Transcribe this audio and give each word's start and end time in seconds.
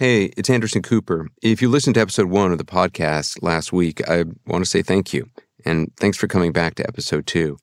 Hey, 0.00 0.32
it's 0.38 0.48
Anderson 0.48 0.80
Cooper. 0.80 1.28
If 1.42 1.60
you 1.60 1.68
listened 1.68 1.96
to 1.96 2.00
episode 2.00 2.30
one 2.30 2.52
of 2.52 2.56
the 2.56 2.64
podcast 2.64 3.42
last 3.42 3.70
week, 3.70 4.00
I 4.08 4.24
want 4.46 4.64
to 4.64 4.70
say 4.70 4.80
thank 4.80 5.12
you. 5.12 5.28
And 5.66 5.94
thanks 5.98 6.16
for 6.16 6.26
coming 6.26 6.52
back 6.52 6.76
to 6.76 6.88
episode 6.88 7.26
two. 7.26 7.58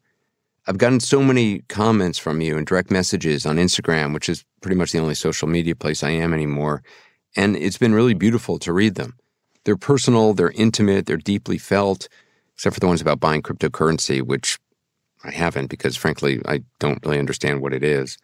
I've 0.68 0.78
gotten 0.78 1.00
so 1.00 1.24
many 1.24 1.62
comments 1.68 2.20
from 2.20 2.40
you 2.42 2.56
and 2.56 2.68
direct 2.68 2.92
messages 2.92 3.48
on 3.48 3.56
Instagram, 3.56 4.14
which 4.14 4.30
is 4.30 4.46
pretty 4.62 4.76
much 4.76 4.92
the 4.92 5.00
only 5.00 5.16
social 5.16 5.48
media 5.48 5.74
place 5.74 6.04
I 6.04 6.12
am 6.12 6.32
anymore. 6.32 6.84
And 7.36 7.56
it's 7.56 7.80
been 7.80 7.96
really 7.96 8.14
beautiful 8.14 8.60
to 8.60 8.72
read 8.72 8.94
them. 8.94 9.18
They're 9.64 9.76
personal, 9.76 10.36
they're 10.36 10.52
intimate, 10.52 11.08
they're 11.08 11.18
deeply 11.18 11.58
felt, 11.58 12.08
except 12.54 12.76
for 12.76 12.80
the 12.80 12.86
ones 12.88 13.02
about 13.02 13.20
buying 13.20 13.42
cryptocurrency, 13.42 14.22
which 14.22 14.60
I 15.24 15.32
haven't 15.32 15.72
because 15.72 15.98
frankly, 15.98 16.40
I 16.46 16.62
don't 16.78 17.04
really 17.04 17.18
understand 17.18 17.64
what 17.64 17.74
it 17.74 17.84
is. 17.84 18.20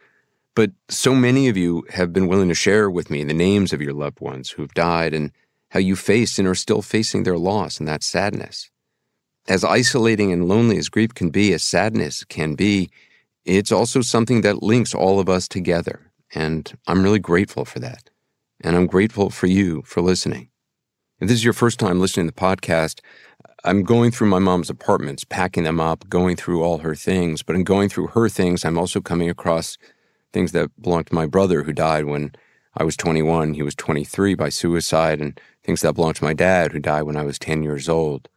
But 0.56 0.72
so 0.90 1.16
many 1.16 1.48
of 1.48 1.58
you 1.58 1.84
have 1.90 2.14
been 2.14 2.28
willing 2.28 2.50
to 2.50 2.56
share 2.56 2.90
with 2.90 3.10
me 3.10 3.24
the 3.24 3.34
names 3.34 3.74
of 3.74 3.82
your 3.82 3.94
loved 3.94 4.20
ones 4.20 4.52
who've 4.52 4.74
died 4.74 5.14
and 5.14 5.32
how 5.70 5.80
you 5.80 5.96
faced 5.96 6.38
and 6.38 6.48
are 6.48 6.56
still 6.56 6.82
facing 6.82 7.24
their 7.24 7.38
loss 7.38 7.80
and 7.80 7.88
that 7.88 8.04
sadness. 8.04 8.70
As 9.48 9.64
isolating 9.64 10.32
and 10.32 10.48
lonely 10.48 10.78
as 10.78 10.90
grief 10.90 11.14
can 11.14 11.30
be, 11.30 11.54
as 11.54 11.64
sadness 11.64 12.24
can 12.24 12.56
be, 12.56 12.92
it's 13.46 13.72
also 13.72 14.02
something 14.02 14.42
that 14.42 14.64
links 14.64 14.94
all 14.94 15.20
of 15.20 15.28
us 15.28 15.48
together. 15.48 16.12
And 16.36 16.72
I'm 16.88 17.04
really 17.04 17.20
grateful 17.20 17.66
for 17.66 17.80
that. 17.80 18.10
And 18.64 18.76
I'm 18.76 18.88
grateful 18.88 19.30
for 19.30 19.48
you 19.48 19.82
for 19.86 20.02
listening. 20.02 20.50
If 21.20 21.28
this 21.28 21.38
is 21.38 21.44
your 21.44 21.54
first 21.54 21.80
time 21.80 22.00
listening 22.00 22.28
to 22.28 22.34
the 22.34 22.40
podcast, 22.40 23.00
I'm 23.66 23.84
going 23.84 24.12
through 24.12 24.28
my 24.28 24.40
mom's 24.40 24.70
apartments, 24.70 25.24
packing 25.24 25.64
them 25.64 25.80
up, 25.80 26.08
going 26.10 26.36
through 26.36 26.64
all 26.64 26.80
her 26.80 26.96
things. 26.96 27.44
But 27.44 27.56
in 27.56 27.64
going 27.64 27.90
through 27.90 28.08
her 28.08 28.30
things, 28.30 28.64
I'm 28.64 28.78
also 28.78 29.02
coming 29.02 29.30
across 29.30 29.78
things 30.34 30.52
that 30.52 30.70
belonged 30.82 31.08
to 31.08 31.16
my 31.16 31.26
brother 31.26 31.64
who 31.64 31.72
died 31.72 32.06
when 32.06 32.34
I 32.76 32.84
was 32.84 32.98
21. 32.98 33.54
He 33.54 33.62
was 33.62 33.76
23 33.76 34.34
by 34.34 34.50
suicide, 34.50 35.22
and 35.22 35.40
things 35.64 35.82
that 35.82 35.94
belonged 35.94 36.18
to 36.18 36.24
my 36.24 36.34
dad 36.34 36.72
who 36.72 36.80
died 36.80 37.04
when 37.04 37.16
I 37.16 37.24
was 37.24 37.40
10 37.40 37.64
years 37.64 37.88
old. 37.88 38.28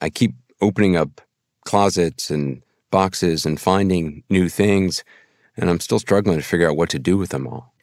I 0.00 0.08
keep 0.08 0.34
opening 0.60 0.96
up 0.96 1.20
closets 1.64 2.30
and 2.30 2.62
boxes 2.90 3.44
and 3.44 3.60
finding 3.60 4.22
new 4.30 4.48
things, 4.48 5.04
and 5.56 5.68
I'm 5.68 5.80
still 5.80 5.98
struggling 5.98 6.38
to 6.38 6.44
figure 6.44 6.70
out 6.70 6.76
what 6.76 6.90
to 6.90 6.98
do 6.98 7.18
with 7.18 7.30
them 7.30 7.46
all. 7.46 7.74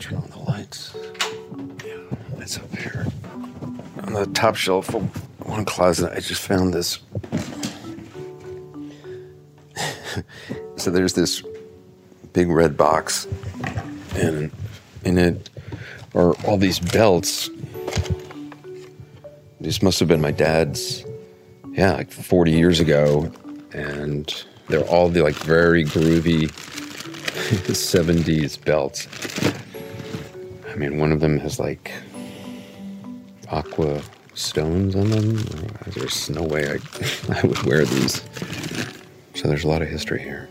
Turn 0.00 0.18
on 0.18 0.30
the 0.30 0.38
lights. 0.46 0.96
Yeah, 1.84 1.96
it's 2.38 2.58
up 2.58 2.76
here. 2.76 3.06
On 4.02 4.14
the 4.14 4.26
top 4.34 4.56
shelf 4.56 4.94
of 4.94 5.02
one 5.46 5.64
closet, 5.64 6.12
I 6.12 6.20
just 6.20 6.42
found 6.42 6.74
this. 6.74 6.98
so 10.76 10.90
there's 10.90 11.12
this 11.14 11.42
big 12.32 12.48
red 12.48 12.76
box, 12.76 13.26
and 14.14 14.50
in 15.04 15.18
it 15.18 15.50
are 16.14 16.34
all 16.46 16.56
these 16.56 16.78
belts. 16.78 17.50
These 19.60 19.82
must 19.82 19.98
have 20.00 20.08
been 20.08 20.20
my 20.20 20.30
dad's, 20.30 21.04
yeah, 21.72 21.92
like 21.92 22.10
40 22.10 22.52
years 22.52 22.80
ago, 22.80 23.30
and 23.72 24.44
they're 24.68 24.86
all 24.88 25.08
the 25.08 25.22
like 25.22 25.36
very 25.36 25.84
groovy 25.84 26.48
70s 27.68 28.64
belts. 28.64 29.06
I 30.70 30.76
mean, 30.76 30.98
one 30.98 31.12
of 31.12 31.20
them 31.20 31.38
has 31.38 31.58
like 31.58 31.92
aqua 33.50 34.00
stones 34.34 34.94
on 34.94 35.10
them. 35.10 35.36
There's 35.88 36.30
no 36.30 36.42
way 36.42 36.70
I, 36.70 36.78
I 37.40 37.46
would 37.46 37.62
wear 37.64 37.84
these. 37.84 38.22
So 39.34 39.48
there's 39.48 39.64
a 39.64 39.68
lot 39.68 39.82
of 39.82 39.88
history 39.88 40.20
here. 40.20 40.48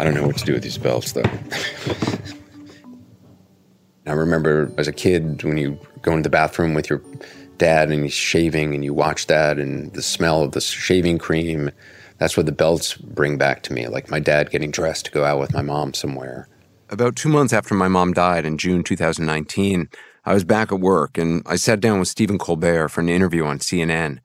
I 0.00 0.04
don't 0.04 0.14
know 0.14 0.26
what 0.26 0.38
to 0.38 0.46
do 0.46 0.54
with 0.54 0.62
these 0.62 0.78
belts, 0.78 1.12
though. 1.12 1.20
I 4.06 4.12
remember 4.12 4.72
as 4.78 4.88
a 4.88 4.94
kid 4.94 5.42
when 5.44 5.58
you 5.58 5.78
go 6.00 6.12
into 6.12 6.22
the 6.22 6.30
bathroom 6.30 6.72
with 6.72 6.88
your 6.88 7.02
dad 7.58 7.90
and 7.90 8.04
he's 8.04 8.14
shaving 8.14 8.74
and 8.74 8.82
you 8.82 8.94
watch 8.94 9.26
that 9.26 9.58
and 9.58 9.92
the 9.92 10.00
smell 10.00 10.40
of 10.42 10.52
the 10.52 10.60
shaving 10.62 11.18
cream. 11.18 11.70
That's 12.16 12.34
what 12.34 12.46
the 12.46 12.52
belts 12.52 12.94
bring 12.96 13.36
back 13.36 13.62
to 13.64 13.74
me, 13.74 13.88
like 13.88 14.10
my 14.10 14.20
dad 14.20 14.50
getting 14.50 14.70
dressed 14.70 15.04
to 15.04 15.10
go 15.10 15.26
out 15.26 15.38
with 15.38 15.52
my 15.52 15.60
mom 15.60 15.92
somewhere. 15.92 16.48
About 16.88 17.14
two 17.14 17.28
months 17.28 17.52
after 17.52 17.74
my 17.74 17.88
mom 17.88 18.14
died 18.14 18.46
in 18.46 18.56
June 18.56 18.82
2019, 18.82 19.90
I 20.24 20.32
was 20.32 20.44
back 20.44 20.72
at 20.72 20.80
work 20.80 21.18
and 21.18 21.42
I 21.44 21.56
sat 21.56 21.80
down 21.80 21.98
with 21.98 22.08
Stephen 22.08 22.38
Colbert 22.38 22.88
for 22.88 23.02
an 23.02 23.10
interview 23.10 23.44
on 23.44 23.58
CNN. 23.58 24.20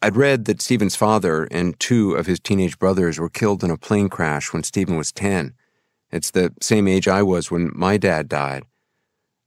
I'd 0.00 0.16
read 0.16 0.44
that 0.44 0.62
Stephen's 0.62 0.94
father 0.94 1.48
and 1.50 1.78
two 1.80 2.12
of 2.14 2.26
his 2.26 2.38
teenage 2.38 2.78
brothers 2.78 3.18
were 3.18 3.28
killed 3.28 3.64
in 3.64 3.70
a 3.70 3.76
plane 3.76 4.08
crash 4.08 4.52
when 4.52 4.62
Stephen 4.62 4.96
was 4.96 5.10
10. 5.10 5.54
It's 6.12 6.30
the 6.30 6.54
same 6.60 6.86
age 6.86 7.08
I 7.08 7.22
was 7.22 7.50
when 7.50 7.72
my 7.74 7.96
dad 7.96 8.28
died. 8.28 8.62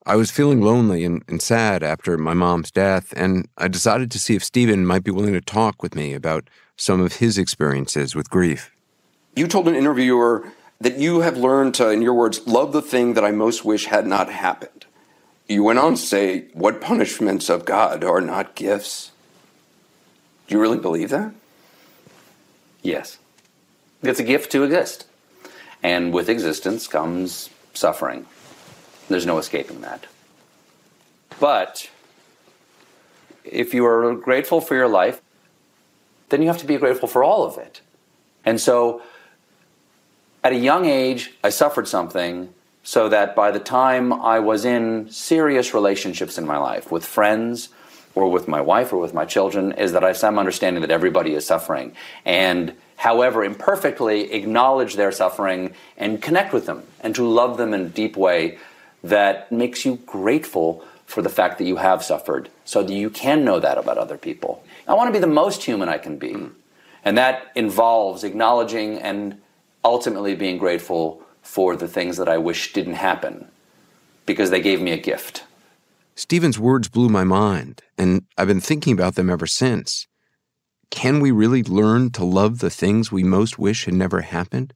I 0.06 0.16
was 0.16 0.30
feeling 0.30 0.62
lonely 0.62 1.06
and, 1.06 1.24
and, 1.28 1.42
sad 1.42 1.84
after 1.84 2.18
my 2.18 2.34
mom's 2.34 2.72
death, 2.72 3.14
and 3.16 3.48
I 3.58 3.68
decided 3.68 4.10
to 4.12 4.20
see 4.20 4.36
if 4.36 4.44
Stephen 4.44 4.86
might 4.86 5.04
be 5.04 5.12
willing 5.12 5.34
to 5.34 5.42
talk 5.42 5.84
with 5.84 5.96
me 5.96 6.14
about 6.14 6.50
some 6.76 7.00
of 7.00 7.18
his 7.18 7.38
experiences 7.38 8.16
with 8.16 8.30
grief. 8.30 8.72
You 9.36 9.48
told 9.48 9.68
an 9.68 9.76
interviewer 9.76 10.52
that 10.82 10.98
you 10.98 11.22
have 11.22 11.38
learned 11.38 11.76
to, 11.76 11.92
in 11.92 12.02
your 12.02 12.16
words, 12.16 12.46
love 12.48 12.74
the 12.74 12.82
thing 12.82 13.14
that 13.14 13.24
I 13.24 13.32
most 13.32 13.64
wish 13.64 13.86
had 13.86 14.08
not 14.08 14.30
happened. 14.30 14.86
You 15.48 15.64
went 15.64 15.80
on 15.80 15.94
to 15.94 16.02
say, 16.02 16.48
What 16.54 16.82
punishments 16.82 17.48
of 17.48 17.66
God 17.66 18.04
are 18.04 18.22
not 18.22 18.56
gifts? 18.56 19.11
Do 20.52 20.58
you 20.58 20.62
really 20.62 20.80
believe 20.80 21.12
that? 21.12 21.32
Yes. 22.82 23.20
It's 24.04 24.20
a 24.20 24.24
gift 24.24 24.52
to 24.52 24.64
exist. 24.64 25.06
And 25.82 26.14
with 26.14 26.28
existence 26.28 26.88
comes 26.88 27.50
suffering. 27.74 28.26
There's 29.08 29.26
no 29.26 29.38
escaping 29.38 29.80
that. 29.80 30.08
But 31.40 31.90
if 33.46 33.74
you 33.74 33.86
are 33.86 34.14
grateful 34.14 34.60
for 34.60 34.76
your 34.76 34.90
life, 34.90 35.22
then 36.28 36.42
you 36.42 36.50
have 36.50 36.58
to 36.58 36.68
be 36.68 36.76
grateful 36.76 37.08
for 37.08 37.24
all 37.24 37.46
of 37.46 37.58
it. 37.58 37.80
And 38.44 38.60
so 38.60 39.02
at 40.44 40.52
a 40.52 40.58
young 40.58 40.84
age, 40.84 41.32
I 41.46 41.50
suffered 41.50 41.88
something 41.88 42.54
so 42.84 43.08
that 43.08 43.38
by 43.38 43.52
the 43.52 43.60
time 43.62 44.12
I 44.12 44.40
was 44.40 44.66
in 44.66 45.10
serious 45.12 45.74
relationships 45.74 46.38
in 46.38 46.46
my 46.46 46.58
life 46.58 46.92
with 46.92 47.06
friends, 47.06 47.70
or 48.16 48.30
with 48.30 48.48
my 48.48 48.62
wife 48.62 48.92
or 48.94 48.98
with 48.98 49.14
my 49.14 49.26
children 49.26 49.72
is 49.74 49.94
that 49.94 50.04
I 50.04 50.08
have 50.08 50.18
some 50.18 50.38
understanding 50.38 50.82
that 50.82 50.92
everybody 50.92 51.34
is 51.34 51.46
suffering. 51.46 51.94
And 52.26 52.76
however 52.98 53.44
imperfectly, 53.44 54.34
acknowledge 54.34 54.96
their 54.96 55.12
suffering 55.12 55.74
and 55.98 56.22
connect 56.22 56.54
with 56.54 56.66
them 56.66 56.84
and 57.00 57.16
to 57.16 57.26
love 57.26 57.58
them 57.58 57.74
in 57.74 57.82
a 57.82 57.90
deep 57.90 58.18
way 58.18 58.58
that 59.04 59.52
makes 59.52 59.86
you 59.86 59.96
grateful 60.06 60.84
for 61.06 61.22
the 61.22 61.30
fact 61.30 61.58
that 61.58 61.66
you 61.66 61.78
have 61.78 62.04
suffered 62.04 62.50
so 62.66 62.84
that 62.84 62.94
you 62.94 63.10
can 63.10 63.44
know 63.44 63.60
that 63.60 63.78
about 63.78 63.98
other 63.98 64.18
people. 64.18 64.64
I 64.88 64.94
want 64.94 65.10
to 65.10 65.14
be 65.14 65.20
the 65.20 65.28
most 65.28 65.64
human 65.64 65.90
I 65.90 65.98
can 65.98 66.18
be. 66.18 66.34
Hmm. 66.34 66.48
And 67.04 67.18
that 67.18 67.52
involves 67.56 68.24
acknowledging 68.24 69.00
and 69.00 69.42
ultimately 69.84 70.36
being 70.36 70.58
grateful 70.58 71.24
for 71.42 71.76
the 71.76 71.88
things 71.88 72.18
that 72.18 72.30
I 72.30 72.38
wish 72.38 72.74
didn't 72.74 72.94
happen 72.94 73.48
because 74.26 74.52
they 74.52 74.62
gave 74.62 74.82
me 74.82 74.92
a 74.92 74.98
gift. 74.98 75.44
Stephen's 76.16 76.60
words 76.60 76.90
blew 76.90 77.10
my 77.10 77.24
mind, 77.24 77.82
and 77.98 78.26
I've 78.38 78.48
been 78.48 78.62
thinking 78.62 78.94
about 78.94 79.16
them 79.16 79.30
ever 79.30 79.48
since. 79.48 80.08
Can 80.90 81.20
we 81.20 81.32
really 81.32 81.64
learn 81.64 82.12
to 82.12 82.26
love 82.26 82.60
the 82.60 82.70
things 82.70 83.12
we 83.12 83.24
most 83.24 83.58
wish 83.58 83.86
had 83.86 83.94
never 83.94 84.22
happened? 84.22 84.74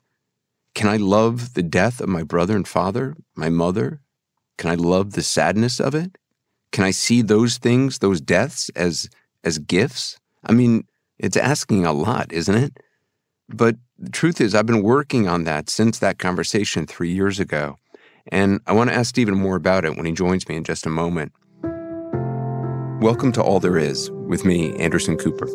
Can 0.73 0.87
I 0.87 0.97
love 0.97 1.53
the 1.53 1.63
death 1.63 2.01
of 2.01 2.09
my 2.09 2.23
brother 2.23 2.55
and 2.55 2.67
father, 2.67 3.15
my 3.35 3.49
mother? 3.49 4.01
Can 4.57 4.69
I 4.69 4.75
love 4.75 5.13
the 5.13 5.23
sadness 5.23 5.79
of 5.79 5.93
it? 5.93 6.17
Can 6.71 6.83
I 6.83 6.91
see 6.91 7.21
those 7.21 7.57
things, 7.57 7.99
those 7.99 8.21
deaths, 8.21 8.69
as, 8.75 9.09
as 9.43 9.57
gifts? 9.59 10.19
I 10.45 10.53
mean, 10.53 10.87
it's 11.17 11.37
asking 11.37 11.85
a 11.85 11.93
lot, 11.93 12.31
isn't 12.31 12.55
it? 12.55 12.77
But 13.47 13.77
the 13.97 14.09
truth 14.09 14.41
is, 14.41 14.55
I've 14.55 14.65
been 14.65 14.83
working 14.83 15.27
on 15.27 15.43
that 15.43 15.69
since 15.69 15.99
that 15.99 16.19
conversation 16.19 16.85
three 16.85 17.11
years 17.11 17.39
ago. 17.39 17.77
And 18.31 18.59
I 18.65 18.73
want 18.73 18.89
to 18.89 18.95
ask 18.95 19.09
Stephen 19.09 19.35
more 19.35 19.55
about 19.55 19.85
it 19.85 19.95
when 19.95 20.05
he 20.05 20.11
joins 20.11 20.47
me 20.49 20.55
in 20.55 20.63
just 20.63 20.85
a 20.85 20.89
moment. 20.89 21.31
Welcome 22.99 23.31
to 23.33 23.43
All 23.43 23.59
There 23.59 23.77
Is 23.77 24.09
with 24.11 24.45
me, 24.45 24.75
Anderson 24.77 25.15
Cooper. 25.15 25.45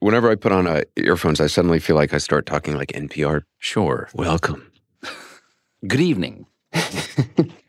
Whenever 0.00 0.30
I 0.30 0.34
put 0.34 0.52
on 0.52 0.66
uh, 0.66 0.82
earphones, 0.96 1.40
I 1.42 1.46
suddenly 1.46 1.78
feel 1.78 1.96
like 1.96 2.14
I 2.14 2.18
start 2.18 2.46
talking 2.46 2.76
like 2.76 2.92
NPR. 2.92 3.42
Sure. 3.58 4.08
Welcome. 4.14 4.72
Good 5.86 6.00
evening. 6.00 6.46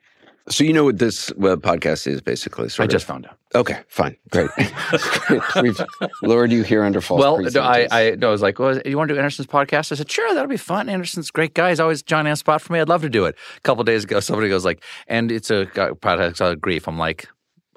So 0.50 0.64
you 0.64 0.72
know 0.72 0.86
what 0.86 0.98
this 0.98 1.30
uh, 1.32 1.58
podcast 1.58 2.08
is 2.08 2.22
basically? 2.22 2.70
I 2.80 2.88
just 2.88 3.06
found 3.06 3.26
out. 3.26 3.38
Okay, 3.54 3.80
fine, 3.88 4.16
great. 4.30 4.50
We've 5.62 5.80
lured 6.22 6.52
you 6.52 6.64
here 6.64 6.84
under 6.84 7.02
false. 7.02 7.20
Well, 7.20 7.64
I, 7.64 7.88
I, 7.92 8.10
no, 8.12 8.30
I 8.30 8.32
was 8.32 8.42
like, 8.42 8.60
well, 8.60 8.80
you 8.86 8.98
want 8.98 9.10
to 9.10 9.14
do 9.14 9.20
Anderson's 9.20 9.48
podcast? 9.48 9.92
I 9.92 9.96
said, 9.96 10.10
sure, 10.10 10.34
that'll 10.34 10.50
be 10.50 10.58
fun. 10.58 10.90
Anderson's 10.90 11.30
a 11.30 11.32
great 11.32 11.54
guy. 11.54 11.70
He's 11.70 11.80
always 11.80 12.02
Johnny 12.02 12.30
on 12.30 12.36
spot 12.36 12.62
for 12.62 12.74
me. 12.74 12.80
I'd 12.80 12.90
love 12.90 13.02
to 13.02 13.10
do 13.10 13.26
it. 13.26 13.36
A 13.58 13.62
couple 13.62 13.84
days 13.84 14.04
ago, 14.04 14.20
somebody 14.20 14.48
goes 14.48 14.64
like, 14.64 14.84
and 15.08 15.32
it's 15.32 15.50
a 15.50 15.66
podcast 15.66 16.46
on 16.46 16.60
grief. 16.60 16.88
I'm 16.88 16.98
like, 16.98 17.28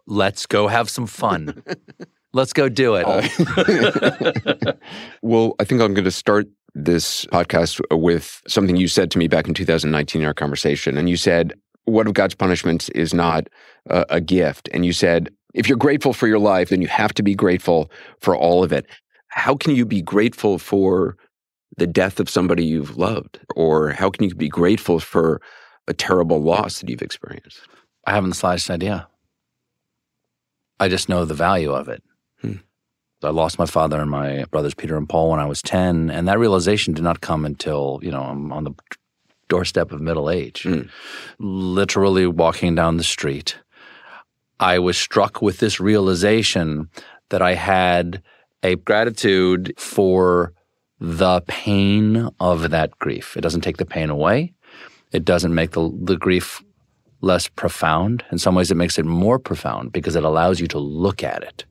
let's 0.07 0.47
go 0.47 0.69
have 0.69 0.91
some 0.91 1.07
fun. 1.07 1.63
Let's 2.33 2.53
go 2.53 2.69
do 2.69 2.95
it. 2.95 3.05
Uh, 3.05 4.73
well, 5.23 5.57
I 5.59 5.65
think 5.65 5.81
I'm 5.81 5.95
going 5.95 6.05
to 6.05 6.13
start 6.13 6.47
this 6.77 7.27
podcast 7.27 7.81
with 7.91 8.41
something 8.47 8.77
you 8.77 8.87
said 8.87 9.11
to 9.11 9.19
me 9.19 9.27
back 9.27 9.49
in 9.49 9.55
2019 9.55 10.23
in 10.23 10.27
our 10.29 10.33
conversation. 10.33 10.97
And 10.97 11.11
you 11.11 11.17
said, 11.17 11.55
What 11.85 12.07
of 12.07 12.15
God's 12.15 12.35
punishments 12.35 12.89
is 12.91 13.13
not 13.15 13.49
a, 13.87 14.07
a 14.11 14.21
gift. 14.21 14.69
And 14.73 14.85
you 14.85 14.93
said, 14.93 15.31
If 15.55 15.69
you're 15.69 15.79
grateful 15.79 16.13
for 16.13 16.27
your 16.27 16.39
life, 16.39 16.71
then 16.71 16.83
you 16.83 16.89
have 16.89 17.15
to 17.15 17.23
be 17.23 17.35
grateful 17.35 17.91
for 18.21 18.37
all 18.37 18.63
of 18.63 18.73
it. 18.73 18.87
How 19.29 19.55
can 19.55 19.75
you 19.75 19.85
be 19.85 20.03
grateful 20.03 20.59
for 20.59 21.17
the 21.77 21.87
death 21.87 22.21
of 22.21 22.29
somebody 22.29 22.65
you've 22.65 22.97
loved? 22.97 23.39
Or 23.57 23.91
how 23.91 24.11
can 24.11 24.29
you 24.29 24.35
be 24.35 24.49
grateful 24.49 25.01
for 25.01 25.41
a 25.87 25.95
terrible 25.95 26.43
loss 26.43 26.81
that 26.81 26.89
you've 26.89 27.03
experienced? 27.03 27.61
I 28.07 28.13
haven't 28.13 28.31
the 28.31 28.37
slightest 28.37 28.71
idea. 28.71 29.09
I 30.79 30.89
just 30.89 31.09
know 31.09 31.25
the 31.25 31.35
value 31.35 31.73
of 31.73 31.89
it. 31.89 32.03
Hmm. 32.41 32.55
I 33.23 33.29
lost 33.29 33.59
my 33.59 33.67
father 33.67 34.01
and 34.01 34.11
my 34.11 34.45
brothers 34.51 34.75
Peter 34.75 34.97
and 34.97 35.09
Paul 35.09 35.31
when 35.31 35.41
I 35.41 35.45
was 35.45 35.61
10, 35.61 36.11
and 36.11 36.27
that 36.27 36.39
realization 36.39 36.95
did 36.95 37.05
not 37.05 37.21
come 37.21 37.45
until, 37.45 38.01
you 38.03 38.11
know, 38.11 38.23
I'm 38.23 38.51
on 38.51 38.65
the 38.65 38.73
doorstep 39.51 39.93
of 39.93 40.01
middle 40.01 40.31
age. 40.31 40.63
Hmm. 40.63 40.83
Literally 41.39 42.27
walking 42.27 42.75
down 42.75 42.97
the 42.97 43.05
street, 43.05 43.59
I 44.59 44.79
was 44.79 44.97
struck 44.97 45.43
with 45.43 45.59
this 45.59 45.79
realization 45.79 46.89
that 47.29 47.43
I 47.43 47.55
had 47.55 48.23
a 48.63 48.77
gratitude 48.77 49.75
for 49.77 50.55
the 50.99 51.43
pain 51.47 52.29
of 52.41 52.71
that 52.71 52.99
grief. 52.99 53.37
It 53.37 53.41
doesn't 53.41 53.63
take 53.63 53.79
the 53.79 53.87
pain 53.87 54.11
away. 54.11 54.53
It 55.13 55.25
doesn't 55.25 55.55
make 55.55 55.73
the, 55.73 55.91
the 56.03 56.17
grief 56.17 56.63
less 57.23 57.49
profound. 57.49 58.25
In 58.31 58.39
some 58.39 58.55
ways, 58.55 58.71
it 58.71 58.77
makes 58.77 58.99
it 58.99 59.05
more 59.05 59.39
profound 59.39 59.93
because 59.93 60.15
it 60.15 60.25
allows 60.25 60.61
you 60.61 60.67
to 60.69 60.79
look 60.79 61.23
at 61.23 61.43
it. 61.43 61.65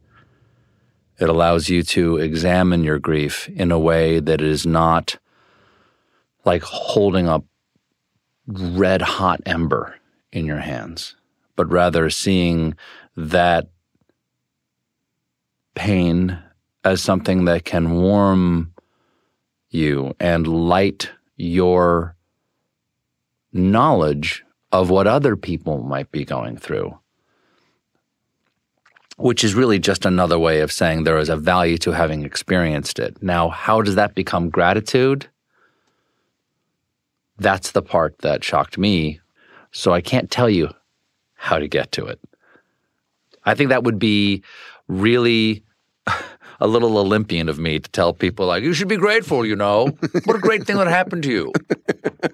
It 1.19 1.29
allows 1.29 1.69
you 1.69 1.83
to 1.83 2.17
examine 2.17 2.83
your 2.83 2.99
grief 2.99 3.49
in 3.49 3.71
a 3.71 3.79
way 3.79 4.19
that 4.19 4.41
is 4.41 4.65
not 4.65 5.17
like 6.45 6.63
holding 6.63 7.27
a 7.27 7.41
red 8.49 9.01
hot 9.01 9.41
ember 9.45 9.95
in 10.31 10.45
your 10.45 10.59
hands, 10.59 11.15
but 11.55 11.71
rather 11.71 12.09
seeing 12.09 12.75
that 13.15 13.69
pain 15.75 16.37
as 16.83 17.01
something 17.01 17.45
that 17.45 17.65
can 17.65 18.01
warm 18.01 18.73
you 19.69 20.15
and 20.19 20.47
light 20.47 21.09
your 21.35 22.15
knowledge 23.53 24.43
of 24.71 24.89
what 24.89 25.07
other 25.07 25.35
people 25.35 25.81
might 25.83 26.11
be 26.11 26.25
going 26.25 26.57
through, 26.57 26.97
which 29.17 29.43
is 29.43 29.55
really 29.55 29.79
just 29.79 30.05
another 30.05 30.37
way 30.37 30.61
of 30.61 30.71
saying 30.71 31.03
there 31.03 31.17
is 31.17 31.29
a 31.29 31.37
value 31.37 31.77
to 31.77 31.91
having 31.91 32.23
experienced 32.23 32.99
it. 32.99 33.21
Now, 33.21 33.49
how 33.49 33.81
does 33.81 33.95
that 33.95 34.15
become 34.15 34.49
gratitude? 34.49 35.27
That's 37.39 37.71
the 37.71 37.81
part 37.81 38.17
that 38.19 38.43
shocked 38.43 38.77
me. 38.77 39.19
So 39.71 39.93
I 39.93 40.01
can't 40.01 40.29
tell 40.31 40.49
you 40.49 40.69
how 41.35 41.57
to 41.59 41.67
get 41.67 41.91
to 41.93 42.05
it. 42.05 42.19
I 43.45 43.55
think 43.55 43.69
that 43.69 43.83
would 43.83 43.99
be 43.99 44.43
really 44.87 45.63
a 46.59 46.67
little 46.67 46.97
Olympian 46.97 47.47
of 47.47 47.57
me 47.57 47.79
to 47.79 47.89
tell 47.91 48.13
people 48.13 48.45
like 48.47 48.63
you 48.63 48.73
should 48.73 48.87
be 48.89 48.97
grateful. 48.97 49.45
You 49.45 49.55
know 49.55 49.87
what 50.25 50.35
a 50.35 50.39
great 50.39 50.65
thing 50.65 50.75
that 50.77 50.87
happened 50.87 51.23
to 51.23 51.31
you. 51.31 51.53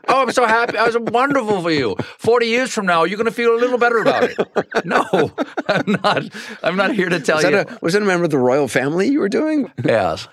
Oh, 0.08 0.22
I'm 0.22 0.32
so 0.32 0.46
happy. 0.48 0.78
I 0.78 0.86
was 0.86 0.98
wonderful 0.98 1.62
for 1.62 1.70
you. 1.72 1.96
Forty 2.18 2.48
years 2.48 2.72
from 2.72 2.86
now, 2.88 3.04
you're 3.04 3.18
going 3.18 3.26
to 3.26 3.32
feel 3.34 3.54
a 3.56 3.58
little 3.60 3.78
better 3.78 3.98
about 4.00 4.24
it. 4.24 4.38
No, 4.86 5.32
I'm 5.68 5.98
not. 6.04 6.24
I'm 6.64 6.76
not 6.76 6.96
here 6.96 7.10
to 7.10 7.20
tell 7.20 7.38
Was 7.38 7.46
you. 7.46 7.58
a, 7.58 7.78
was 7.82 7.94
that 7.94 8.02
a 8.02 8.06
member 8.06 8.24
of 8.26 8.32
the 8.32 8.38
royal 8.40 8.68
family 8.68 9.08
you 9.10 9.20
were 9.20 9.30
doing? 9.30 9.72
yes, 9.84 10.28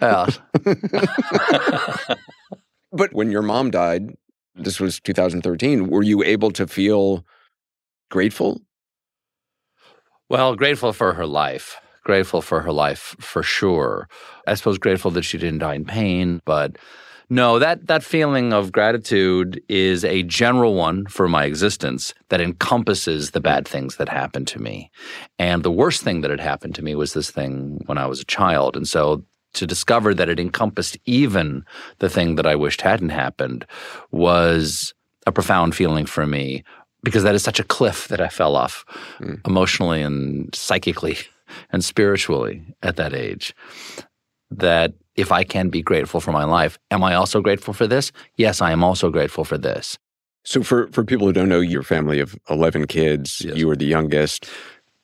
yes. 0.00 0.38
But 2.96 3.12
when 3.12 3.30
your 3.30 3.42
mom 3.42 3.70
died, 3.70 4.14
this 4.54 4.80
was 4.80 5.00
2013, 5.00 5.88
were 5.88 6.02
you 6.02 6.22
able 6.22 6.50
to 6.52 6.66
feel 6.66 7.24
grateful? 8.10 8.60
Well, 10.28 10.56
grateful 10.56 10.92
for 10.92 11.12
her 11.12 11.26
life. 11.26 11.76
Grateful 12.04 12.40
for 12.40 12.62
her 12.62 12.72
life 12.72 13.16
for 13.20 13.42
sure. 13.42 14.08
I 14.46 14.54
suppose 14.54 14.78
grateful 14.78 15.10
that 15.12 15.24
she 15.24 15.38
didn't 15.38 15.58
die 15.58 15.74
in 15.74 15.84
pain, 15.84 16.40
but 16.44 16.76
no, 17.28 17.58
that 17.58 17.88
that 17.88 18.04
feeling 18.04 18.52
of 18.52 18.70
gratitude 18.70 19.60
is 19.68 20.04
a 20.04 20.22
general 20.22 20.74
one 20.74 21.06
for 21.06 21.28
my 21.28 21.44
existence 21.44 22.14
that 22.28 22.40
encompasses 22.40 23.32
the 23.32 23.40
bad 23.40 23.66
things 23.66 23.96
that 23.96 24.08
happened 24.08 24.46
to 24.48 24.62
me. 24.62 24.92
And 25.38 25.64
the 25.64 25.70
worst 25.72 26.02
thing 26.02 26.20
that 26.20 26.30
had 26.30 26.40
happened 26.40 26.76
to 26.76 26.82
me 26.82 26.94
was 26.94 27.12
this 27.12 27.30
thing 27.30 27.82
when 27.86 27.98
I 27.98 28.06
was 28.06 28.20
a 28.20 28.24
child. 28.24 28.76
And 28.76 28.86
so 28.86 29.24
to 29.56 29.66
discover 29.66 30.14
that 30.14 30.28
it 30.28 30.40
encompassed 30.40 30.96
even 31.04 31.64
the 31.98 32.08
thing 32.08 32.36
that 32.36 32.46
I 32.46 32.54
wished 32.54 32.80
hadn't 32.80 33.10
happened 33.10 33.66
was 34.10 34.94
a 35.26 35.32
profound 35.32 35.74
feeling 35.74 36.06
for 36.06 36.26
me 36.26 36.62
because 37.02 37.22
that 37.22 37.34
is 37.34 37.42
such 37.42 37.60
a 37.60 37.64
cliff 37.64 38.08
that 38.08 38.20
I 38.20 38.28
fell 38.28 38.56
off 38.56 38.84
hmm. 39.18 39.34
emotionally 39.44 40.02
and 40.02 40.54
psychically 40.54 41.18
and 41.70 41.84
spiritually 41.84 42.62
at 42.82 42.96
that 42.96 43.14
age. 43.14 43.54
That 44.50 44.94
if 45.16 45.32
I 45.32 45.44
can 45.44 45.68
be 45.68 45.82
grateful 45.82 46.20
for 46.20 46.32
my 46.32 46.44
life, 46.44 46.78
am 46.90 47.02
I 47.02 47.14
also 47.14 47.40
grateful 47.40 47.74
for 47.74 47.86
this? 47.86 48.12
Yes, 48.36 48.60
I 48.60 48.70
am 48.70 48.84
also 48.84 49.10
grateful 49.10 49.44
for 49.44 49.58
this. 49.58 49.98
So, 50.44 50.62
for, 50.62 50.86
for 50.88 51.04
people 51.04 51.26
who 51.26 51.32
don't 51.32 51.48
know, 51.48 51.60
your 51.60 51.82
family 51.82 52.20
of 52.20 52.38
11 52.48 52.86
kids, 52.86 53.40
Yes. 53.44 53.56
you 53.56 53.66
were 53.66 53.74
the 53.74 53.86
youngest. 53.86 54.48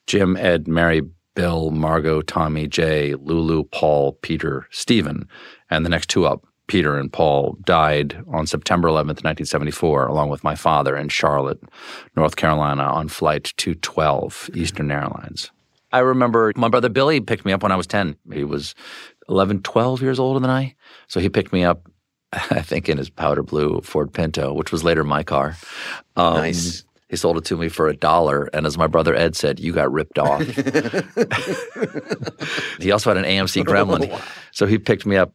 Jim, 0.07 0.37
Ed, 0.37 0.67
Mary, 0.67 1.01
Bill, 1.35 1.71
Margot, 1.71 2.21
Tommy, 2.21 2.67
Jay, 2.67 3.15
Lulu, 3.15 3.63
Paul, 3.65 4.13
Peter, 4.21 4.67
Stephen, 4.71 5.27
and 5.69 5.85
the 5.85 5.89
next 5.89 6.09
two 6.09 6.25
up, 6.25 6.45
Peter 6.67 6.97
and 6.97 7.11
Paul, 7.11 7.57
died 7.65 8.23
on 8.31 8.47
September 8.47 8.87
11th, 8.87 9.23
1974, 9.23 10.07
along 10.07 10.29
with 10.29 10.43
my 10.43 10.55
father 10.55 10.95
in 10.95 11.09
Charlotte, 11.09 11.61
North 12.15 12.35
Carolina, 12.35 12.83
on 12.83 13.07
Flight 13.09 13.53
212, 13.57 14.51
Eastern 14.55 14.91
Airlines. 14.91 15.51
I 15.91 15.99
remember 15.99 16.53
my 16.55 16.69
brother 16.69 16.89
Billy 16.89 17.19
picked 17.19 17.45
me 17.45 17.53
up 17.53 17.61
when 17.61 17.71
I 17.71 17.75
was 17.75 17.85
10. 17.87 18.15
He 18.31 18.43
was 18.43 18.73
11, 19.29 19.61
12 19.61 20.01
years 20.01 20.19
older 20.19 20.39
than 20.39 20.49
I. 20.49 20.75
So 21.07 21.19
he 21.19 21.29
picked 21.29 21.53
me 21.53 21.63
up, 21.63 21.87
I 22.33 22.61
think, 22.61 22.89
in 22.89 22.97
his 22.97 23.09
powder 23.09 23.43
blue 23.43 23.81
Ford 23.81 24.11
Pinto, 24.13 24.53
which 24.53 24.71
was 24.71 24.83
later 24.83 25.03
my 25.03 25.23
car. 25.23 25.55
Um, 26.15 26.35
Nice. 26.35 26.83
He 27.13 27.17
sold 27.17 27.37
it 27.37 27.45
to 27.45 27.55
me 27.55 27.69
for 27.69 27.87
a 27.87 27.95
dollar. 27.95 28.49
And 28.53 28.65
as 28.65 28.75
my 28.75 28.87
brother 28.87 29.13
Ed 29.13 29.35
said, 29.35 29.59
you 29.59 29.71
got 29.71 29.91
ripped 29.91 30.17
off. 30.17 30.41
he 32.79 32.91
also 32.91 33.13
had 33.13 33.17
an 33.17 33.23
AMC 33.23 33.61
oh, 33.61 33.65
Gremlin. 33.65 34.19
So 34.51 34.65
he 34.65 34.79
picked 34.79 35.05
me 35.05 35.15
up 35.15 35.31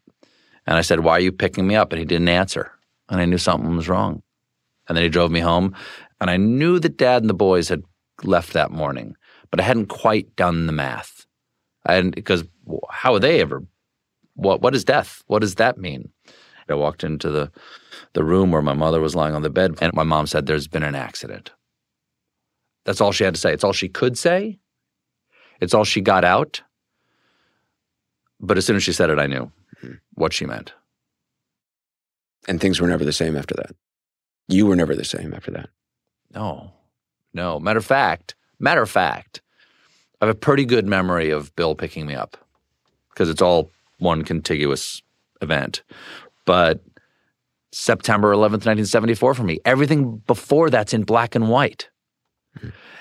and 0.66 0.76
I 0.76 0.80
said, 0.80 0.98
Why 0.98 1.12
are 1.12 1.20
you 1.20 1.30
picking 1.30 1.68
me 1.68 1.76
up? 1.76 1.92
And 1.92 2.00
he 2.00 2.04
didn't 2.04 2.30
answer. 2.30 2.72
And 3.08 3.20
I 3.20 3.26
knew 3.26 3.38
something 3.38 3.76
was 3.76 3.88
wrong. 3.88 4.24
And 4.88 4.96
then 4.96 5.04
he 5.04 5.08
drove 5.08 5.30
me 5.30 5.38
home. 5.38 5.76
And 6.20 6.28
I 6.28 6.36
knew 6.36 6.80
that 6.80 6.96
dad 6.96 7.22
and 7.22 7.30
the 7.30 7.34
boys 7.34 7.68
had 7.68 7.84
left 8.24 8.54
that 8.54 8.72
morning, 8.72 9.14
but 9.52 9.60
I 9.60 9.62
hadn't 9.62 9.86
quite 9.86 10.34
done 10.34 10.66
the 10.66 10.72
math. 10.72 11.26
I 11.86 11.94
hadn't, 11.94 12.16
because 12.16 12.42
how 12.90 13.12
would 13.12 13.22
they 13.22 13.40
ever? 13.40 13.64
What, 14.34 14.62
what 14.62 14.74
is 14.74 14.84
death? 14.84 15.22
What 15.28 15.42
does 15.42 15.54
that 15.54 15.78
mean? 15.78 16.10
I 16.68 16.74
walked 16.74 17.04
into 17.04 17.30
the, 17.30 17.52
the 18.14 18.24
room 18.24 18.50
where 18.50 18.62
my 18.62 18.74
mother 18.74 19.00
was 19.00 19.14
lying 19.14 19.36
on 19.36 19.42
the 19.42 19.48
bed, 19.48 19.78
and 19.80 19.94
my 19.94 20.02
mom 20.02 20.26
said, 20.26 20.46
There's 20.46 20.66
been 20.66 20.82
an 20.82 20.96
accident. 20.96 21.52
That's 22.88 23.02
all 23.02 23.12
she 23.12 23.22
had 23.22 23.34
to 23.34 23.40
say. 23.40 23.52
It's 23.52 23.64
all 23.64 23.74
she 23.74 23.90
could 23.90 24.16
say. 24.16 24.58
It's 25.60 25.74
all 25.74 25.84
she 25.84 26.00
got 26.00 26.24
out. 26.24 26.62
But 28.40 28.56
as 28.56 28.64
soon 28.64 28.76
as 28.76 28.82
she 28.82 28.94
said 28.94 29.10
it, 29.10 29.18
I 29.18 29.26
knew 29.26 29.52
hmm. 29.82 29.92
what 30.14 30.32
she 30.32 30.46
meant. 30.46 30.72
And 32.48 32.58
things 32.58 32.80
were 32.80 32.88
never 32.88 33.04
the 33.04 33.12
same 33.12 33.36
after 33.36 33.54
that. 33.56 33.76
You 34.48 34.64
were 34.64 34.74
never 34.74 34.94
the 34.94 35.04
same 35.04 35.34
after 35.34 35.50
that. 35.50 35.68
No, 36.32 36.72
no. 37.34 37.60
Matter 37.60 37.78
of 37.78 37.84
fact, 37.84 38.34
matter 38.58 38.80
of 38.80 38.88
fact, 38.88 39.42
I 40.22 40.24
have 40.24 40.34
a 40.34 40.38
pretty 40.38 40.64
good 40.64 40.86
memory 40.86 41.28
of 41.28 41.54
Bill 41.56 41.74
picking 41.74 42.06
me 42.06 42.14
up 42.14 42.38
because 43.10 43.28
it's 43.28 43.42
all 43.42 43.70
one 43.98 44.24
contiguous 44.24 45.02
event. 45.42 45.82
But 46.46 46.82
September 47.70 48.32
11th, 48.32 48.64
1974 48.64 49.34
for 49.34 49.42
me, 49.42 49.58
everything 49.66 50.22
before 50.26 50.70
that's 50.70 50.94
in 50.94 51.02
black 51.02 51.34
and 51.34 51.50
white. 51.50 51.90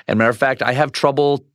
And 0.07 0.17
matter 0.19 0.29
of 0.29 0.37
fact, 0.37 0.61
I 0.61 0.73
have 0.73 0.91
trouble 0.91 1.45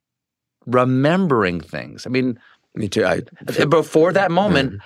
remembering 0.66 1.60
things. 1.60 2.06
I 2.06 2.10
mean, 2.10 2.38
Me 2.74 2.88
too. 2.88 3.04
I, 3.04 3.20
before 3.68 4.12
that 4.12 4.30
moment, 4.30 4.80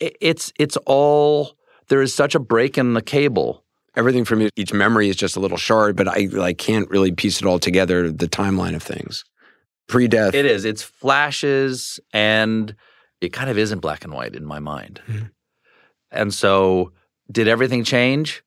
i- 0.00 0.12
it's 0.20 0.52
it's 0.58 0.76
all 0.86 1.56
there 1.88 2.00
is 2.02 2.14
such 2.14 2.34
a 2.34 2.38
break 2.38 2.78
in 2.78 2.94
the 2.94 3.02
cable. 3.02 3.62
everything 3.96 4.26
from 4.26 4.42
each- 4.42 4.52
each 4.56 4.72
memory 4.74 5.08
is 5.08 5.16
just 5.16 5.36
a 5.36 5.40
little 5.40 5.56
shard, 5.56 5.96
but 5.96 6.06
I 6.06 6.28
like 6.30 6.58
can't 6.58 6.88
really 6.90 7.12
piece 7.12 7.40
it 7.40 7.46
all 7.46 7.58
together. 7.58 8.10
The 8.12 8.28
timeline 8.28 8.74
of 8.76 8.82
things, 8.82 9.24
pre-death. 9.88 10.34
It 10.34 10.44
is. 10.44 10.66
It's 10.66 10.82
flashes 10.82 11.98
and 12.12 12.74
it 13.22 13.32
kind 13.32 13.48
of 13.48 13.56
isn't 13.56 13.78
black 13.80 14.04
and 14.04 14.12
white 14.12 14.34
in 14.36 14.44
my 14.44 14.58
mind. 14.58 15.00
Hmm. 15.06 15.18
And 16.10 16.34
so, 16.34 16.92
did 17.32 17.48
everything 17.48 17.84
change? 17.84 18.42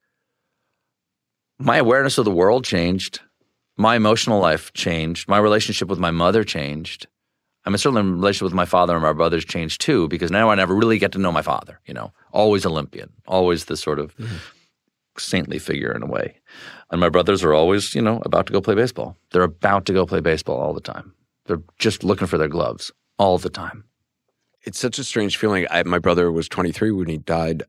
My 1.58 1.78
awareness 1.78 2.18
of 2.20 2.26
the 2.26 2.32
world 2.32 2.64
changed. 2.64 3.20
My 3.80 3.96
emotional 3.96 4.40
life 4.40 4.74
changed. 4.74 5.28
My 5.30 5.38
relationship 5.38 5.88
with 5.88 6.00
my 6.00 6.12
mother 6.12 6.44
changed. 6.44 7.08
I 7.66 7.70
mean, 7.70 7.78
certainly 7.78 8.04
my 8.04 8.16
relationship 8.18 8.44
with 8.44 8.54
my 8.54 8.66
father 8.66 8.94
and 8.94 9.02
my 9.04 9.14
brothers 9.14 9.46
changed 9.46 9.80
too 9.82 10.08
because 10.10 10.32
now 10.32 10.50
I 10.50 10.56
never 10.56 10.76
really 10.76 10.98
get 11.00 11.14
to 11.14 11.18
know 11.18 11.32
my 11.32 11.42
father. 11.42 11.80
You 11.86 11.94
know, 11.94 12.12
always 12.34 12.66
Olympian, 12.66 13.10
always 13.26 13.66
this 13.66 13.80
sort 13.82 14.00
of 14.00 14.14
saintly 15.18 15.60
figure 15.60 15.92
in 15.94 16.04
a 16.04 16.08
way. 16.08 16.36
And 16.92 17.00
my 17.00 17.10
brothers 17.10 17.44
are 17.44 17.54
always, 17.54 17.96
you 17.96 18.02
know, 18.02 18.22
about 18.26 18.48
to 18.48 18.54
go 18.54 18.62
play 18.62 18.76
baseball. 18.76 19.16
They're 19.32 19.44
about 19.44 19.86
to 19.86 19.94
go 19.94 20.06
play 20.06 20.20
baseball 20.20 20.58
all 20.60 20.74
the 20.74 20.82
time. 20.82 21.14
They're 21.46 21.62
just 21.78 22.04
looking 22.04 22.28
for 22.28 22.38
their 22.38 22.48
gloves 22.48 22.92
all 23.18 23.38
the 23.38 23.50
time. 23.50 23.86
It's 24.64 24.80
such 24.80 25.00
a 25.00 25.04
strange 25.04 25.38
feeling. 25.38 25.66
I, 25.72 25.84
my 25.84 26.00
brother 26.00 26.32
was 26.32 26.50
23 26.50 26.92
when 26.92 27.08
he 27.08 27.18
died. 27.18 27.64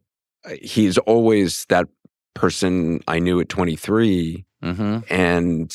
He's 0.60 0.98
always 0.98 1.66
that 1.68 1.86
person 2.34 3.00
I 3.06 3.18
knew 3.20 3.40
at 3.40 3.48
23, 3.48 4.44
Mm-hmm. 4.62 4.98
and 5.08 5.74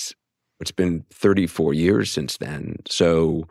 it's 0.59 0.71
been 0.71 1.03
34 1.11 1.73
years 1.73 2.11
since 2.11 2.37
then. 2.37 2.77
So 2.87 3.47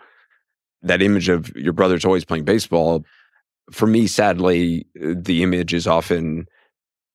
that 0.83 1.03
image 1.03 1.29
of 1.29 1.55
your 1.57 1.73
brother's 1.73 2.05
always 2.05 2.25
playing 2.25 2.45
baseball, 2.45 3.05
for 3.71 3.87
me, 3.87 4.07
sadly, 4.07 4.87
uh, 5.03 5.15
the 5.17 5.43
image 5.43 5.73
is 5.73 5.87
often 5.87 6.47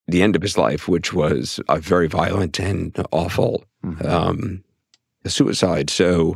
the 0.08 0.24
end 0.24 0.36
of 0.36 0.41
his 0.41 0.58
life, 0.58 0.88
which 0.88 1.13
was 1.13 1.60
a 1.69 1.79
very 1.79 2.08
violent 2.08 2.60
and 2.60 2.96
awful 3.12 3.63
Mm-hmm. 3.86 4.05
um, 4.08 4.63
suicide. 5.25 5.89
So 5.89 6.36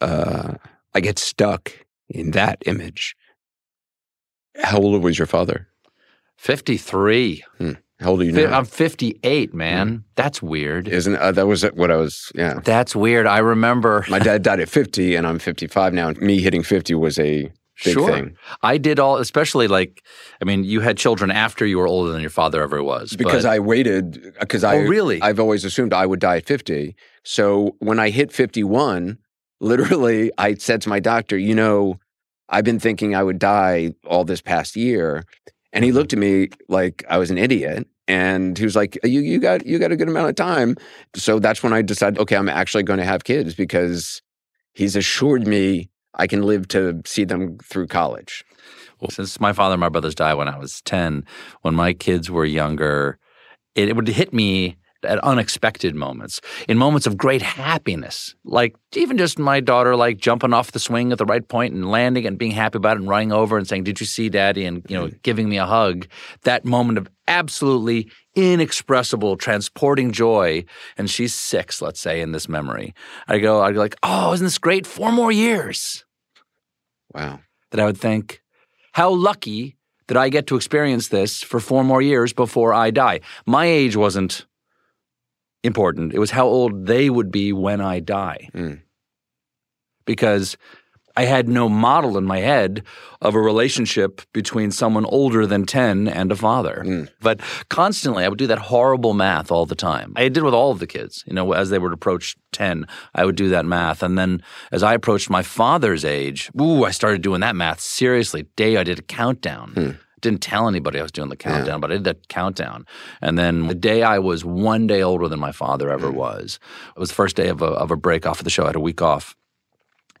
uh, 0.00 0.54
I 0.94 1.00
get 1.00 1.18
stuck 1.18 1.70
in 2.08 2.30
that 2.30 2.62
image. 2.64 3.14
How 4.62 4.78
old 4.78 5.02
was 5.02 5.18
your 5.18 5.26
father? 5.26 5.68
53. 6.38 7.44
How 8.00 8.10
old 8.10 8.20
are 8.20 8.24
you 8.24 8.32
now? 8.32 8.56
I'm 8.56 8.64
58, 8.64 9.54
man. 9.54 10.04
That's 10.14 10.40
weird. 10.40 10.86
Isn't 10.86 11.16
uh, 11.16 11.32
that 11.32 11.46
was 11.46 11.64
what 11.64 11.90
I 11.90 11.96
was? 11.96 12.30
Yeah, 12.34 12.60
That's 12.64 12.94
weird. 12.94 13.26
I 13.26 13.38
remember. 13.38 14.04
my 14.08 14.20
dad 14.20 14.42
died 14.42 14.60
at 14.60 14.68
50, 14.68 15.16
and 15.16 15.26
I'm 15.26 15.38
55 15.40 15.92
now. 15.94 16.10
Me 16.12 16.40
hitting 16.40 16.62
50 16.62 16.94
was 16.94 17.18
a 17.18 17.50
big 17.84 17.94
sure. 17.94 18.10
thing 18.10 18.36
I 18.62 18.78
did 18.78 18.98
all, 19.00 19.16
especially 19.16 19.66
like, 19.66 20.02
I 20.40 20.44
mean, 20.44 20.64
you 20.64 20.80
had 20.80 20.96
children 20.96 21.30
after 21.30 21.66
you 21.66 21.78
were 21.78 21.88
older 21.88 22.12
than 22.12 22.20
your 22.20 22.30
father 22.30 22.62
ever 22.62 22.82
was. 22.82 23.16
because 23.16 23.42
but- 23.42 23.52
I 23.52 23.58
waited 23.58 24.34
because 24.38 24.62
I 24.64 24.76
Oh, 24.76 24.82
really? 24.82 25.20
I've 25.20 25.40
always 25.40 25.64
assumed 25.64 25.92
I 25.92 26.06
would 26.06 26.20
die 26.20 26.36
at 26.38 26.46
50. 26.46 26.94
So 27.24 27.76
when 27.80 27.98
I 27.98 28.10
hit 28.10 28.32
51, 28.32 29.18
literally 29.60 30.30
I 30.38 30.54
said 30.54 30.82
to 30.82 30.88
my 30.88 31.00
doctor, 31.00 31.36
you 31.36 31.54
know, 31.54 31.98
I've 32.48 32.64
been 32.64 32.80
thinking 32.80 33.14
I 33.14 33.22
would 33.22 33.38
die 33.38 33.92
all 34.06 34.24
this 34.24 34.40
past 34.40 34.76
year. 34.76 35.24
And 35.72 35.84
he 35.84 35.90
mm-hmm. 35.90 35.98
looked 35.98 36.12
at 36.12 36.18
me 36.18 36.48
like 36.68 37.04
I 37.08 37.18
was 37.18 37.30
an 37.30 37.38
idiot. 37.38 37.86
And 38.06 38.56
he 38.56 38.64
was 38.64 38.74
like, 38.74 38.98
you, 39.04 39.20
you 39.20 39.38
got 39.38 39.66
you 39.66 39.78
got 39.78 39.92
a 39.92 39.96
good 39.96 40.08
amount 40.08 40.30
of 40.30 40.34
time. 40.34 40.76
So 41.14 41.38
that's 41.38 41.62
when 41.62 41.74
I 41.74 41.82
decided, 41.82 42.18
okay, 42.18 42.36
I'm 42.36 42.48
actually 42.48 42.82
going 42.82 42.98
to 42.98 43.04
have 43.04 43.24
kids 43.24 43.54
because 43.54 44.22
he's 44.72 44.96
assured 44.96 45.46
me 45.46 45.90
I 46.14 46.26
can 46.26 46.42
live 46.42 46.68
to 46.68 47.02
see 47.04 47.24
them 47.24 47.58
through 47.58 47.88
college. 47.88 48.44
Well, 49.00 49.10
since 49.10 49.38
my 49.38 49.52
father 49.52 49.74
and 49.74 49.80
my 49.80 49.90
brothers 49.90 50.14
died 50.14 50.34
when 50.34 50.48
I 50.48 50.58
was 50.58 50.80
10, 50.82 51.24
when 51.62 51.74
my 51.74 51.92
kids 51.92 52.30
were 52.30 52.46
younger, 52.46 53.18
it, 53.74 53.88
it 53.88 53.94
would 53.94 54.08
hit 54.08 54.32
me 54.32 54.77
at 55.04 55.18
unexpected 55.20 55.94
moments, 55.94 56.40
in 56.68 56.78
moments 56.78 57.06
of 57.06 57.16
great 57.16 57.42
happiness. 57.42 58.34
Like 58.44 58.74
even 58.96 59.16
just 59.16 59.38
my 59.38 59.60
daughter 59.60 59.96
like 59.96 60.18
jumping 60.18 60.52
off 60.52 60.72
the 60.72 60.78
swing 60.78 61.12
at 61.12 61.18
the 61.18 61.24
right 61.24 61.46
point 61.46 61.74
and 61.74 61.90
landing 61.90 62.26
and 62.26 62.38
being 62.38 62.52
happy 62.52 62.76
about 62.78 62.96
it 62.96 63.00
and 63.00 63.08
running 63.08 63.32
over 63.32 63.56
and 63.56 63.66
saying, 63.66 63.84
Did 63.84 64.00
you 64.00 64.06
see 64.06 64.28
daddy? 64.28 64.64
And 64.64 64.84
you 64.88 64.96
know, 64.96 65.06
mm-hmm. 65.06 65.16
giving 65.22 65.48
me 65.48 65.58
a 65.58 65.66
hug. 65.66 66.06
That 66.42 66.64
moment 66.64 66.98
of 66.98 67.08
absolutely 67.26 68.10
inexpressible, 68.34 69.36
transporting 69.36 70.12
joy. 70.12 70.64
And 70.96 71.10
she's 71.10 71.34
six, 71.34 71.82
let's 71.82 72.00
say, 72.00 72.20
in 72.20 72.32
this 72.32 72.48
memory. 72.48 72.94
I 73.26 73.38
go, 73.38 73.62
I'd 73.62 73.74
go 73.74 73.80
like, 73.80 73.96
Oh, 74.02 74.32
isn't 74.32 74.44
this 74.44 74.58
great? 74.58 74.86
Four 74.86 75.12
more 75.12 75.32
years 75.32 76.04
Wow. 77.14 77.40
that 77.70 77.80
I 77.80 77.84
would 77.84 77.98
think, 77.98 78.42
how 78.92 79.10
lucky 79.10 79.76
that 80.08 80.16
I 80.16 80.28
get 80.28 80.46
to 80.48 80.56
experience 80.56 81.08
this 81.08 81.42
for 81.42 81.60
four 81.60 81.84
more 81.84 82.02
years 82.02 82.32
before 82.32 82.74
I 82.74 82.90
die. 82.90 83.20
My 83.46 83.66
age 83.66 83.94
wasn't 83.94 84.46
important. 85.62 86.14
It 86.14 86.18
was 86.18 86.30
how 86.30 86.46
old 86.46 86.86
they 86.86 87.10
would 87.10 87.30
be 87.30 87.52
when 87.52 87.80
I 87.80 88.00
die. 88.00 88.48
Mm. 88.54 88.80
Because 90.04 90.56
I 91.18 91.24
had 91.24 91.48
no 91.48 91.68
model 91.68 92.16
in 92.16 92.24
my 92.24 92.38
head 92.38 92.84
of 93.20 93.34
a 93.34 93.40
relationship 93.40 94.22
between 94.32 94.70
someone 94.70 95.04
older 95.06 95.46
than 95.46 95.66
10 95.66 96.06
and 96.06 96.30
a 96.30 96.36
father. 96.36 96.84
Mm. 96.86 97.08
But 97.20 97.40
constantly, 97.68 98.24
I 98.24 98.28
would 98.28 98.38
do 98.38 98.46
that 98.46 98.60
horrible 98.60 99.14
math 99.14 99.50
all 99.50 99.66
the 99.66 99.74
time. 99.74 100.12
I 100.14 100.28
did 100.28 100.44
with 100.44 100.54
all 100.54 100.70
of 100.70 100.78
the 100.78 100.86
kids. 100.86 101.24
You 101.26 101.34
know, 101.34 101.52
as 101.52 101.70
they 101.70 101.80
would 101.80 101.92
approach 101.92 102.36
10, 102.52 102.86
I 103.16 103.24
would 103.24 103.34
do 103.34 103.48
that 103.48 103.66
math. 103.66 104.00
And 104.04 104.16
then 104.16 104.42
as 104.70 104.84
I 104.84 104.94
approached 104.94 105.28
my 105.28 105.42
father's 105.42 106.04
age, 106.04 106.52
ooh, 106.60 106.84
I 106.84 106.92
started 106.92 107.20
doing 107.20 107.40
that 107.40 107.56
math 107.56 107.80
seriously. 107.80 108.46
Day 108.54 108.76
I 108.76 108.84
did 108.84 109.00
a 109.00 109.02
countdown. 109.02 109.98
Didn't 110.20 110.42
tell 110.42 110.68
anybody 110.68 110.98
I 110.98 111.02
was 111.02 111.12
doing 111.12 111.28
the 111.28 111.36
countdown, 111.36 111.80
but 111.80 111.90
I 111.90 111.94
did 111.94 112.04
that 112.04 112.28
countdown. 112.28 112.86
And 113.20 113.38
then 113.38 113.68
the 113.68 113.74
day 113.74 114.02
I 114.02 114.18
was 114.18 114.44
one 114.44 114.86
day 114.86 115.02
older 115.02 115.28
than 115.28 115.40
my 115.40 115.52
father 115.52 115.90
ever 115.90 116.10
mm. 116.10 116.14
was, 116.14 116.58
it 116.96 116.98
was 116.98 117.10
the 117.10 117.14
first 117.14 117.36
day 117.36 117.48
of 117.48 117.62
a, 117.62 117.66
of 117.66 117.90
a 117.90 117.96
break 117.96 118.26
off 118.26 118.40
of 118.40 118.44
the 118.44 118.50
show. 118.50 118.64
I 118.64 118.68
had 118.68 118.76
a 118.76 118.80
week 118.80 119.02
off. 119.02 119.36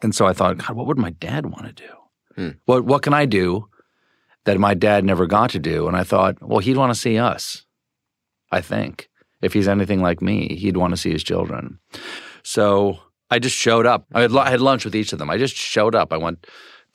And 0.00 0.14
so 0.14 0.26
I 0.26 0.32
thought, 0.32 0.58
God, 0.58 0.76
what 0.76 0.86
would 0.86 0.98
my 0.98 1.10
dad 1.10 1.46
want 1.46 1.66
to 1.66 1.72
do? 1.72 1.92
Hmm. 2.36 2.50
What 2.66 2.84
what 2.84 3.02
can 3.02 3.12
I 3.12 3.26
do 3.26 3.68
that 4.44 4.58
my 4.58 4.74
dad 4.74 5.04
never 5.04 5.26
got 5.26 5.50
to 5.50 5.58
do? 5.58 5.88
And 5.88 5.96
I 5.96 6.04
thought, 6.04 6.40
well, 6.40 6.60
he'd 6.60 6.76
want 6.76 6.94
to 6.94 6.98
see 6.98 7.18
us. 7.18 7.66
I 8.52 8.60
think 8.60 9.08
if 9.42 9.52
he's 9.52 9.68
anything 9.68 10.00
like 10.00 10.22
me, 10.22 10.56
he'd 10.56 10.76
want 10.76 10.92
to 10.92 10.96
see 10.96 11.10
his 11.10 11.24
children. 11.24 11.80
So 12.44 12.98
I 13.30 13.38
just 13.38 13.56
showed 13.56 13.86
up. 13.86 14.06
I 14.14 14.22
had, 14.22 14.36
I 14.36 14.50
had 14.50 14.60
lunch 14.60 14.84
with 14.84 14.94
each 14.94 15.12
of 15.12 15.18
them. 15.18 15.30
I 15.30 15.36
just 15.36 15.56
showed 15.56 15.94
up. 15.94 16.12
I 16.12 16.16
went 16.16 16.46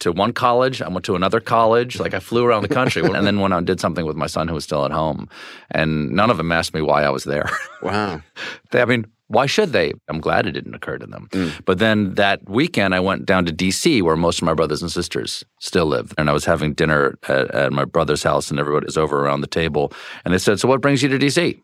to 0.03 0.11
one 0.11 0.33
college. 0.33 0.81
I 0.81 0.89
went 0.89 1.05
to 1.05 1.15
another 1.15 1.39
college. 1.39 1.99
Like 1.99 2.13
I 2.13 2.19
flew 2.19 2.45
around 2.45 2.63
the 2.63 2.73
country, 2.73 3.01
and 3.13 3.27
then 3.27 3.39
went 3.39 3.53
and 3.53 3.65
did 3.65 3.79
something 3.79 4.05
with 4.05 4.15
my 4.15 4.27
son 4.27 4.47
who 4.47 4.53
was 4.53 4.63
still 4.63 4.85
at 4.85 4.91
home. 4.91 5.27
And 5.71 6.11
none 6.11 6.29
of 6.29 6.37
them 6.37 6.51
asked 6.51 6.73
me 6.73 6.81
why 6.81 7.03
I 7.03 7.09
was 7.09 7.23
there. 7.23 7.49
Wow. 7.81 8.21
They, 8.71 8.81
I 8.81 8.85
mean, 8.85 9.05
why 9.27 9.45
should 9.45 9.71
they? 9.71 9.93
I'm 10.07 10.19
glad 10.19 10.47
it 10.47 10.51
didn't 10.51 10.73
occur 10.73 10.97
to 10.97 11.05
them. 11.05 11.27
Mm. 11.31 11.63
But 11.65 11.79
then 11.79 12.15
that 12.15 12.47
weekend, 12.49 12.95
I 12.95 12.99
went 12.99 13.25
down 13.25 13.45
to 13.45 13.51
D.C., 13.51 14.01
where 14.01 14.15
most 14.15 14.41
of 14.41 14.45
my 14.45 14.53
brothers 14.53 14.81
and 14.81 14.91
sisters 14.91 15.43
still 15.59 15.85
live. 15.85 16.13
And 16.17 16.29
I 16.29 16.33
was 16.33 16.45
having 16.45 16.73
dinner 16.73 17.17
at, 17.27 17.51
at 17.51 17.71
my 17.71 17.85
brother's 17.85 18.23
house, 18.23 18.49
and 18.49 18.59
everybody 18.59 18.85
was 18.85 18.97
over 18.97 19.19
around 19.19 19.41
the 19.41 19.47
table. 19.47 19.93
And 20.25 20.33
they 20.33 20.39
said, 20.39 20.59
So 20.59 20.67
what 20.67 20.81
brings 20.81 21.03
you 21.03 21.09
to 21.09 21.19
D.C.? 21.19 21.61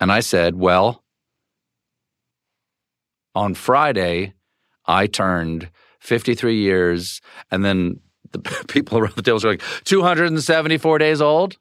And 0.00 0.10
I 0.10 0.20
said, 0.20 0.56
Well, 0.56 1.02
on 3.34 3.54
Friday, 3.54 4.34
I 4.86 5.06
turned 5.06 5.70
53 6.06 6.56
years. 6.56 7.20
And 7.50 7.64
then 7.64 8.00
the 8.32 8.38
people 8.68 8.98
around 8.98 9.16
the 9.16 9.22
table 9.22 9.40
were 9.42 9.50
like, 9.50 9.62
274 9.84 10.98
days 10.98 11.20
old? 11.20 11.56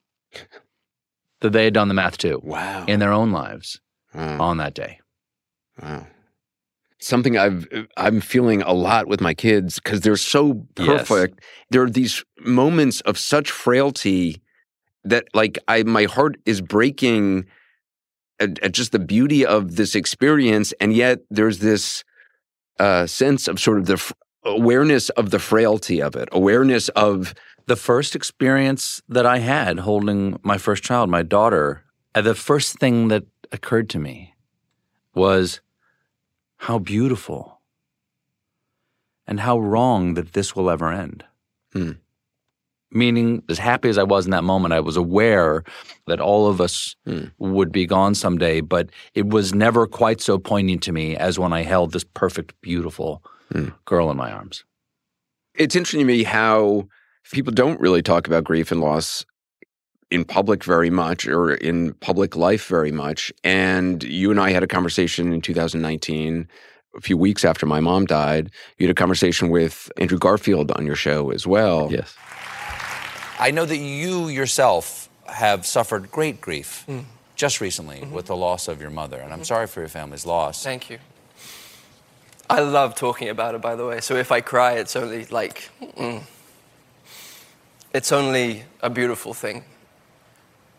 That 1.41 1.51
they 1.51 1.65
had 1.65 1.73
done 1.73 1.87
the 1.89 1.93
math 1.93 2.17
too 2.17 2.39
Wow. 2.43 2.85
in 2.87 2.99
their 2.99 3.11
own 3.11 3.31
lives 3.31 3.79
wow. 4.13 4.39
on 4.41 4.57
that 4.57 4.73
day. 4.73 4.99
Wow. 5.81 6.07
Something 6.99 7.37
I've 7.37 7.67
I'm 7.97 8.21
feeling 8.21 8.61
a 8.61 8.73
lot 8.73 9.07
with 9.07 9.21
my 9.21 9.33
kids 9.33 9.75
because 9.79 10.01
they're 10.01 10.15
so 10.15 10.65
Yes. 10.79 11.07
perfect. 11.07 11.41
There 11.69 11.83
are 11.83 11.89
these 11.89 12.23
moments 12.39 13.01
of 13.01 13.17
such 13.19 13.51
frailty 13.51 14.41
that 15.03 15.25
like 15.33 15.59
I 15.67 15.83
my 15.83 16.05
heart 16.05 16.37
is 16.45 16.61
breaking 16.61 17.45
at, 18.39 18.57
at 18.63 18.71
just 18.71 18.91
the 18.91 18.99
beauty 18.99 19.45
of 19.45 19.75
this 19.75 19.93
experience, 19.93 20.73
and 20.79 20.93
yet 20.93 21.19
there's 21.29 21.59
this 21.59 22.03
uh, 22.79 23.05
sense 23.05 23.47
of 23.47 23.59
sort 23.59 23.77
of 23.77 23.85
the 23.85 24.13
awareness 24.45 25.09
of 25.11 25.31
the 25.31 25.39
frailty 25.39 26.01
of 26.01 26.15
it, 26.15 26.29
awareness 26.31 26.89
of 26.89 27.33
The 27.67 27.75
first 27.75 28.15
experience 28.15 29.01
that 29.09 29.25
I 29.25 29.39
had 29.39 29.79
holding 29.79 30.39
my 30.43 30.59
first 30.59 30.83
child, 30.83 31.09
my 31.09 31.23
daughter, 31.23 31.83
the 32.13 32.35
first 32.35 32.77
thing 32.77 33.07
that 33.07 33.23
occurred 33.51 33.89
to 33.89 33.99
me 33.99 34.35
was 35.15 35.61
how 36.57 36.77
beautiful 36.77 37.59
and 39.25 39.39
how 39.39 39.57
wrong 39.57 40.13
that 40.13 40.33
this 40.33 40.55
will 40.55 40.69
ever 40.69 40.91
end. 40.91 41.23
Hmm. 41.73 41.93
Meaning, 42.91 43.41
as 43.49 43.57
happy 43.57 43.89
as 43.89 43.97
I 43.97 44.03
was 44.03 44.25
in 44.25 44.31
that 44.31 44.43
moment, 44.43 44.73
I 44.73 44.79
was 44.79 44.95
aware 44.95 45.63
that 46.05 46.21
all 46.21 46.45
of 46.47 46.61
us 46.61 46.95
Hmm. 47.05 47.29
would 47.39 47.71
be 47.71 47.87
gone 47.87 48.13
someday, 48.13 48.61
but 48.61 48.89
it 49.15 49.27
was 49.27 49.53
never 49.55 49.87
quite 49.87 50.21
so 50.21 50.37
poignant 50.37 50.83
to 50.83 50.91
me 50.91 51.17
as 51.17 51.39
when 51.39 51.51
I 51.51 51.63
held 51.63 51.91
this 51.93 52.05
perfect, 52.13 52.53
beautiful 52.61 53.23
Hmm. 53.51 53.69
girl 53.85 54.09
in 54.11 54.17
my 54.17 54.31
arms. 54.31 54.63
it's 55.55 55.75
interesting 55.75 55.99
to 55.99 56.05
me 56.05 56.23
how 56.23 56.87
people 57.31 57.53
don't 57.53 57.79
really 57.79 58.01
talk 58.01 58.27
about 58.27 58.43
grief 58.43 58.71
and 58.71 58.81
loss 58.81 59.25
in 60.11 60.23
public 60.23 60.63
very 60.63 60.89
much 60.89 61.27
or 61.27 61.55
in 61.55 61.93
public 61.95 62.35
life 62.35 62.67
very 62.67 62.91
much. 62.91 63.31
And 63.43 64.03
you 64.03 64.31
and 64.31 64.39
I 64.39 64.51
had 64.51 64.63
a 64.63 64.67
conversation 64.67 65.33
in 65.33 65.41
2019, 65.41 66.47
a 66.95 67.01
few 67.01 67.17
weeks 67.17 67.43
after 67.43 67.65
my 67.65 67.79
mom 67.79 68.05
died. 68.05 68.51
You 68.77 68.87
had 68.87 68.91
a 68.91 68.99
conversation 68.99 69.49
with 69.49 69.91
Andrew 69.97 70.17
Garfield 70.17 70.71
on 70.71 70.85
your 70.85 70.95
show 70.95 71.31
as 71.31 71.47
well. 71.47 71.91
Yes. 71.91 72.15
I 73.39 73.51
know 73.51 73.65
that 73.65 73.77
you 73.77 74.29
yourself 74.29 75.09
have 75.27 75.65
suffered 75.65 76.11
great 76.11 76.39
grief 76.39 76.83
hmm. 76.85 76.99
just 77.35 77.59
recently 77.59 77.97
mm-hmm. 77.97 78.13
with 78.13 78.27
the 78.27 78.35
loss 78.35 78.67
of 78.67 78.79
your 78.79 78.91
mother, 78.91 79.17
and 79.17 79.33
I'm 79.33 79.39
mm-hmm. 79.39 79.43
sorry 79.43 79.67
for 79.67 79.81
your 79.81 79.89
family's 79.89 80.25
loss. 80.25 80.63
Thank 80.63 80.89
you. 80.89 80.99
I 82.49 82.59
love 82.59 82.95
talking 82.95 83.29
about 83.29 83.55
it, 83.55 83.61
by 83.61 83.75
the 83.75 83.85
way. 83.85 84.01
So 84.01 84.15
if 84.15 84.31
I 84.31 84.41
cry, 84.41 84.73
it's 84.73 84.95
only 84.95 85.25
like, 85.25 85.69
mm, 85.97 86.23
it's 87.93 88.11
only 88.11 88.65
a 88.81 88.89
beautiful 88.89 89.33
thing. 89.33 89.63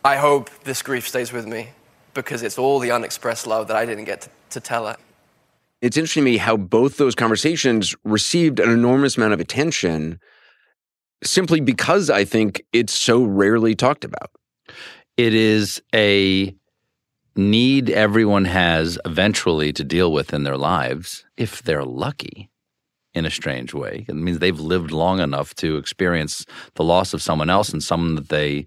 I 0.04 0.16
hope 0.16 0.50
this 0.62 0.82
grief 0.82 1.08
stays 1.08 1.32
with 1.32 1.46
me 1.46 1.70
because 2.14 2.42
it's 2.42 2.58
all 2.58 2.78
the 2.78 2.92
unexpressed 2.92 3.46
love 3.46 3.68
that 3.68 3.76
I 3.76 3.84
didn't 3.84 4.04
get 4.04 4.22
to, 4.22 4.30
to 4.50 4.60
tell 4.60 4.86
it. 4.88 4.96
It's 5.82 5.96
interesting 5.96 6.22
to 6.22 6.30
me 6.30 6.36
how 6.38 6.56
both 6.56 6.96
those 6.96 7.14
conversations 7.14 7.94
received 8.04 8.60
an 8.60 8.70
enormous 8.70 9.16
amount 9.16 9.34
of 9.34 9.40
attention 9.40 10.20
simply 11.24 11.60
because 11.60 12.08
I 12.08 12.24
think 12.24 12.62
it's 12.72 12.92
so 12.92 13.22
rarely 13.24 13.74
talked 13.74 14.04
about. 14.04 14.30
It 15.16 15.34
is 15.34 15.82
a 15.94 16.54
need 17.36 17.90
everyone 17.90 18.44
has 18.46 18.98
eventually 19.04 19.72
to 19.72 19.84
deal 19.84 20.12
with 20.12 20.32
in 20.32 20.44
their 20.44 20.56
lives 20.56 21.24
if 21.36 21.62
they're 21.62 21.84
lucky 21.84 22.50
in 23.14 23.24
a 23.24 23.30
strange 23.30 23.72
way. 23.72 24.04
It 24.08 24.14
means 24.14 24.38
they've 24.38 24.58
lived 24.58 24.90
long 24.90 25.20
enough 25.20 25.54
to 25.56 25.78
experience 25.78 26.44
the 26.74 26.84
loss 26.84 27.14
of 27.14 27.22
someone 27.22 27.48
else 27.48 27.70
and 27.72 27.82
someone 27.82 28.14
that 28.16 28.28
they 28.28 28.66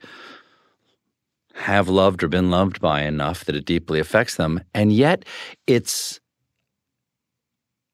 have 1.53 1.89
loved 1.89 2.23
or 2.23 2.27
been 2.27 2.49
loved 2.49 2.79
by 2.79 3.03
enough 3.03 3.45
that 3.45 3.55
it 3.55 3.65
deeply 3.65 3.99
affects 3.99 4.35
them. 4.35 4.61
And 4.73 4.91
yet 4.91 5.25
it's 5.67 6.19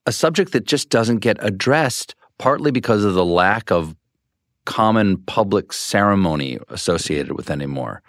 a 0.05 0.11
subject 0.11 0.51
that 0.53 0.65
just 0.65 0.89
doesn't 0.89 1.17
get 1.17 1.37
addressed, 1.39 2.15
partly 2.37 2.71
because 2.71 3.03
of 3.03 3.15
the 3.15 3.25
lack 3.25 3.71
of 3.71 3.95
common 4.65 5.17
public 5.17 5.73
ceremony 5.73 6.57
associated 6.69 7.33
with 7.33 7.49
anymore. 7.49 8.01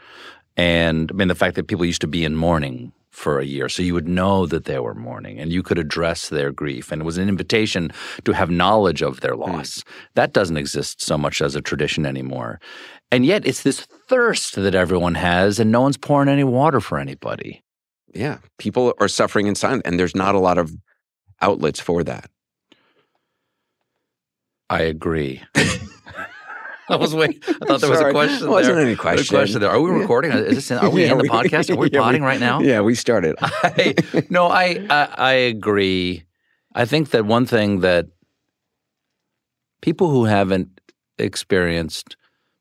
And 0.56 1.10
I 1.10 1.14
mean, 1.14 1.28
the 1.28 1.34
fact 1.34 1.56
that 1.56 1.68
people 1.68 1.84
used 1.84 2.00
to 2.00 2.06
be 2.06 2.24
in 2.24 2.34
mourning 2.34 2.92
for 3.16 3.40
a 3.40 3.46
year. 3.46 3.66
So 3.70 3.82
you 3.82 3.94
would 3.94 4.06
know 4.06 4.44
that 4.44 4.66
they 4.66 4.78
were 4.78 4.94
mourning 4.94 5.38
and 5.38 5.50
you 5.50 5.62
could 5.62 5.78
address 5.78 6.28
their 6.28 6.52
grief. 6.52 6.92
And 6.92 7.00
it 7.00 7.04
was 7.06 7.16
an 7.16 7.30
invitation 7.30 7.90
to 8.24 8.32
have 8.32 8.50
knowledge 8.50 9.00
of 9.00 9.20
their 9.22 9.34
loss. 9.34 9.78
Mm. 9.78 9.84
That 10.16 10.32
doesn't 10.34 10.58
exist 10.58 11.00
so 11.00 11.16
much 11.16 11.40
as 11.40 11.54
a 11.54 11.62
tradition 11.62 12.04
anymore. 12.04 12.60
And 13.10 13.24
yet 13.24 13.46
it's 13.46 13.62
this 13.62 13.80
thirst 13.80 14.56
that 14.56 14.74
everyone 14.74 15.14
has, 15.14 15.58
and 15.58 15.72
no 15.72 15.80
one's 15.80 15.96
pouring 15.96 16.28
any 16.28 16.44
water 16.44 16.78
for 16.78 16.98
anybody. 16.98 17.64
Yeah. 18.12 18.38
People 18.58 18.92
are 19.00 19.08
suffering 19.08 19.46
in 19.46 19.54
silence, 19.54 19.82
and 19.86 19.98
there's 19.98 20.14
not 20.14 20.34
a 20.34 20.40
lot 20.40 20.58
of 20.58 20.74
outlets 21.40 21.80
for 21.80 22.04
that. 22.04 22.30
I 24.68 24.82
agree. 24.82 25.42
I 26.90 26.96
was 26.96 27.14
waiting. 27.14 27.40
I 27.48 27.52
thought 27.66 27.80
there 27.80 27.90
was 27.90 28.00
a 28.00 28.10
question. 28.10 28.40
There 28.40 28.50
wasn't 28.50 28.78
any 28.78 28.96
question. 28.96 29.36
question 29.36 29.60
there. 29.60 29.70
Are 29.70 29.80
we 29.80 29.90
recording? 29.90 30.32
Is 30.32 30.54
this? 30.54 30.70
In, 30.70 30.78
are 30.78 30.90
we 30.90 31.02
yeah, 31.06 31.12
in 31.12 31.18
the 31.18 31.22
we, 31.22 31.28
podcast? 31.38 31.70
Are 31.70 31.76
we 31.76 31.90
yeah, 31.90 32.00
potting 32.00 32.22
we, 32.22 32.28
right 32.28 32.40
now? 32.40 32.60
Yeah, 32.60 32.80
we 32.80 32.94
started. 32.94 33.34
I, 33.40 33.94
no, 34.30 34.46
I, 34.46 34.86
I 34.88 35.08
I 35.16 35.32
agree. 35.32 36.24
I 36.74 36.84
think 36.84 37.10
that 37.10 37.24
one 37.24 37.46
thing 37.46 37.80
that 37.80 38.06
people 39.80 40.10
who 40.10 40.24
haven't 40.24 40.80
experienced 41.18 42.16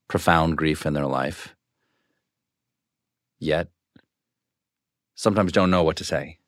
profound 0.08 0.58
grief 0.58 0.86
in 0.86 0.94
their 0.94 1.08
life 1.08 1.56
yet 3.40 3.68
sometimes 5.16 5.52
don't 5.52 5.72
know 5.72 5.84
what 5.84 5.98
to 5.98 6.04
say. 6.04 6.40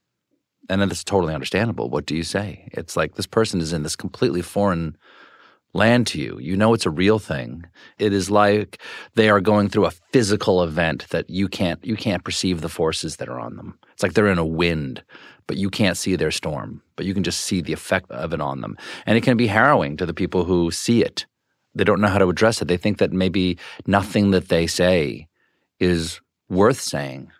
And 0.69 0.81
then 0.81 0.91
it's 0.91 1.03
totally 1.03 1.33
understandable. 1.33 1.89
What 1.89 2.05
do 2.05 2.15
you 2.15 2.23
say? 2.23 2.69
It's 2.73 2.97
like 2.97 3.15
this 3.15 3.27
person 3.27 3.61
is 3.61 3.71
in 3.71 3.83
this 3.83 3.95
completely 3.95 4.41
foreign 4.41 4.97
land 5.77 6.07
to 6.07 6.19
you. 6.19 6.37
You 6.41 6.57
know 6.57 6.73
it's 6.73 6.85
a 6.85 6.89
real 6.89 7.19
thing. 7.19 7.65
It 7.99 8.11
is 8.11 8.29
like 8.29 8.81
they 9.15 9.29
are 9.29 9.39
going 9.39 9.69
through 9.69 9.85
a 9.85 9.91
physical 10.11 10.63
event 10.63 11.07
that 11.11 11.29
you 11.29 11.47
can't 11.47 11.83
you 11.85 11.95
can't 11.95 12.23
perceive 12.23 12.61
the 12.61 12.69
forces 12.69 13.17
that 13.17 13.29
are 13.29 13.39
on 13.39 13.55
them. 13.55 13.77
It's 13.93 14.03
like 14.03 14.13
they're 14.13 14.27
in 14.27 14.37
a 14.37 14.45
wind, 14.45 15.03
but 15.45 15.57
you 15.57 15.69
can't 15.69 15.97
see 15.97 16.15
their 16.15 16.31
storm, 16.31 16.81
but 16.95 17.05
you 17.05 17.13
can 17.13 17.23
just 17.23 17.41
see 17.41 17.61
the 17.61 17.73
effect 17.73 18.11
of 18.11 18.33
it 18.33 18.41
on 18.41 18.61
them. 18.61 18.75
And 19.05 19.17
it 19.17 19.21
can 19.21 19.37
be 19.37 19.47
harrowing 19.47 19.95
to 19.97 20.05
the 20.05 20.13
people 20.13 20.43
who 20.43 20.71
see 20.71 21.03
it. 21.03 21.25
They 21.75 21.83
don't 21.83 22.01
know 22.01 22.07
how 22.07 22.17
to 22.17 22.29
address 22.29 22.61
it. 22.61 22.67
They 22.67 22.77
think 22.77 22.97
that 22.97 23.13
maybe 23.13 23.57
nothing 23.85 24.31
that 24.31 24.49
they 24.49 24.67
say 24.67 25.27
is 25.79 26.19
worth 26.49 26.81
saying 26.81 27.31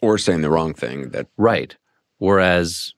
or 0.00 0.18
saying 0.18 0.40
the 0.40 0.50
wrong 0.50 0.72
thing 0.74 1.10
that 1.10 1.28
Right. 1.36 1.76
Whereas 2.18 2.94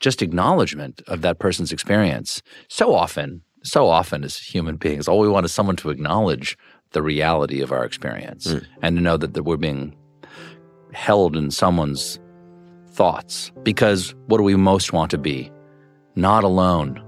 just 0.00 0.22
acknowledgement 0.22 1.02
of 1.06 1.22
that 1.22 1.38
person's 1.38 1.72
experience 1.72 2.42
so 2.68 2.94
often 2.94 3.42
so 3.62 3.88
often 3.88 4.24
as 4.24 4.36
human 4.36 4.76
beings, 4.76 5.08
all 5.08 5.18
we 5.18 5.28
want 5.28 5.46
is 5.46 5.52
someone 5.52 5.76
to 5.76 5.90
acknowledge 5.90 6.56
the 6.92 7.02
reality 7.02 7.60
of 7.60 7.72
our 7.72 7.84
experience 7.84 8.46
mm. 8.46 8.64
and 8.82 8.96
to 8.96 9.02
know 9.02 9.16
that, 9.16 9.34
that 9.34 9.42
we're 9.42 9.56
being 9.56 9.94
held 10.92 11.36
in 11.36 11.50
someone's 11.50 12.18
thoughts. 12.88 13.52
Because 13.62 14.14
what 14.26 14.38
do 14.38 14.42
we 14.42 14.56
most 14.56 14.92
want 14.92 15.10
to 15.10 15.18
be? 15.18 15.52
Not 16.14 16.44
alone. 16.44 17.02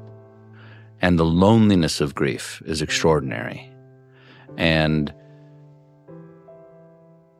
And 1.00 1.18
the 1.18 1.24
loneliness 1.24 2.00
of 2.00 2.14
grief 2.14 2.62
is 2.66 2.82
extraordinary. 2.82 3.66
And 4.58 5.12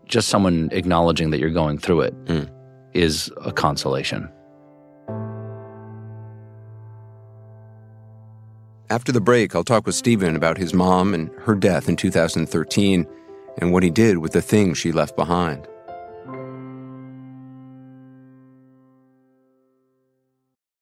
just 0.06 0.28
someone 0.28 0.70
acknowledging 0.72 1.30
that 1.30 1.38
you're 1.38 1.50
going 1.50 1.78
through 1.78 2.00
it 2.00 2.24
mm. 2.24 2.50
is 2.94 3.30
a 3.44 3.52
consolation. 3.52 4.28
After 8.90 9.12
the 9.12 9.20
break, 9.20 9.54
I'll 9.54 9.62
talk 9.62 9.86
with 9.86 9.94
Stephen 9.94 10.34
about 10.34 10.58
his 10.58 10.74
mom 10.74 11.14
and 11.14 11.30
her 11.42 11.54
death 11.54 11.88
in 11.88 11.94
2013 11.94 13.06
and 13.58 13.72
what 13.72 13.84
he 13.84 13.90
did 13.90 14.18
with 14.18 14.32
the 14.32 14.42
things 14.42 14.78
she 14.78 14.90
left 14.90 15.14
behind. 15.14 15.68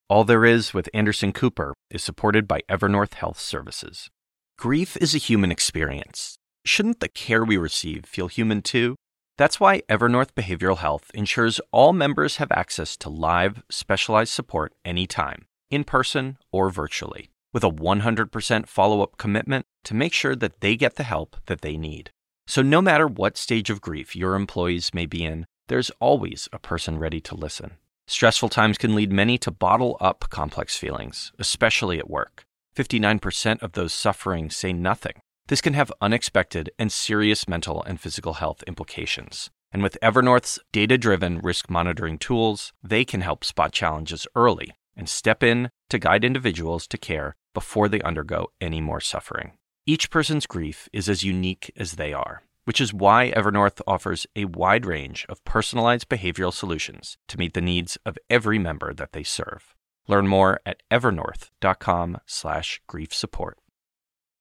All 0.09 0.25
There 0.25 0.47
Is 0.47 0.73
with 0.73 0.89
Anderson 0.95 1.33
Cooper 1.33 1.75
is 1.91 2.03
supported 2.03 2.49
by 2.49 2.63
Evernorth 2.71 3.13
Health 3.13 3.39
Services. 3.39 4.09
Grief 4.57 4.97
is 4.97 5.15
a 5.15 5.19
human 5.19 5.53
experience. 5.53 6.39
Shouldn't 6.65 7.01
the 7.01 7.09
care 7.11 7.45
we 7.45 7.59
receive 7.59 8.07
feel 8.07 8.29
human 8.29 8.63
too? 8.63 8.97
That's 9.37 9.61
why 9.61 9.83
Evernorth 9.83 10.33
Behavioral 10.35 10.79
Health 10.79 11.11
ensures 11.13 11.61
all 11.73 11.93
members 11.93 12.39
have 12.39 12.51
access 12.53 12.97
to 12.97 13.11
live, 13.11 13.63
specialized 13.69 14.33
support 14.33 14.73
anytime, 14.83 15.45
in 15.71 15.85
person 15.85 16.39
or 16.51 16.71
virtually 16.71 17.29
with 17.53 17.65
a 17.65 17.71
100% 17.71 18.67
follow 18.67 19.03
up 19.03 19.17
commitment 19.17 19.67
to 19.85 19.95
make 19.95 20.13
sure 20.13 20.37
that 20.37 20.61
they 20.61 20.77
get 20.77 20.97
the 20.97 21.03
help 21.03 21.37
that 21.47 21.61
they 21.61 21.77
need. 21.77 22.11
So, 22.47 22.63
no 22.63 22.81
matter 22.81 23.07
what 23.07 23.37
stage 23.37 23.71
of 23.71 23.81
grief 23.81 24.17
your 24.17 24.35
employees 24.35 24.95
may 24.95 25.07
be 25.07 25.25
in, 25.25 25.47
there's 25.69 25.91
always 26.01 26.49
a 26.53 26.59
person 26.59 26.99
ready 26.99 27.21
to 27.21 27.35
listen. 27.35 27.73
Stressful 28.07 28.49
times 28.49 28.79
can 28.79 28.95
lead 28.95 29.13
many 29.13 29.37
to 29.39 29.51
bottle 29.51 29.99
up 30.01 30.31
complex 30.31 30.79
feelings, 30.79 31.31
especially 31.39 31.99
at 31.99 32.09
work. 32.09 32.45
59% 32.75 33.63
of 33.63 33.73
those 33.73 33.93
suffering 33.93 34.49
say 34.49 34.73
nothing. 34.73 35.13
This 35.49 35.61
can 35.61 35.75
have 35.75 35.93
unexpected 36.01 36.71
and 36.79 36.91
serious 36.91 37.47
mental 37.47 37.83
and 37.83 38.01
physical 38.01 38.35
health 38.35 38.63
implications. 38.67 39.51
And 39.71 39.83
with 39.83 39.99
Evernorth's 40.03 40.59
data 40.73 40.97
driven 40.97 41.41
risk 41.41 41.69
monitoring 41.69 42.17
tools, 42.17 42.73
they 42.83 43.05
can 43.05 43.21
help 43.21 43.45
spot 43.45 43.73
challenges 43.73 44.27
early 44.35 44.73
and 44.99 45.09
step 45.09 45.43
in 45.43 45.71
to 45.89 45.99
guide 45.99 46.25
individuals 46.25 46.87
to 46.89 46.99
care 46.99 47.37
before 47.55 47.89
they 47.89 48.03
undergo 48.03 48.49
any 48.61 48.83
more 48.83 49.01
suffering. 49.01 49.53
Each 49.87 50.11
person's 50.11 50.47
grief 50.47 50.91
is 50.93 51.09
as 51.09 51.25
unique 51.25 51.73
as 51.77 51.93
they 51.93 52.13
are, 52.13 52.43
which 52.65 52.83
is 52.83 52.93
why 52.93 53.33
Evernorth 53.35 53.81
offers 53.87 54.27
a 54.37 54.45
wide 54.45 54.85
range 54.85 55.25
of 55.31 55.43
personalized 55.45 56.11
behavioral 56.11 56.53
solutions 56.53 57.17
to 57.29 57.39
meet 57.39 57.55
the 57.55 57.63
needs 57.63 57.97
of 58.05 58.19
every 58.29 58.59
member 58.59 58.93
that 58.93 59.13
they 59.13 59.23
serve. 59.23 59.75
Learn 60.07 60.29
more 60.29 60.61
at 60.67 60.83
evernorth.com/grief 60.91 63.15
support. 63.15 63.59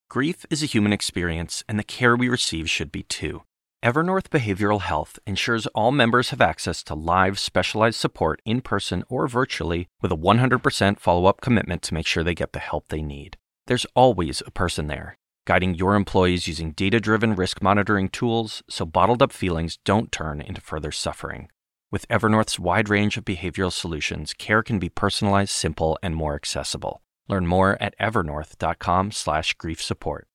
Grief 0.10 0.46
is 0.50 0.64
a 0.64 0.66
human 0.66 0.94
experience 0.94 1.64
and 1.70 1.78
the 1.78 1.84
care 1.84 2.16
we 2.16 2.30
receive 2.30 2.68
should 2.70 2.92
be 2.92 3.04
too. 3.04 3.44
Evernorth 3.86 4.30
Behavioral 4.30 4.82
Health 4.82 5.20
ensures 5.28 5.68
all 5.68 5.92
members 5.92 6.32
have 6.32 6.42
access 6.42 6.82
to 6.84 6.96
live, 6.96 7.38
specialized 7.38 8.00
support 8.00 8.42
in 8.44 8.62
person 8.62 9.04
or 9.08 9.28
virtually 9.28 9.88
with 10.02 10.12
a 10.12 10.18
100% 10.18 11.00
follow 11.00 11.28
up 11.28 11.42
commitment 11.42 11.84
to 11.84 11.94
make 11.94 12.08
sure 12.08 12.24
they 12.24 12.34
get 12.34 12.54
the 12.54 12.60
help 12.60 12.86
they 12.88 13.04
need. 13.04 13.38
There's 13.68 13.86
always 13.94 14.42
a 14.44 14.52
person 14.52 14.88
there, 14.88 15.16
guiding 15.46 15.76
your 15.76 15.94
employees 15.94 16.48
using 16.48 16.72
data 16.72 17.00
driven 17.00 17.36
risk 17.36 17.62
monitoring 17.62 18.10
tools 18.10 18.64
so 18.68 18.84
bottled 18.84 19.22
up 19.22 19.32
feelings 19.32 19.78
don't 19.86 20.12
turn 20.12 20.42
into 20.42 20.60
further 20.60 20.92
suffering. 20.92 21.50
With 21.92 22.08
Evernorth's 22.08 22.58
wide 22.58 22.90
range 22.90 23.16
of 23.16 23.26
behavioral 23.26 23.72
solutions, 23.72 24.34
care 24.34 24.64
can 24.64 24.80
be 24.80 24.90
personalized, 24.90 25.52
simple, 25.52 26.00
and 26.02 26.16
more 26.16 26.34
accessible. 26.34 27.04
Learn 27.28 27.46
more 27.46 27.78
at 27.80 27.94
evernorth.com/grief 28.00 29.84
support. 29.84 30.28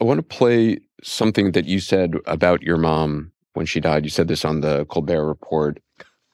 I 0.00 0.04
want 0.04 0.18
to 0.18 0.22
play 0.22 0.78
something 1.02 1.52
that 1.52 1.64
you 1.64 1.80
said 1.80 2.14
about 2.26 2.62
your 2.62 2.76
mom 2.76 3.32
when 3.54 3.66
she 3.66 3.80
died. 3.80 4.04
You 4.04 4.10
said 4.10 4.28
this 4.28 4.44
on 4.44 4.60
the 4.60 4.84
Colbert 4.86 5.26
Report. 5.26 5.78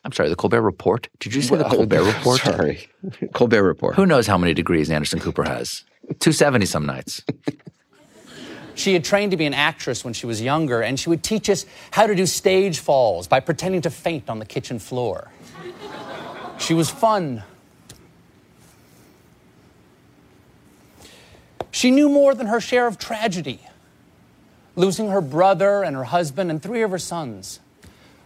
I'm 0.04 0.12
sorry, 0.12 0.28
the 0.28 0.36
Colbert 0.36 0.62
Report? 0.62 1.08
Did 1.18 1.34
you 1.34 1.42
say 1.42 1.56
well, 1.56 1.68
the 1.68 1.76
Colbert 1.76 2.04
Report? 2.14 2.40
Sorry, 2.40 2.88
Colbert 3.34 3.62
Report. 3.64 3.96
Who 3.96 4.06
knows 4.06 4.26
how 4.26 4.38
many 4.38 4.54
degrees 4.54 4.90
Anderson 4.90 5.20
Cooper 5.20 5.44
has? 5.44 5.84
270 6.20 6.66
some 6.66 6.86
nights. 6.86 7.22
She 8.74 8.94
had 8.94 9.04
trained 9.04 9.32
to 9.32 9.36
be 9.36 9.44
an 9.44 9.54
actress 9.54 10.04
when 10.04 10.14
she 10.14 10.24
was 10.24 10.40
younger, 10.40 10.80
and 10.82 10.98
she 10.98 11.08
would 11.08 11.24
teach 11.24 11.50
us 11.50 11.66
how 11.90 12.06
to 12.06 12.14
do 12.14 12.24
stage 12.26 12.78
falls 12.78 13.26
by 13.26 13.40
pretending 13.40 13.80
to 13.82 13.90
faint 13.90 14.30
on 14.30 14.38
the 14.38 14.46
kitchen 14.46 14.78
floor. 14.78 15.30
She 16.58 16.74
was 16.74 16.88
fun. 16.88 17.42
She 21.70 21.90
knew 21.90 22.08
more 22.08 22.34
than 22.34 22.46
her 22.46 22.60
share 22.60 22.86
of 22.86 22.98
tragedy, 22.98 23.60
losing 24.76 25.10
her 25.10 25.20
brother 25.20 25.82
and 25.82 25.96
her 25.96 26.04
husband 26.04 26.50
and 26.50 26.62
three 26.62 26.82
of 26.82 26.90
her 26.90 26.98
sons. 26.98 27.60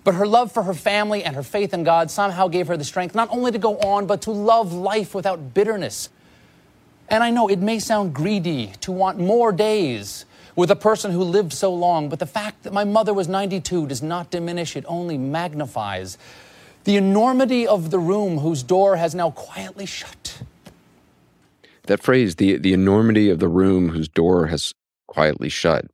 But 0.05 0.15
her 0.15 0.27
love 0.27 0.51
for 0.51 0.65
her 0.65 0.75
family 0.75 1.23
and 1.23 1.37
her 1.37 1.43
faith 1.43 1.73
in 1.73 1.85
God 1.85 2.11
somehow 2.11 2.49
gave 2.49 2.67
her 2.67 2.77
the 2.77 2.85
strength 2.85 3.15
not 3.15 3.29
only 3.31 3.53
to 3.53 3.59
go 3.59 3.79
on, 3.79 4.07
but 4.07 4.23
to 4.23 4.33
love 4.33 4.73
life 4.73 5.15
without 5.15 5.55
bitterness. 5.55 6.09
And 7.09 7.23
I 7.23 7.31
know 7.31 7.49
it 7.49 7.61
may 7.61 7.79
sound 7.79 8.15
greedy 8.15 8.73
to 8.81 8.91
want 8.91 9.19
more 9.19 9.53
days 9.53 10.25
with 10.57 10.71
a 10.71 10.77
person 10.77 11.13
who 11.13 11.23
lived 11.23 11.53
so 11.53 11.73
long, 11.73 12.09
but 12.09 12.19
the 12.19 12.27
fact 12.27 12.63
that 12.65 12.73
my 12.73 12.85
mother 12.85 13.15
was 13.15 13.29
92 13.29 13.87
does 13.87 14.03
not 14.03 14.31
diminish, 14.31 14.77
it 14.77 14.85
only 14.87 15.17
magnifies 15.17 16.19
the 16.85 16.97
enormity 16.97 17.67
of 17.67 17.91
the 17.91 17.99
room 17.99 18.39
whose 18.39 18.63
door 18.63 18.97
has 18.97 19.15
now 19.15 19.31
quietly 19.31 19.87
shut. 19.87 20.43
That 21.93 22.03
phrase, 22.03 22.37
the 22.37 22.57
the 22.57 22.73
enormity 22.73 23.29
of 23.29 23.39
the 23.39 23.51
room 23.51 23.91
whose 23.91 24.09
door 24.09 24.47
has 24.47 24.73
quietly 25.09 25.51
shut. 25.51 25.85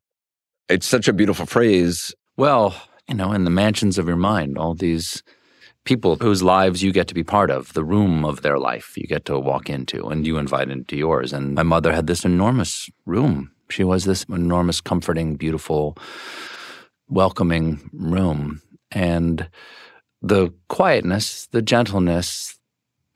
It's 0.68 0.87
such 0.87 1.08
a 1.08 1.12
beautiful 1.12 1.44
phrase. 1.44 2.14
Well, 2.37 2.80
you 3.08 3.16
know, 3.16 3.32
in 3.32 3.42
the 3.42 3.50
mansions 3.50 3.98
of 3.98 4.06
your 4.06 4.16
mind, 4.16 4.56
all 4.56 4.74
these 4.74 5.24
people 5.82 6.14
whose 6.14 6.40
lives 6.40 6.84
you 6.84 6.92
get 6.92 7.08
to 7.08 7.14
be 7.14 7.24
part 7.24 7.50
of, 7.50 7.72
the 7.72 7.82
room 7.82 8.24
of 8.24 8.42
their 8.42 8.61
life 8.61 8.96
you 8.96 9.08
get 9.08 9.24
to 9.24 9.40
walk 9.40 9.68
into 9.68 10.06
and 10.06 10.24
you 10.24 10.38
invite 10.38 10.70
into 10.70 10.96
yours. 10.96 11.32
And 11.32 11.56
my 11.56 11.64
mother 11.64 11.92
had 11.92 12.06
this 12.06 12.24
enormous 12.24 12.88
room. 13.04 13.50
She 13.68 13.82
was 13.82 14.04
this 14.04 14.22
enormous, 14.28 14.80
comforting, 14.80 15.34
beautiful, 15.34 15.98
welcoming 17.08 17.90
room. 17.92 18.62
And 18.92 19.48
the 20.22 20.54
quietness, 20.68 21.48
the 21.50 21.61
gentleness 21.61 22.56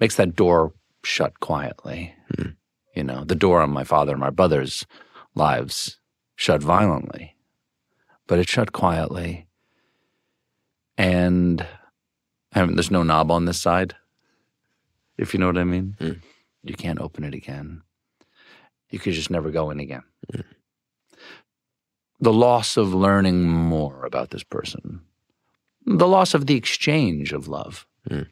makes 0.01 0.16
that 0.16 0.35
door 0.35 0.75
shut 1.05 1.38
quietly. 1.38 2.12
Hmm. 2.35 2.49
You 2.94 3.05
know, 3.05 3.24
the 3.24 3.35
door 3.35 3.61
on 3.61 3.70
my 3.70 3.85
father 3.85 4.12
and 4.12 4.20
my 4.20 4.31
brother's 4.31 4.87
lives 5.35 5.98
shut 6.37 6.62
violently, 6.62 7.37
but 8.26 8.38
it 8.38 8.48
shut 8.48 8.72
quietly. 8.72 9.46
And 10.98 11.66
I 12.52 12.64
mean, 12.64 12.76
there's 12.76 12.90
no 12.90 13.02
knob 13.02 13.31
on 13.31 13.46
this 13.46 13.61
side, 13.61 13.94
if 15.16 15.33
you 15.33 15.40
know 15.40 15.46
what 15.46 15.59
I 15.59 15.64
mean. 15.64 15.96
Hmm. 15.98 16.12
You 16.62 16.74
can't 16.74 17.00
open 17.00 17.24
it 17.24 17.35
again. 17.35 17.83
You 18.90 18.98
could 18.98 19.14
just 19.14 19.31
never 19.31 19.50
go 19.50 19.70
in 19.70 19.81
again. 19.81 20.02
Hmm. 20.33 20.40
The 22.20 22.33
loss 22.33 22.76
of 22.76 22.94
learning 22.94 23.42
more 23.42 24.05
about 24.05 24.31
this 24.31 24.44
person, 24.44 25.00
the 25.87 26.07
loss 26.07 26.35
of 26.35 26.46
the 26.46 26.57
exchange 26.57 27.33
of 27.33 27.48
love. 27.48 27.87
Hmm. 28.07 28.22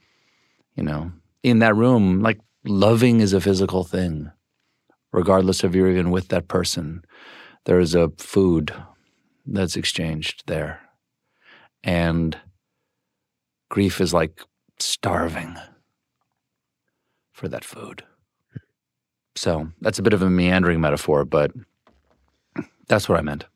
You 0.77 0.85
know, 0.85 1.13
in 1.43 1.59
that 1.61 1.75
room, 1.75 2.21
like 2.21 2.41
loving 2.65 3.21
is 3.21 3.33
a 3.33 3.41
physical 3.41 3.85
thing, 3.85 4.31
regardless 5.13 5.65
of 5.65 5.75
you're 5.75 5.91
even 5.91 6.11
with 6.11 6.29
that 6.29 6.49
person. 6.49 7.05
There 7.65 7.81
is 7.81 7.95
a 7.95 8.11
food 8.19 8.73
that's 9.47 9.77
exchanged 9.77 10.45
there. 10.47 10.81
And 11.83 12.39
grief 13.71 14.01
is 14.01 14.13
like 14.15 14.43
starving 14.79 15.57
for 17.33 17.49
that 17.49 17.65
food. 17.65 18.05
So 19.35 19.69
that's 19.81 19.99
a 19.99 20.03
bit 20.03 20.13
of 20.13 20.23
a 20.23 20.31
meandering 20.31 20.81
metaphor, 20.81 21.25
but 21.25 21.53
that's 22.89 23.09
what 23.09 23.19
I 23.19 23.23
meant. 23.23 23.47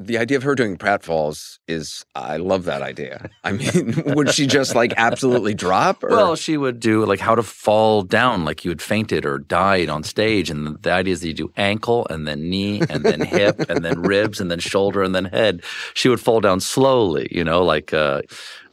The 0.00 0.16
idea 0.16 0.36
of 0.36 0.44
her 0.44 0.54
doing 0.54 0.76
pratfalls 0.76 1.58
is, 1.66 2.06
I 2.14 2.36
love 2.36 2.64
that 2.66 2.82
idea. 2.82 3.28
I 3.42 3.50
mean, 3.50 4.00
would 4.06 4.32
she 4.32 4.46
just 4.46 4.76
like 4.76 4.94
absolutely 4.96 5.54
drop? 5.54 6.04
Or? 6.04 6.10
Well, 6.10 6.36
she 6.36 6.56
would 6.56 6.78
do 6.78 7.04
like 7.04 7.18
how 7.18 7.34
to 7.34 7.42
fall 7.42 8.02
down, 8.02 8.44
like 8.44 8.64
you 8.64 8.70
had 8.70 8.80
fainted 8.80 9.26
or 9.26 9.38
died 9.38 9.88
on 9.88 10.04
stage. 10.04 10.50
And 10.50 10.80
the, 10.82 10.92
idea 10.92 11.12
is 11.12 11.20
that 11.22 11.26
you 11.26 11.34
do 11.34 11.52
ankle 11.56 12.06
and 12.10 12.28
then 12.28 12.48
knee 12.48 12.80
and 12.88 13.04
then 13.04 13.20
hip 13.26 13.58
and 13.68 13.84
then 13.84 14.00
ribs 14.00 14.40
and 14.40 14.52
then 14.52 14.60
shoulder 14.60 15.02
and 15.02 15.16
then 15.16 15.24
head. 15.24 15.64
She 15.94 16.08
would 16.08 16.20
fall 16.20 16.40
down 16.40 16.60
slowly, 16.60 17.26
you 17.32 17.42
know, 17.42 17.64
like 17.64 17.92
uh, 17.92 18.22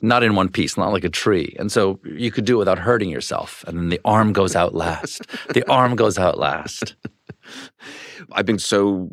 not 0.01 0.21
in 0.21 0.35
one 0.35 0.49
piece, 0.49 0.77
not 0.77 0.93
like 0.93 1.03
a 1.03 1.09
tree. 1.09 1.55
And 1.57 1.71
so 1.71 1.99
you 2.03 2.29
could 2.29 2.45
do 2.45 2.57
it 2.57 2.59
without 2.59 2.77
hurting 2.77 3.09
yourself. 3.09 3.63
And 3.67 3.77
then 3.79 3.89
the 3.89 4.01
arm 4.05 4.31
goes 4.31 4.55
out 4.55 4.75
last. 4.75 5.23
the 5.53 5.67
arm 5.67 5.95
goes 5.95 6.19
out 6.19 6.37
last. 6.37 6.95
I've 8.31 8.45
been 8.45 8.59
so 8.59 9.09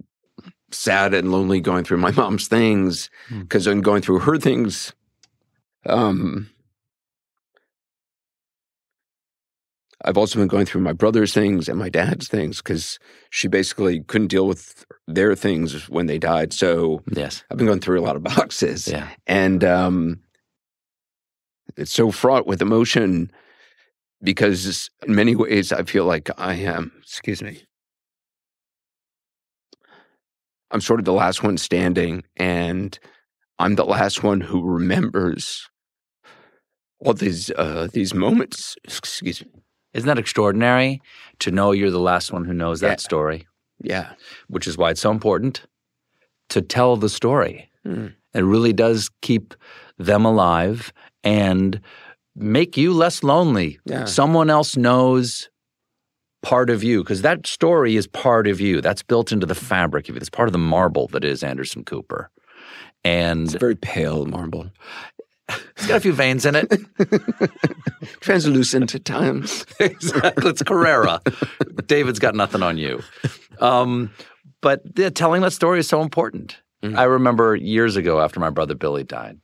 sad 0.72 1.14
and 1.14 1.30
lonely 1.30 1.60
going 1.60 1.84
through 1.84 1.98
my 1.98 2.10
mom's 2.16 2.48
things 2.48 3.10
because 3.30 3.66
I'm 3.66 3.80
going 3.80 4.02
through 4.02 4.20
her 4.20 4.38
things. 4.38 4.92
Um, 5.86 6.48
I've 10.04 10.18
also 10.18 10.38
been 10.38 10.48
going 10.48 10.66
through 10.66 10.80
my 10.80 10.92
brother's 10.92 11.32
things 11.32 11.68
and 11.68 11.78
my 11.78 11.88
dad's 11.88 12.26
things 12.28 12.58
because 12.58 12.98
she 13.30 13.46
basically 13.46 14.00
couldn't 14.00 14.28
deal 14.28 14.48
with 14.48 14.84
their 15.06 15.34
things 15.36 15.88
when 15.88 16.06
they 16.06 16.18
died. 16.18 16.52
So 16.52 17.02
Yes. 17.12 17.44
I've 17.50 17.56
been 17.56 17.66
going 17.68 17.80
through 17.80 18.00
a 18.00 18.02
lot 18.02 18.16
of 18.16 18.22
boxes. 18.36 18.88
Yeah. 18.88 19.08
And 19.28 19.62
um, 19.62 20.20
it's 21.76 21.92
so 21.92 22.10
fraught 22.10 22.46
with 22.46 22.60
emotion 22.60 23.30
because 24.22 24.90
in 25.06 25.14
many 25.14 25.36
ways 25.36 25.72
I 25.72 25.84
feel 25.84 26.04
like 26.04 26.30
I 26.36 26.54
am, 26.54 26.92
excuse 27.02 27.42
me, 27.42 27.62
I'm 30.72 30.80
sort 30.80 30.98
of 31.00 31.04
the 31.04 31.12
last 31.12 31.42
one 31.42 31.58
standing 31.58 32.24
and 32.36 32.98
I'm 33.58 33.74
the 33.76 33.84
last 33.84 34.22
one 34.22 34.40
who 34.40 34.62
remembers 34.62 35.68
all 36.98 37.14
these 37.14 37.50
uh, 37.50 37.88
these 37.92 38.14
moments. 38.14 38.76
Excuse 38.84 39.44
me. 39.44 39.50
Isn't 39.94 40.06
that 40.06 40.18
extraordinary 40.18 41.00
to 41.40 41.50
know 41.50 41.72
you're 41.72 41.90
the 41.90 42.00
last 42.00 42.32
one 42.32 42.44
who 42.44 42.54
knows 42.54 42.80
that 42.80 42.88
Yeah. 42.88 42.96
story? 42.96 43.46
Yeah. 43.82 44.12
Which 44.48 44.66
is 44.66 44.78
why 44.78 44.90
it's 44.90 45.00
so 45.02 45.10
important 45.10 45.66
to 46.48 46.62
tell 46.62 46.96
the 46.96 47.08
story. 47.08 47.70
Mm. 47.86 48.14
It 48.34 48.40
really 48.40 48.72
does 48.72 49.10
keep 49.20 49.54
them 49.98 50.24
alive 50.24 50.92
and 51.22 51.80
make 52.34 52.76
you 52.78 52.92
less 52.94 53.22
lonely. 53.22 53.78
Yeah. 53.84 54.06
Someone 54.06 54.48
else 54.48 54.76
knows 54.76 55.50
part 56.42 56.70
of 56.70 56.82
you 56.84 57.02
because 57.02 57.22
that 57.22 57.46
story 57.46 57.96
is 57.96 58.06
part 58.06 58.46
of 58.46 58.60
you. 58.60 58.80
That's 58.80 59.02
built 59.02 59.32
into 59.32 59.46
the 59.46 59.54
fabric 59.54 60.08
of 60.08 60.14
you. 60.14 60.20
It's 60.20 60.28
part 60.30 60.48
of 60.48 60.52
the 60.52 60.58
marble 60.58 61.06
that 61.08 61.24
is 61.24 61.42
Anderson 61.42 61.84
Cooper. 61.84 62.30
And 63.04 63.44
It's 63.46 63.54
a 63.54 63.58
very 63.58 63.74
pale 63.76 64.26
marble. 64.26 64.70
it's 65.48 65.86
got 65.86 65.96
a 65.96 66.00
few 66.00 66.12
veins 66.12 66.46
in 66.46 66.54
it. 66.54 66.72
Translucent 68.20 68.94
at 68.94 69.04
times. 69.04 69.64
exactly. 69.80 70.50
It's 70.50 70.62
Carrara. 70.62 71.20
David's 71.86 72.18
got 72.18 72.34
nothing 72.34 72.62
on 72.62 72.78
you. 72.78 73.00
Um, 73.60 74.10
but 74.60 74.82
yeah, 74.96 75.10
telling 75.10 75.42
that 75.42 75.52
story 75.52 75.78
is 75.80 75.88
so 75.88 76.00
important. 76.02 76.58
I 76.96 77.04
remember 77.04 77.54
years 77.54 77.94
ago 77.94 78.20
after 78.20 78.40
my 78.40 78.50
brother 78.50 78.74
Billy 78.74 79.04
died, 79.04 79.38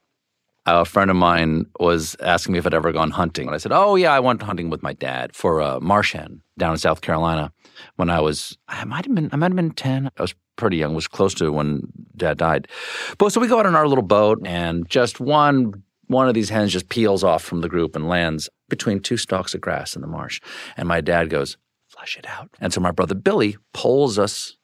a 0.74 0.84
friend 0.84 1.10
of 1.10 1.16
mine 1.16 1.66
was 1.78 2.16
asking 2.20 2.52
me 2.52 2.58
if 2.58 2.66
I'd 2.66 2.74
ever 2.74 2.92
gone 2.92 3.10
hunting. 3.10 3.46
And 3.46 3.54
I 3.54 3.58
said, 3.58 3.72
Oh, 3.72 3.96
yeah, 3.96 4.12
I 4.12 4.20
went 4.20 4.42
hunting 4.42 4.70
with 4.70 4.82
my 4.82 4.92
dad 4.92 5.34
for 5.34 5.60
uh, 5.60 5.76
a 5.76 5.80
marsh 5.80 6.12
hen 6.12 6.42
down 6.56 6.72
in 6.72 6.78
South 6.78 7.00
Carolina 7.00 7.52
when 7.96 8.10
I 8.10 8.20
was, 8.20 8.56
I 8.68 8.84
might 8.84 9.04
have 9.04 9.14
been, 9.14 9.30
I 9.32 9.36
might 9.36 9.50
have 9.50 9.56
been 9.56 9.70
10. 9.70 10.10
I 10.16 10.22
was 10.22 10.34
pretty 10.56 10.76
young, 10.76 10.94
was 10.94 11.08
close 11.08 11.34
to 11.34 11.52
when 11.52 11.82
dad 12.16 12.38
died. 12.38 12.68
But 13.18 13.32
so 13.32 13.40
we 13.40 13.48
go 13.48 13.58
out 13.58 13.66
on 13.66 13.76
our 13.76 13.86
little 13.86 14.02
boat 14.02 14.40
and 14.44 14.88
just 14.88 15.20
one 15.20 15.82
one 16.08 16.26
of 16.26 16.32
these 16.34 16.48
hens 16.48 16.72
just 16.72 16.88
peels 16.88 17.22
off 17.22 17.44
from 17.44 17.60
the 17.60 17.68
group 17.68 17.94
and 17.94 18.08
lands 18.08 18.48
between 18.68 18.98
two 18.98 19.18
stalks 19.18 19.54
of 19.54 19.60
grass 19.60 19.94
in 19.94 20.00
the 20.00 20.08
marsh. 20.08 20.40
And 20.76 20.88
my 20.88 21.00
dad 21.02 21.28
goes, 21.30 21.58
flush 21.86 22.16
it 22.16 22.26
out. 22.26 22.48
And 22.60 22.72
so 22.72 22.80
my 22.80 22.90
brother 22.90 23.14
Billy 23.14 23.56
pulls 23.74 24.18
us 24.18 24.56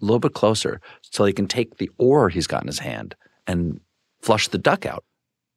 a 0.00 0.04
little 0.04 0.20
bit 0.20 0.34
closer 0.34 0.80
so 1.02 1.24
he 1.24 1.32
can 1.32 1.46
take 1.46 1.76
the 1.76 1.90
oar 1.98 2.28
he's 2.28 2.46
got 2.46 2.62
in 2.62 2.68
his 2.68 2.78
hand 2.78 3.16
and 3.46 3.80
flush 4.22 4.48
the 4.48 4.58
duck 4.58 4.86
out. 4.86 5.04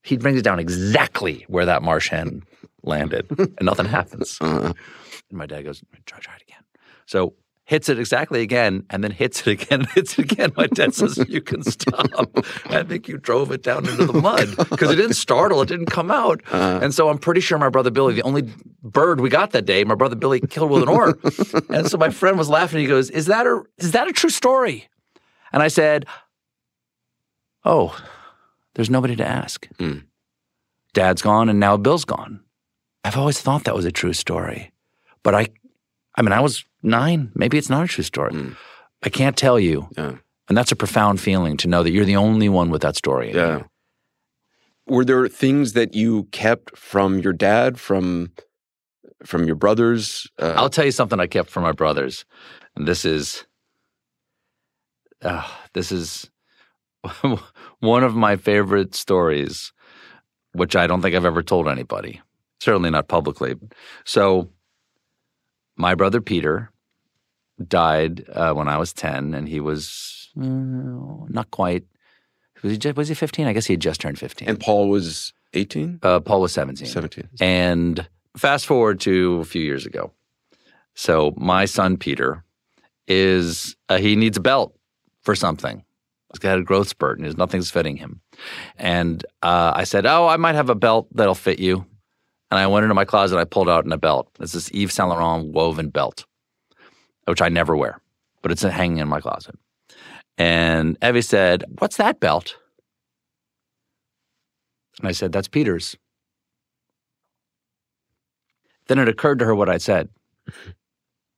He 0.08 0.18
brings 0.18 0.40
it 0.40 0.44
down 0.44 0.60
exactly 0.60 1.46
where 1.48 1.66
that 1.66 1.84
marsh 1.84 2.10
hen 2.10 2.44
landed, 2.84 3.26
and 3.38 3.62
nothing 3.62 3.86
happens. 3.86 4.38
Uh, 4.42 4.74
And 5.30 5.38
my 5.38 5.46
dad 5.46 5.64
goes, 5.66 5.84
try, 6.06 6.20
try 6.20 6.36
it 6.36 6.42
again. 6.44 6.64
So 7.06 7.34
hits 7.66 7.90
it 7.90 8.00
exactly 8.00 8.42
again, 8.42 8.86
and 8.90 9.04
then 9.04 9.12
hits 9.12 9.42
it 9.46 9.48
again, 9.62 9.82
hits 9.96 10.18
it 10.18 10.32
again. 10.32 10.54
My 10.56 10.68
dad 10.68 10.94
says, 10.94 11.18
You 11.28 11.42
can 11.42 11.62
stop. 11.64 12.08
I 12.68 12.84
think 12.84 13.10
you 13.10 13.18
drove 13.18 13.52
it 13.52 13.62
down 13.64 13.86
into 13.90 14.06
the 14.06 14.14
mud 14.30 14.48
because 14.70 14.90
it 14.90 14.96
didn't 14.96 15.16
startle, 15.16 15.62
it 15.62 15.68
didn't 15.68 15.88
come 16.00 16.10
out. 16.10 16.40
and 16.54 16.94
so 16.94 17.10
I'm 17.10 17.18
pretty 17.18 17.42
sure 17.42 17.58
my 17.58 17.68
brother 17.68 17.92
Billy, 17.92 18.14
the 18.14 18.22
only 18.22 18.44
bird 18.82 19.20
we 19.20 19.30
got 19.30 19.52
that 19.52 19.66
day, 19.66 19.84
my 19.84 19.96
brother 19.96 20.16
Billy 20.16 20.40
killed 20.40 20.72
with 20.72 20.84
an 20.84 20.90
oar. 20.90 21.18
and 21.70 21.88
so 21.92 21.98
my 21.98 22.10
friend 22.10 22.38
was 22.38 22.48
laughing. 22.48 22.80
He 22.80 22.88
goes, 22.88 23.10
Is 23.10 23.26
that 23.26 23.46
a 23.46 23.64
is 23.78 23.92
that 23.92 24.08
a 24.08 24.14
true 24.14 24.30
story? 24.30 24.88
And 25.52 25.62
I 25.62 25.68
said, 25.68 26.06
Oh, 27.66 27.98
there's 28.78 28.90
nobody 28.92 29.16
to 29.16 29.28
ask. 29.28 29.68
Mm. 29.80 30.04
Dad's 30.94 31.22
gone 31.22 31.50
and 31.50 31.60
now 31.60 31.78
Bill's 31.78 32.06
gone. 32.06 32.42
I've 33.04 33.18
always 33.18 33.42
thought 33.42 33.64
that 33.64 33.76
was 33.76 33.86
a 33.86 33.92
true 33.92 34.14
story. 34.14 34.72
But 35.24 35.34
I 35.36 35.48
I 36.16 36.22
mean, 36.22 36.32
I 36.32 36.40
was 36.40 36.64
nine. 36.84 37.32
Maybe 37.36 37.58
it's 37.58 37.70
not 37.70 37.84
a 37.84 37.88
true 37.88 38.04
story. 38.04 38.34
Mm. 38.34 38.56
I 39.04 39.10
can't 39.10 39.36
tell 39.36 39.60
you. 39.60 39.90
Yeah. 39.98 40.14
And 40.48 40.58
that's 40.58 40.72
a 40.72 40.76
profound 40.76 41.20
feeling 41.20 41.58
to 41.58 41.68
know 41.68 41.84
that 41.84 41.92
you're 41.92 42.06
the 42.06 42.16
only 42.16 42.50
one 42.50 42.70
with 42.70 42.84
that 42.84 42.96
story. 42.96 43.34
Yeah. 43.34 43.58
you. 43.58 43.66
Were 44.88 45.04
there 45.04 45.28
things 45.28 45.74
that 45.74 45.96
you 45.96 46.26
kept 46.26 46.78
from 46.78 47.20
your 47.20 47.34
dad, 47.34 47.80
from 47.80 48.32
from 49.26 49.46
your 49.46 49.56
brothers? 49.56 50.28
Uh, 50.40 50.54
I'll 50.56 50.70
tell 50.70 50.86
you 50.86 50.92
something 50.92 51.20
I 51.20 51.28
kept 51.28 51.50
from 51.50 51.64
my 51.64 51.74
brothers, 51.74 52.26
and 52.76 52.88
this 52.88 53.04
is 53.06 53.46
uh, 55.24 55.46
this 55.74 55.92
is 55.92 56.30
one 57.80 58.04
of 58.04 58.16
my 58.16 58.36
favorite 58.36 58.96
stories, 58.96 59.72
which 60.54 60.76
I 60.76 60.88
don't 60.88 61.02
think 61.02 61.16
I've 61.16 61.26
ever 61.26 61.44
told 61.44 61.68
anybody. 61.68 62.22
Certainly 62.60 62.90
not 62.90 63.08
publicly. 63.08 63.56
So, 64.06 64.50
my 65.76 65.94
brother 65.96 66.22
Peter 66.22 66.72
died 67.68 68.26
uh, 68.34 68.54
when 68.54 68.68
I 68.68 68.78
was 68.78 68.94
ten, 68.94 69.34
and 69.34 69.48
he 69.48 69.60
was 69.60 70.30
uh, 70.40 70.44
not 71.30 71.52
quite. 71.52 71.84
Was 72.64 72.72
he, 72.72 72.78
ju- 72.80 72.94
was 72.96 73.08
he 73.08 73.14
15? 73.14 73.46
I 73.46 73.54
guess 73.54 73.68
he 73.68 73.74
had 73.74 73.82
just 73.82 74.02
turned 74.02 74.18
15. 74.18 74.50
and 74.50 74.60
Paul 74.60 74.90
was 74.90 75.32
18? 75.54 76.00
Uh, 76.02 76.20
Paul 76.20 76.42
was 76.42 76.52
17. 76.54 76.88
17. 76.88 77.30
And 77.40 78.10
fast 78.36 78.66
forward 78.66 79.00
to 79.02 79.36
a 79.36 79.46
few 79.46 79.62
years 79.62 79.86
ago. 79.86 80.12
So 80.96 81.36
my 81.38 81.66
son 81.66 81.98
Peter 81.98 82.44
is 83.08 83.76
uh, 83.90 84.00
he 84.00 84.16
needs 84.16 84.38
a 84.38 84.42
belt 84.42 84.76
for 85.22 85.36
something. 85.36 85.84
He's 86.32 86.40
got 86.40 86.58
a 86.58 86.64
growth 86.64 86.90
spurt 86.90 87.20
and 87.20 87.38
nothing's 87.38 87.72
fitting 87.72 87.98
him. 87.98 88.22
And 88.78 89.24
uh, 89.42 89.72
I 89.76 89.84
said, 89.86 90.06
"Oh, 90.06 90.28
I 90.28 90.38
might 90.38 90.56
have 90.56 90.70
a 90.70 90.76
belt 90.76 91.08
that'll 91.14 91.36
fit 91.36 91.60
you." 91.60 91.86
And 92.50 92.60
I 92.60 92.68
went 92.68 92.84
into 92.84 92.96
my 92.96 93.06
closet. 93.06 93.36
and 93.36 93.42
I 93.42 93.46
pulled 93.46 93.70
out 93.70 93.92
a 93.92 93.98
belt. 93.98 94.30
It's 94.40 94.54
this 94.54 94.70
Yves 94.74 94.94
Saint 94.94 95.10
Laurent 95.10 95.52
woven 95.52 95.90
belt, 95.90 96.26
which 97.26 97.42
I 97.42 97.50
never 97.50 97.76
wear, 97.76 98.02
but 98.42 98.52
it's 98.52 98.62
hanging 98.62 99.00
in 99.00 99.08
my 99.08 99.22
closet. 99.22 99.56
And 100.38 100.98
Evie 101.02 101.22
said, 101.22 101.64
"What's 101.80 101.98
that 101.98 102.20
belt?" 102.20 102.58
And 105.00 105.08
I 105.08 105.12
said, 105.14 105.32
"That's 105.32 105.48
Peter's." 105.48 105.96
Then 108.88 109.00
it 109.00 109.10
occurred 109.10 109.40
to 109.40 109.46
her 109.46 109.56
what 109.56 109.70
I 109.70 109.78
said. 109.78 110.10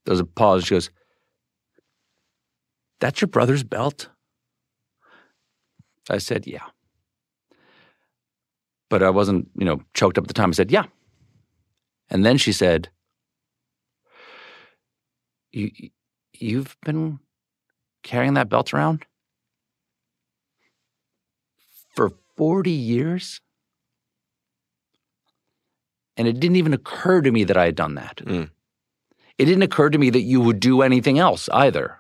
There 0.06 0.14
was 0.14 0.20
a 0.20 0.26
pause. 0.26 0.66
She 0.66 0.76
goes, 0.76 0.90
That's 3.00 3.22
your 3.22 3.28
brother's 3.28 3.64
belt? 3.64 4.10
I 6.10 6.18
said, 6.18 6.48
Yeah. 6.48 6.66
But 8.90 9.04
I 9.04 9.10
wasn't, 9.10 9.50
you 9.56 9.66
know, 9.66 9.82
choked 9.94 10.18
up 10.18 10.24
at 10.24 10.28
the 10.28 10.34
time. 10.34 10.50
I 10.50 10.54
said, 10.54 10.72
Yeah. 10.72 10.86
And 12.10 12.26
then 12.26 12.38
she 12.38 12.52
said, 12.52 12.90
you, 15.52 15.72
You've 16.34 16.78
been 16.86 17.20
carrying 18.04 18.34
that 18.36 18.50
belt 18.50 18.74
around 18.74 19.06
for 21.96 22.14
40 22.38 22.72
years? 22.72 23.42
And 26.16 26.28
it 26.28 26.40
didn't 26.40 26.58
even 26.58 26.74
occur 26.74 27.22
to 27.22 27.32
me 27.32 27.46
that 27.46 27.58
I 27.58 27.66
had 27.66 27.76
done 27.76 27.96
that. 27.96 28.18
Mm. 28.18 28.50
It 29.38 29.46
didn't 29.46 29.64
occur 29.64 29.90
to 29.90 29.98
me 29.98 30.10
that 30.10 30.22
you 30.22 30.42
would 30.42 30.60
do 30.60 30.82
anything 30.82 31.18
else 31.18 31.48
either. 31.54 32.00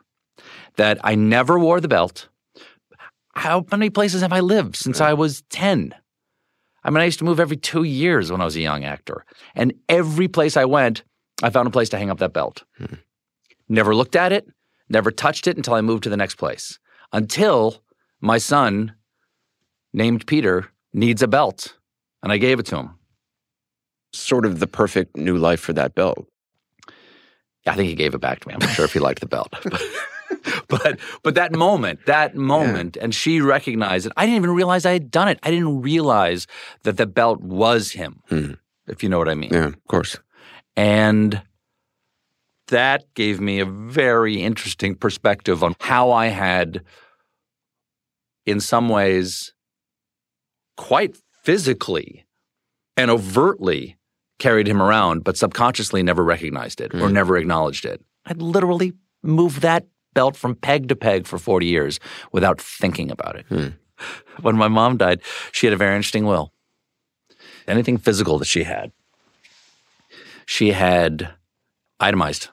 That 0.76 1.00
I 1.04 1.16
never 1.16 1.58
wore 1.58 1.80
the 1.80 1.88
belt. 1.88 2.28
How 3.40 3.66
many 3.72 3.90
places 3.90 4.22
have 4.22 4.34
I 4.34 4.42
lived 4.42 4.76
since 4.76 5.00
I 5.00 5.14
was 5.14 5.44
10? 5.50 5.96
I 6.84 6.90
mean, 6.90 7.00
I 7.00 7.06
used 7.06 7.20
to 7.20 7.26
move 7.26 7.40
every 7.40 7.56
two 7.56 7.84
years 7.84 8.30
when 8.30 8.42
I 8.42 8.44
was 8.44 8.58
a 8.58 8.60
young 8.60 8.84
actor. 8.84 9.24
And 9.56 9.74
every 9.88 10.28
place 10.28 10.58
I 10.58 10.66
went, 10.66 11.04
I 11.42 11.50
found 11.50 11.66
a 11.66 11.72
place 11.72 11.88
to 11.90 11.98
hang 11.98 12.10
up 12.10 12.18
that 12.18 12.34
belt. 12.34 12.64
Hmm. 12.78 12.96
Never 13.70 13.96
looked 13.96 14.18
at 14.18 14.34
it, 14.34 14.50
never 14.90 15.10
touched 15.10 15.48
it 15.48 15.56
until 15.56 15.74
I 15.74 15.80
moved 15.80 16.04
to 16.04 16.10
the 16.10 16.18
next 16.18 16.36
place. 16.36 16.80
Until 17.14 17.82
my 18.20 18.40
son, 18.40 18.94
named 19.94 20.28
Peter, 20.28 20.68
needs 20.92 21.22
a 21.22 21.28
belt. 21.28 21.78
And 22.22 22.34
I 22.34 22.38
gave 22.38 22.60
it 22.60 22.66
to 22.68 22.76
him. 22.76 22.96
Sort 24.12 24.46
of 24.46 24.60
the 24.60 24.68
perfect 24.68 25.16
new 25.16 25.38
life 25.38 25.62
for 25.62 25.72
that 25.72 25.96
belt. 25.96 26.28
I 27.66 27.76
think 27.76 27.88
he 27.88 27.96
gave 27.96 28.14
it 28.14 28.20
back 28.20 28.42
to 28.42 28.48
me. 28.50 28.54
I'm 28.54 28.60
not 28.60 28.72
sure 28.72 28.84
if 28.84 28.92
he 28.92 29.00
liked 29.00 29.22
the 29.22 29.28
belt. 29.28 29.54
but 30.84 31.00
but 31.24 31.34
that 31.34 31.52
moment, 31.54 32.06
that 32.06 32.36
moment, 32.36 32.96
and 32.96 33.14
she 33.14 33.42
recognized 33.42 34.06
it. 34.06 34.14
I 34.16 34.26
didn't 34.26 34.38
even 34.38 34.52
realize 34.52 34.86
I 34.86 34.94
had 34.94 35.10
done 35.10 35.28
it. 35.28 35.40
I 35.42 35.50
didn't 35.50 35.82
realize 35.82 36.46
that 36.84 36.98
the 36.98 37.08
belt 37.08 37.42
was 37.42 37.92
him, 37.92 38.22
hmm. 38.30 38.54
if 38.88 39.02
you 39.02 39.10
know 39.10 39.18
what 39.18 39.30
I 39.30 39.34
mean. 39.34 39.50
Yeah, 39.52 39.68
of 39.68 39.88
course. 39.88 40.18
And 40.76 41.42
that 42.68 43.12
gave 43.16 43.42
me 43.42 43.60
a 43.60 43.66
very 43.66 44.44
interesting 44.44 44.94
perspective 44.94 45.64
on 45.64 45.76
how 45.80 46.12
I 46.12 46.28
had, 46.28 46.84
in 48.46 48.60
some 48.60 48.90
ways, 48.90 49.54
quite 50.78 51.18
physically 51.42 52.28
and 52.96 53.10
overtly 53.10 53.98
carried 54.38 54.68
him 54.68 54.84
around, 54.84 55.24
but 55.24 55.36
subconsciously 55.36 56.04
never 56.04 56.24
recognized 56.24 56.80
it 56.80 56.94
or 56.94 57.08
hmm. 57.08 57.14
never 57.14 57.38
acknowledged 57.38 57.86
it. 57.86 58.02
I'd 58.28 58.40
literally 58.40 58.94
moved 59.24 59.62
that 59.64 59.88
belt 60.14 60.36
from 60.36 60.56
peg 60.56 60.88
to 60.90 60.96
peg 60.96 61.28
for 61.28 61.38
40 61.38 61.66
years 61.66 62.00
without 62.32 62.60
thinking 62.60 63.12
about 63.12 63.36
it. 63.36 63.46
Hmm. 63.48 63.68
When 64.42 64.56
my 64.56 64.68
mom 64.68 64.98
died, 64.98 65.22
she 65.52 65.68
had 65.68 65.74
a 65.74 65.78
very 65.78 65.96
interesting 65.96 66.26
will. 66.26 66.54
Anything 67.68 67.98
physical 67.98 68.40
that 68.40 68.46
she 68.46 68.64
had, 68.64 68.92
she 70.46 70.72
had 70.72 71.34
itemized 72.00 72.50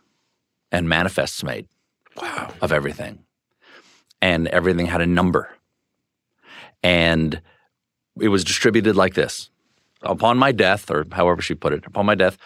and 0.73 0.89
manifests 0.89 1.43
made 1.43 1.69
wow. 2.21 2.53
of 2.61 2.73
everything. 2.73 3.21
And 4.21 4.49
everything 4.49 4.87
had 4.87 5.01
a 5.01 5.07
number. 5.07 5.51
And 6.83 7.41
it 8.21 8.29
was 8.29 8.45
distributed 8.45 8.97
like 8.97 9.15
this 9.15 9.51
upon 10.03 10.39
my 10.39 10.53
death, 10.53 10.91
or 10.91 11.05
however 11.13 11.43
she 11.43 11.55
put 11.55 11.73
it, 11.73 11.87
upon 11.87 12.07
my 12.07 12.15
death, 12.15 12.39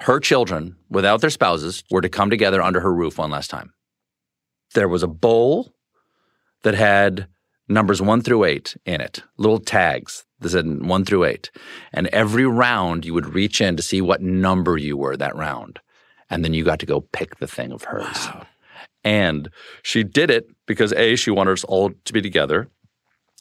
her 0.00 0.18
children, 0.18 0.76
without 0.90 1.20
their 1.20 1.30
spouses, 1.30 1.84
were 1.90 2.00
to 2.00 2.08
come 2.08 2.30
together 2.30 2.62
under 2.62 2.80
her 2.80 2.92
roof 2.92 3.18
one 3.18 3.30
last 3.30 3.50
time. 3.50 3.72
There 4.74 4.88
was 4.88 5.02
a 5.02 5.08
bowl 5.08 5.72
that 6.62 6.74
had 6.74 7.28
numbers 7.68 8.02
one 8.02 8.20
through 8.20 8.44
eight 8.44 8.76
in 8.84 9.00
it, 9.00 9.22
little 9.38 9.58
tags 9.58 10.24
that 10.40 10.50
said 10.50 10.84
one 10.84 11.04
through 11.04 11.24
eight. 11.24 11.50
And 11.92 12.06
every 12.08 12.46
round 12.46 13.04
you 13.04 13.14
would 13.14 13.34
reach 13.34 13.60
in 13.60 13.76
to 13.76 13.82
see 13.82 14.00
what 14.00 14.20
number 14.20 14.76
you 14.76 14.96
were 14.96 15.16
that 15.16 15.34
round. 15.36 15.80
And 16.30 16.44
then 16.44 16.54
you 16.54 16.64
got 16.64 16.80
to 16.80 16.86
go 16.86 17.00
pick 17.00 17.38
the 17.38 17.46
thing 17.46 17.72
of 17.72 17.84
hers. 17.84 18.28
And 19.04 19.50
she 19.82 20.02
did 20.02 20.30
it 20.30 20.46
because 20.66 20.92
A, 20.94 21.16
she 21.16 21.30
wanted 21.30 21.52
us 21.52 21.64
all 21.64 21.90
to 22.04 22.12
be 22.12 22.22
together. 22.22 22.68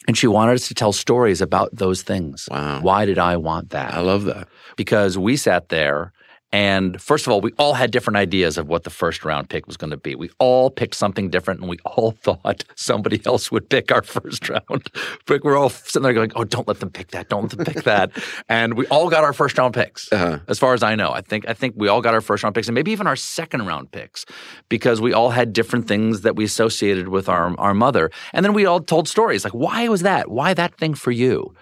And 0.07 0.17
she 0.17 0.27
wanted 0.27 0.55
us 0.55 0.67
to 0.67 0.73
tell 0.73 0.91
stories 0.91 1.39
about 1.39 1.69
those 1.73 2.01
things. 2.01 2.49
Wow. 2.51 2.81
Why 2.81 3.05
did 3.05 3.17
I 3.17 3.37
want 3.37 3.69
that? 3.69 3.93
I 3.93 4.01
love 4.01 4.25
that. 4.25 4.49
because 4.75 5.17
we 5.17 5.37
sat 5.37 5.69
there 5.69 6.11
and 6.53 7.01
first 7.01 7.25
of 7.25 7.33
all, 7.33 7.41
we 7.41 7.51
all 7.57 7.73
had 7.73 7.89
different 7.89 8.15
ideas 8.17 8.59
of 8.59 8.67
what 8.67 8.83
the 8.83 8.91
first 8.91 9.25
round 9.25 9.49
pick 9.49 9.65
was 9.65 9.75
going 9.75 9.89
to 9.89 9.97
be. 9.97 10.13
We 10.13 10.29
all 10.37 10.69
picked 10.69 10.93
something 10.93 11.31
different 11.31 11.61
and 11.61 11.67
we 11.67 11.79
all 11.83 12.11
thought 12.21 12.63
somebody 12.75 13.19
else 13.25 13.51
would 13.51 13.69
pick 13.69 13.91
our 13.91 14.03
first 14.03 14.47
round 14.47 14.91
pick. 15.25 15.43
We're 15.43 15.57
all 15.57 15.69
sitting 15.69 16.03
there 16.03 16.13
going, 16.13 16.31
oh, 16.35 16.43
don't 16.43 16.67
let 16.67 16.79
them 16.79 16.91
pick 16.91 17.09
that. 17.09 17.27
Don't 17.27 17.41
let 17.41 17.51
them 17.51 17.65
pick 17.65 17.83
that. 17.85 18.11
and 18.49 18.75
we 18.75 18.85
all 18.87 19.09
got 19.09 19.23
our 19.23 19.33
first 19.33 19.57
round 19.57 19.73
picks. 19.73 20.13
Uh-huh. 20.13 20.39
As 20.47 20.59
far 20.59 20.75
as 20.75 20.83
I 20.83 20.93
know, 20.93 21.11
I 21.11 21.21
think 21.21 21.49
I 21.49 21.53
think 21.53 21.73
we 21.75 21.87
all 21.87 22.01
got 22.01 22.13
our 22.13 22.21
first 22.21 22.43
round 22.43 22.53
picks 22.53 22.67
and 22.67 22.75
maybe 22.75 22.91
even 22.91 23.07
our 23.07 23.15
second 23.15 23.65
round 23.65 23.91
picks 23.91 24.23
because 24.69 25.01
we 25.01 25.11
all 25.11 25.31
had 25.31 25.53
different 25.53 25.87
things 25.87 26.21
that 26.21 26.35
we 26.35 26.43
associated 26.43 27.07
with 27.07 27.27
our 27.27 27.59
our 27.59 27.73
mother. 27.73 28.11
And 28.31 28.45
then 28.45 28.53
we 28.53 28.67
all 28.67 28.79
told 28.79 29.07
stories 29.07 29.43
like, 29.43 29.55
why 29.55 29.87
was 29.87 30.03
that? 30.03 30.29
Why 30.29 30.53
that 30.53 30.77
thing 30.77 30.93
for 30.93 31.09
you? 31.09 31.55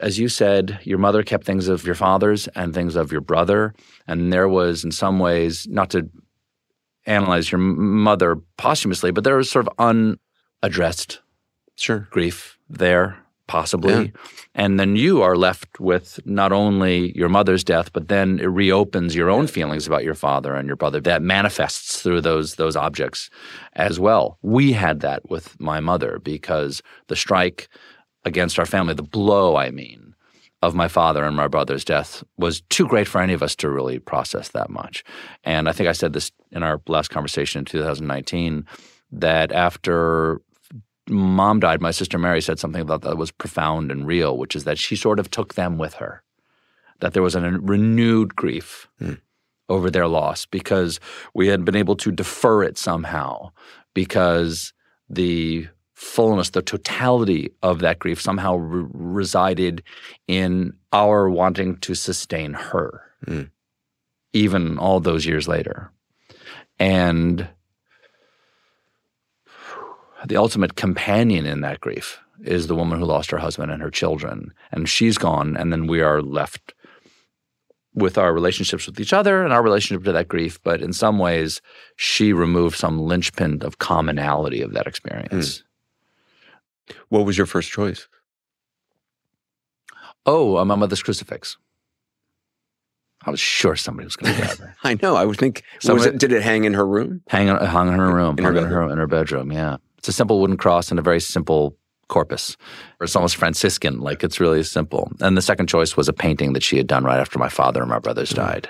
As 0.00 0.18
you 0.18 0.28
said, 0.28 0.78
your 0.82 0.98
mother 0.98 1.22
kept 1.22 1.44
things 1.44 1.68
of 1.68 1.84
your 1.84 1.94
father's 1.94 2.48
and 2.48 2.74
things 2.74 2.96
of 2.96 3.12
your 3.12 3.20
brother. 3.20 3.74
And 4.06 4.32
there 4.32 4.48
was, 4.48 4.84
in 4.84 4.90
some 4.92 5.18
ways, 5.18 5.66
not 5.68 5.90
to 5.90 6.08
analyze 7.06 7.50
your 7.50 7.60
mother 7.60 8.36
posthumously, 8.58 9.10
but 9.10 9.24
there 9.24 9.36
was 9.36 9.50
sort 9.50 9.66
of 9.68 9.72
unaddressed 10.62 11.20
Sure. 11.76 12.08
grief 12.10 12.58
there, 12.68 13.18
possibly. 13.46 13.92
Yeah. 14.06 14.10
And 14.54 14.80
then 14.80 14.96
you 14.96 15.22
are 15.22 15.36
left 15.36 15.78
with 15.78 16.18
not 16.26 16.52
only 16.52 17.16
your 17.16 17.28
mother's 17.28 17.62
death, 17.62 17.92
but 17.92 18.08
then 18.08 18.38
it 18.40 18.46
reopens 18.46 19.14
your 19.14 19.30
own 19.30 19.46
feelings 19.46 19.86
about 19.86 20.02
your 20.04 20.14
father 20.14 20.54
and 20.54 20.66
your 20.66 20.76
brother. 20.76 21.00
That 21.00 21.22
manifests 21.22 22.02
through 22.02 22.22
those 22.22 22.56
those 22.56 22.76
objects 22.76 23.30
as 23.74 24.00
well. 24.00 24.38
We 24.42 24.72
had 24.72 25.00
that 25.00 25.28
with 25.30 25.58
my 25.60 25.80
mother 25.80 26.18
because 26.22 26.82
the 27.08 27.16
strike 27.16 27.68
against 28.26 28.58
our 28.58 28.66
family, 28.66 28.92
the 28.92 29.02
blow, 29.02 29.56
I 29.56 29.70
mean, 29.70 30.14
of 30.60 30.74
my 30.74 30.88
father 30.88 31.24
and 31.24 31.36
my 31.36 31.48
brother's 31.48 31.84
death 31.84 32.24
was 32.36 32.60
too 32.62 32.86
great 32.86 33.06
for 33.06 33.20
any 33.20 33.32
of 33.32 33.42
us 33.42 33.54
to 33.56 33.70
really 33.70 33.98
process 33.98 34.48
that 34.48 34.68
much. 34.68 35.04
And 35.44 35.68
I 35.68 35.72
think 35.72 35.88
I 35.88 35.92
said 35.92 36.12
this 36.12 36.32
in 36.50 36.62
our 36.62 36.82
last 36.88 37.08
conversation 37.08 37.60
in 37.60 37.64
2019 37.64 38.66
that 39.12 39.52
after 39.52 40.40
mom 41.08 41.60
died, 41.60 41.80
my 41.80 41.92
sister 41.92 42.18
Mary 42.18 42.40
said 42.40 42.58
something 42.58 42.82
about 42.82 43.02
that 43.02 43.16
was 43.16 43.30
profound 43.30 43.92
and 43.92 44.06
real, 44.06 44.36
which 44.36 44.56
is 44.56 44.64
that 44.64 44.78
she 44.78 44.96
sort 44.96 45.20
of 45.20 45.30
took 45.30 45.54
them 45.54 45.78
with 45.78 45.94
her. 45.94 46.22
That 47.00 47.12
there 47.12 47.22
was 47.22 47.36
a 47.36 47.40
renewed 47.40 48.34
grief 48.34 48.88
hmm. 48.98 49.14
over 49.68 49.88
their 49.88 50.08
loss 50.08 50.46
because 50.46 50.98
we 51.32 51.46
had 51.46 51.64
been 51.64 51.76
able 51.76 51.96
to 51.96 52.10
defer 52.10 52.64
it 52.64 52.76
somehow 52.76 53.52
because 53.94 54.72
the 55.08 55.68
fullness, 55.96 56.50
the 56.50 56.60
totality 56.60 57.50
of 57.62 57.78
that 57.80 57.98
grief 57.98 58.20
somehow 58.20 58.54
re- 58.56 58.86
resided 58.92 59.82
in 60.28 60.74
our 60.92 61.28
wanting 61.30 61.76
to 61.78 61.94
sustain 61.94 62.52
her, 62.52 63.00
Mm. 63.26 63.50
even 64.34 64.78
all 64.78 65.00
those 65.00 65.24
years 65.24 65.48
later. 65.48 65.90
And 66.78 67.48
the 70.26 70.36
ultimate 70.36 70.76
companion 70.76 71.46
in 71.46 71.62
that 71.62 71.80
grief 71.80 72.18
is 72.44 72.66
the 72.66 72.74
woman 72.76 72.98
who 72.98 73.06
lost 73.06 73.30
her 73.30 73.38
husband 73.38 73.72
and 73.72 73.80
her 73.80 73.90
children. 73.90 74.52
And 74.70 74.86
she's 74.88 75.16
gone, 75.16 75.56
and 75.56 75.72
then 75.72 75.86
we 75.86 76.02
are 76.02 76.20
left 76.20 76.74
with 77.94 78.18
our 78.18 78.34
relationships 78.34 78.86
with 78.86 79.00
each 79.00 79.14
other 79.14 79.42
and 79.42 79.54
our 79.54 79.62
relationship 79.62 80.04
to 80.04 80.12
that 80.12 80.28
grief. 80.28 80.62
But 80.62 80.82
in 80.82 80.92
some 80.92 81.18
ways, 81.18 81.62
she 81.96 82.34
removed 82.34 82.76
some 82.76 82.98
linchpin 83.00 83.62
of 83.62 83.78
commonality 83.78 84.60
of 84.60 84.74
that 84.74 84.86
experience. 84.86 85.62
What 87.08 87.24
was 87.26 87.36
your 87.36 87.46
first 87.46 87.70
choice? 87.70 88.08
Oh, 90.24 90.56
uh, 90.56 90.64
my 90.64 90.74
mother's 90.74 91.02
crucifix. 91.02 91.56
I 93.24 93.30
was 93.30 93.40
sure 93.40 93.76
somebody 93.76 94.04
was 94.06 94.16
going 94.16 94.34
to 94.34 94.40
grab 94.40 94.58
it. 94.60 94.74
I 94.84 94.98
know. 95.02 95.16
I 95.16 95.24
would 95.24 95.38
think. 95.38 95.62
Was 95.76 95.84
Somebody- 95.84 96.10
it, 96.10 96.18
did 96.18 96.32
it 96.32 96.42
hang 96.42 96.64
in 96.64 96.74
her 96.74 96.86
room? 96.86 97.22
Hang 97.28 97.48
on, 97.50 97.64
hung 97.64 97.88
in 97.88 97.94
her 97.98 98.12
room, 98.14 98.36
In 98.38 98.44
her 98.44 98.52
hung 98.52 98.56
in 98.58 98.64
her, 98.64 98.68
bedroom. 98.70 98.90
in 98.92 98.98
her 98.98 99.06
bedroom. 99.06 99.52
Yeah, 99.52 99.76
it's 99.98 100.08
a 100.08 100.12
simple 100.12 100.40
wooden 100.40 100.56
cross 100.56 100.90
and 100.90 100.98
a 100.98 101.02
very 101.02 101.20
simple 101.20 101.76
corpus. 102.08 102.56
It's 103.00 103.16
almost 103.16 103.36
Franciscan, 103.36 103.98
like 104.00 104.22
it's 104.22 104.38
really 104.38 104.62
simple. 104.62 105.10
And 105.20 105.36
the 105.36 105.42
second 105.42 105.68
choice 105.68 105.96
was 105.96 106.08
a 106.08 106.12
painting 106.12 106.52
that 106.52 106.62
she 106.62 106.76
had 106.76 106.86
done 106.86 107.02
right 107.04 107.18
after 107.18 107.38
my 107.38 107.48
father 107.48 107.80
and 107.80 107.90
my 107.90 107.98
brothers 107.98 108.30
Mm. 108.30 108.36
died, 108.36 108.68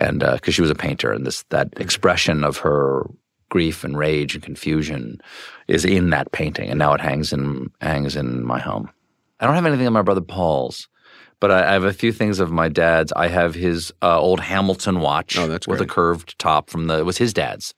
and 0.00 0.20
because 0.20 0.54
she 0.54 0.62
was 0.62 0.70
a 0.70 0.74
painter, 0.74 1.12
and 1.12 1.26
this 1.26 1.42
that 1.50 1.68
expression 1.76 2.44
of 2.44 2.58
her 2.58 3.04
grief 3.50 3.84
and 3.84 3.98
rage 3.98 4.34
and 4.34 4.42
confusion 4.42 5.20
is 5.68 5.84
in 5.84 6.08
that 6.10 6.32
painting, 6.32 6.70
and 6.70 6.78
now 6.78 6.94
it 6.94 7.00
hangs 7.02 7.32
in 7.32 7.70
hangs 7.82 8.16
in 8.16 8.42
my 8.44 8.58
home. 8.58 8.88
I 9.40 9.46
don't 9.46 9.54
have 9.54 9.66
anything 9.66 9.86
of 9.86 9.92
my 9.92 10.02
brother 10.02 10.22
Paul's. 10.22 10.88
But 11.40 11.50
I 11.50 11.70
I 11.70 11.72
have 11.72 11.84
a 11.84 11.92
few 11.92 12.12
things 12.12 12.38
of 12.40 12.50
my 12.50 12.68
dad's. 12.68 13.12
I 13.16 13.28
have 13.28 13.54
his 13.54 13.92
uh, 14.02 14.18
old 14.20 14.40
Hamilton 14.40 15.00
watch 15.00 15.38
Oh, 15.38 15.48
with 15.48 15.64
great. 15.66 15.80
a 15.80 15.86
curved 15.86 16.38
top 16.38 16.68
from 16.70 16.86
the. 16.86 16.98
It 16.98 17.06
was 17.06 17.16
his 17.18 17.32
dad's. 17.32 17.74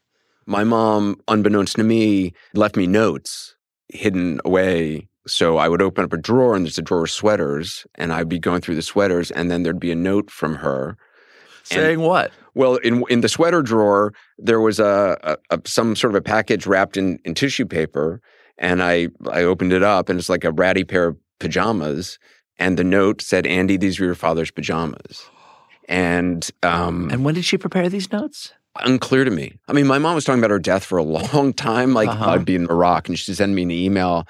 My 0.46 0.64
mom, 0.64 1.20
unbeknownst 1.28 1.76
to 1.76 1.84
me, 1.84 2.32
left 2.54 2.76
me 2.76 2.86
notes 2.88 3.54
hidden 3.88 4.40
away. 4.44 5.06
So 5.28 5.58
I 5.58 5.68
would 5.68 5.80
open 5.80 6.02
up 6.04 6.12
a 6.12 6.16
drawer 6.16 6.56
and 6.56 6.64
there's 6.64 6.78
a 6.78 6.82
drawer 6.82 7.04
of 7.04 7.10
sweaters, 7.10 7.86
and 7.94 8.12
I'd 8.12 8.28
be 8.28 8.40
going 8.40 8.60
through 8.62 8.74
the 8.74 8.82
sweaters, 8.82 9.30
and 9.30 9.48
then 9.48 9.62
there'd 9.62 9.78
be 9.78 9.92
a 9.92 9.96
note 10.10 10.28
from 10.32 10.56
her. 10.56 10.96
Saying 11.64 12.00
what? 12.00 12.32
Well, 12.54 12.76
in 12.76 13.04
in 13.08 13.20
the 13.22 13.28
sweater 13.28 13.62
drawer, 13.62 14.12
there 14.38 14.60
was 14.60 14.78
a, 14.80 15.16
a, 15.22 15.56
a 15.56 15.60
some 15.64 15.96
sort 15.96 16.12
of 16.12 16.16
a 16.16 16.22
package 16.22 16.66
wrapped 16.66 16.96
in, 16.96 17.18
in 17.24 17.34
tissue 17.34 17.66
paper, 17.66 18.20
and 18.58 18.82
I 18.82 19.08
I 19.30 19.42
opened 19.42 19.72
it 19.72 19.82
up, 19.82 20.08
and 20.08 20.18
it's 20.18 20.28
like 20.28 20.44
a 20.44 20.50
ratty 20.52 20.84
pair 20.84 21.06
of 21.08 21.16
pajamas, 21.40 22.18
and 22.58 22.78
the 22.78 22.84
note 22.84 23.22
said, 23.22 23.46
"Andy, 23.46 23.76
these 23.76 23.98
are 24.00 24.04
your 24.04 24.14
father's 24.14 24.50
pajamas." 24.50 25.22
And 25.88 26.48
um, 26.62 27.08
And 27.10 27.24
when 27.24 27.34
did 27.34 27.44
she 27.44 27.58
prepare 27.58 27.88
these 27.88 28.10
notes? 28.12 28.52
unclear 28.86 29.22
to 29.22 29.30
me. 29.30 29.58
I 29.68 29.74
mean, 29.74 29.86
my 29.86 29.98
mom 29.98 30.14
was 30.14 30.24
talking 30.24 30.40
about 30.40 30.50
her 30.50 30.58
death 30.58 30.82
for 30.82 30.96
a 30.96 31.02
long 31.18 31.52
time. 31.52 31.92
Like 31.92 32.08
Uh-huh. 32.08 32.30
I'd 32.30 32.46
be 32.46 32.54
in 32.54 32.70
Iraq 32.70 33.06
and 33.08 33.18
she'd 33.18 33.34
send 33.34 33.54
me 33.54 33.64
an 33.64 33.70
email. 33.70 34.26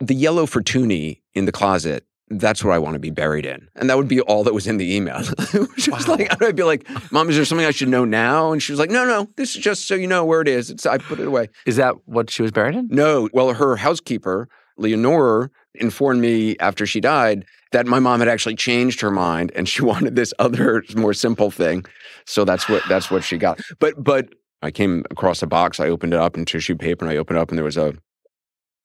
The 0.00 0.14
yellow 0.14 0.44
Fortuny 0.44 1.22
in 1.32 1.44
the 1.44 1.52
closet, 1.52 2.04
that's 2.40 2.64
what 2.64 2.74
I 2.74 2.78
want 2.78 2.94
to 2.94 3.00
be 3.00 3.10
buried 3.10 3.46
in. 3.46 3.68
And 3.76 3.88
that 3.90 3.96
would 3.96 4.08
be 4.08 4.20
all 4.20 4.44
that 4.44 4.54
was 4.54 4.66
in 4.66 4.76
the 4.76 4.94
email. 4.94 5.18
it 5.38 5.88
was 5.88 6.08
like, 6.08 6.42
I'd 6.42 6.56
be 6.56 6.62
like, 6.62 6.86
Mom, 7.12 7.28
is 7.28 7.36
there 7.36 7.44
something 7.44 7.66
I 7.66 7.70
should 7.70 7.88
know 7.88 8.04
now? 8.04 8.52
And 8.52 8.62
she 8.62 8.72
was 8.72 8.78
like, 8.78 8.90
No, 8.90 9.04
no, 9.04 9.28
this 9.36 9.56
is 9.56 9.62
just 9.62 9.86
so 9.86 9.94
you 9.94 10.06
know 10.06 10.24
where 10.24 10.40
it 10.40 10.48
is. 10.48 10.70
It's 10.70 10.86
I 10.86 10.98
put 10.98 11.20
it 11.20 11.26
away. 11.26 11.48
Is 11.66 11.76
that 11.76 11.94
what 12.06 12.30
she 12.30 12.42
was 12.42 12.50
buried 12.50 12.76
in? 12.76 12.88
No. 12.90 13.28
Well, 13.32 13.52
her 13.54 13.76
housekeeper, 13.76 14.48
Leonora, 14.76 15.50
informed 15.74 16.20
me 16.20 16.56
after 16.58 16.86
she 16.86 17.00
died 17.00 17.44
that 17.72 17.86
my 17.86 17.98
mom 17.98 18.20
had 18.20 18.28
actually 18.28 18.54
changed 18.54 19.00
her 19.00 19.10
mind 19.10 19.50
and 19.54 19.68
she 19.68 19.82
wanted 19.82 20.16
this 20.16 20.32
other 20.38 20.84
more 20.94 21.14
simple 21.14 21.50
thing. 21.50 21.84
So 22.26 22.44
that's 22.44 22.68
what 22.68 22.82
that's 22.88 23.10
what 23.10 23.24
she 23.24 23.38
got. 23.38 23.60
But 23.78 24.02
but 24.02 24.28
I 24.62 24.70
came 24.70 25.04
across 25.10 25.42
a 25.42 25.46
box, 25.46 25.80
I 25.80 25.88
opened 25.88 26.14
it 26.14 26.20
up 26.20 26.36
in 26.36 26.44
tissue 26.44 26.76
paper 26.76 27.04
and 27.04 27.12
I 27.12 27.16
opened 27.16 27.38
it 27.38 27.42
up 27.42 27.50
and 27.50 27.58
there 27.58 27.64
was 27.64 27.76
a 27.76 27.94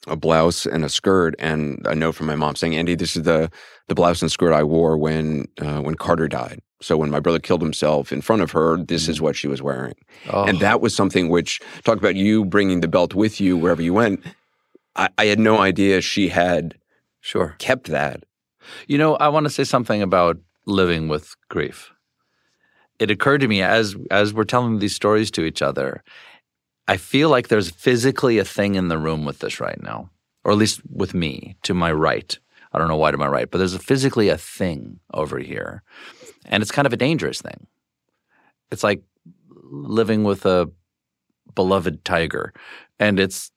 a 0.06 0.16
blouse 0.16 0.66
and 0.66 0.86
a 0.86 0.90
skirt 0.90 1.36
and 1.40 1.86
a 1.86 1.96
note 1.96 2.14
from 2.14 2.28
my 2.28 2.36
mom 2.36 2.56
saying, 2.56 2.76
"Andy, 2.76 2.96
this 2.96 3.16
is 3.16 3.24
the 3.24 3.50
the 3.88 3.96
blouse 3.96 4.22
and 4.22 4.32
skirt 4.32 4.54
I 4.54 4.64
wore 4.64 4.98
when 4.98 5.48
uh, 5.60 5.82
when 5.82 5.96
Carter 5.96 6.28
died. 6.28 6.62
So 6.82 6.96
when 6.96 7.10
my 7.10 7.20
brother 7.20 7.40
killed 7.40 7.62
himself 7.62 8.12
in 8.12 8.22
front 8.22 8.44
of 8.44 8.52
her, 8.52 8.78
this 8.78 9.08
is 9.08 9.20
what 9.20 9.36
she 9.36 9.48
was 9.48 9.62
wearing." 9.62 9.96
Oh. 10.30 10.46
And 10.46 10.60
that 10.60 10.82
was 10.82 10.96
something 10.96 11.30
which 11.30 11.60
talk 11.84 11.98
about 11.98 12.16
you 12.16 12.46
bringing 12.46 12.82
the 12.82 12.88
belt 12.88 13.16
with 13.16 13.42
you 13.42 13.58
wherever 13.58 13.82
you 13.82 13.94
went. 13.94 14.24
I, 14.96 15.10
I 15.18 15.26
had 15.26 15.40
no 15.40 15.60
idea 15.60 16.02
she 16.02 16.30
had 16.30 16.76
sure. 17.22 17.56
kept 17.60 17.88
that. 17.88 18.24
You 18.88 18.98
know, 18.98 19.16
I 19.16 19.30
want 19.30 19.46
to 19.46 19.50
say 19.50 19.64
something 19.64 20.02
about 20.02 20.38
living 20.66 21.08
with 21.08 21.36
grief. 21.50 21.92
It 23.00 23.12
occurred 23.12 23.42
to 23.42 23.48
me 23.48 23.62
as 23.62 23.96
as 24.12 24.34
we're 24.34 24.44
telling 24.44 24.80
these 24.80 24.96
stories 24.96 25.32
to 25.32 25.44
each 25.44 25.62
other, 25.62 26.04
I 26.88 26.98
feel 26.98 27.30
like 27.30 27.48
there's 27.48 27.70
physically 27.70 28.38
a 28.38 28.46
thing 28.46 28.76
in 28.76 28.88
the 28.88 28.98
room 28.98 29.26
with 29.26 29.40
this 29.40 29.60
right 29.60 29.82
now, 29.82 30.10
or 30.44 30.52
at 30.52 30.58
least 30.58 30.82
with 30.90 31.14
me 31.14 31.58
to 31.64 31.74
my 31.74 31.92
right. 31.92 32.38
I 32.72 32.78
don't 32.78 32.88
know 32.88 32.96
why 32.96 33.12
to 33.12 33.18
my 33.18 33.28
right, 33.28 33.50
but 33.50 33.58
there's 33.58 33.74
a 33.74 33.80
physically 33.80 34.30
a 34.30 34.38
thing 34.38 35.00
over 35.14 35.40
here, 35.40 35.84
and 36.46 36.62
it's 36.62 36.72
kind 36.72 36.86
of 36.86 36.94
a 36.94 36.98
dangerous 36.98 37.42
thing. 37.42 37.68
It's 38.72 38.84
like 38.84 39.02
living 39.64 40.24
with 40.24 40.46
a 40.46 40.70
beloved 41.56 42.06
tiger, 42.06 42.54
and 43.00 43.20
it's 43.20 43.52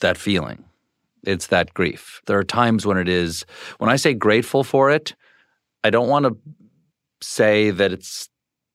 that 0.00 0.16
feeling. 0.16 0.64
It's 1.24 1.48
that 1.48 1.74
grief. 1.74 2.20
There 2.26 2.38
are 2.38 2.44
times 2.44 2.86
when 2.86 2.98
it 2.98 3.08
is, 3.08 3.44
when 3.78 3.90
I 3.90 3.96
say 3.96 4.14
grateful 4.14 4.62
for 4.62 4.90
it, 4.90 5.14
I 5.82 5.90
don't 5.90 6.08
want 6.08 6.26
to 6.26 6.36
say 7.20 7.70
that 7.70 7.92
it's 7.92 8.28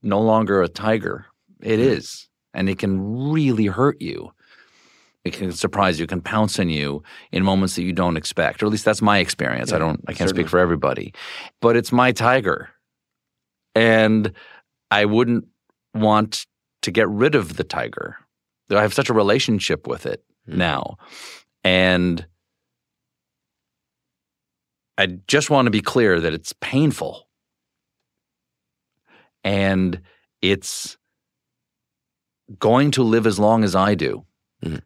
no 0.04 0.20
longer 0.20 0.62
a 0.62 0.68
tiger. 0.68 1.28
It 1.62 1.78
hmm. 1.78 1.86
is. 1.86 2.28
And 2.54 2.70
it 2.70 2.80
can 2.80 3.32
really 3.32 3.68
hurt 3.68 4.02
you. 4.02 4.32
It 5.24 5.34
can 5.34 5.52
surprise 5.52 6.00
you, 6.00 6.06
it 6.06 6.10
can 6.10 6.22
pounce 6.22 6.60
on 6.60 6.70
you 6.70 7.04
in 7.32 7.44
moments 7.44 7.76
that 7.76 7.84
you 7.84 7.94
don't 7.94 8.18
expect. 8.18 8.64
Or 8.64 8.66
at 8.66 8.72
least 8.72 8.86
that's 8.86 9.02
my 9.02 9.20
experience. 9.20 9.72
I 9.72 9.78
don't 9.78 10.02
I 10.08 10.14
can't 10.14 10.30
certainly. 10.30 10.44
speak 10.44 10.50
for 10.50 10.60
everybody. 10.60 11.14
But 11.62 11.78
it's 11.78 11.92
my 11.92 12.12
tiger. 12.12 12.70
And 13.76 14.34
I 14.90 15.06
wouldn't 15.06 15.46
want 15.94 16.48
to 16.82 16.92
get 16.92 17.08
rid 17.08 17.36
of 17.36 17.58
the 17.58 17.64
tiger. 17.64 18.18
I 18.70 18.82
have 18.82 18.94
such 18.94 19.10
a 19.10 19.14
relationship 19.14 19.88
with 19.88 20.06
it 20.06 20.24
hmm. 20.48 20.58
now. 20.58 20.98
And 21.64 22.26
I 24.98 25.08
just 25.28 25.50
want 25.50 25.68
to 25.68 25.72
be 25.72 25.82
clear 25.82 26.20
that 26.20 26.34
it's 26.34 26.54
painful. 26.62 27.28
And 29.44 30.02
it's 30.42 30.98
going 32.60 32.92
to 32.92 33.04
live 33.04 33.28
as 33.28 33.40
long 33.40 33.64
as 33.64 33.76
I 33.76 33.96
do. 33.96 34.26
Mhm. 34.64 34.82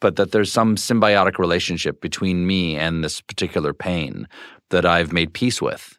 But 0.00 0.16
that 0.16 0.32
there's 0.32 0.52
some 0.52 0.76
symbiotic 0.76 1.38
relationship 1.38 2.00
between 2.00 2.46
me 2.46 2.76
and 2.76 3.02
this 3.02 3.20
particular 3.20 3.72
pain 3.72 4.28
that 4.70 4.84
I've 4.84 5.12
made 5.12 5.32
peace 5.32 5.62
with. 5.62 5.98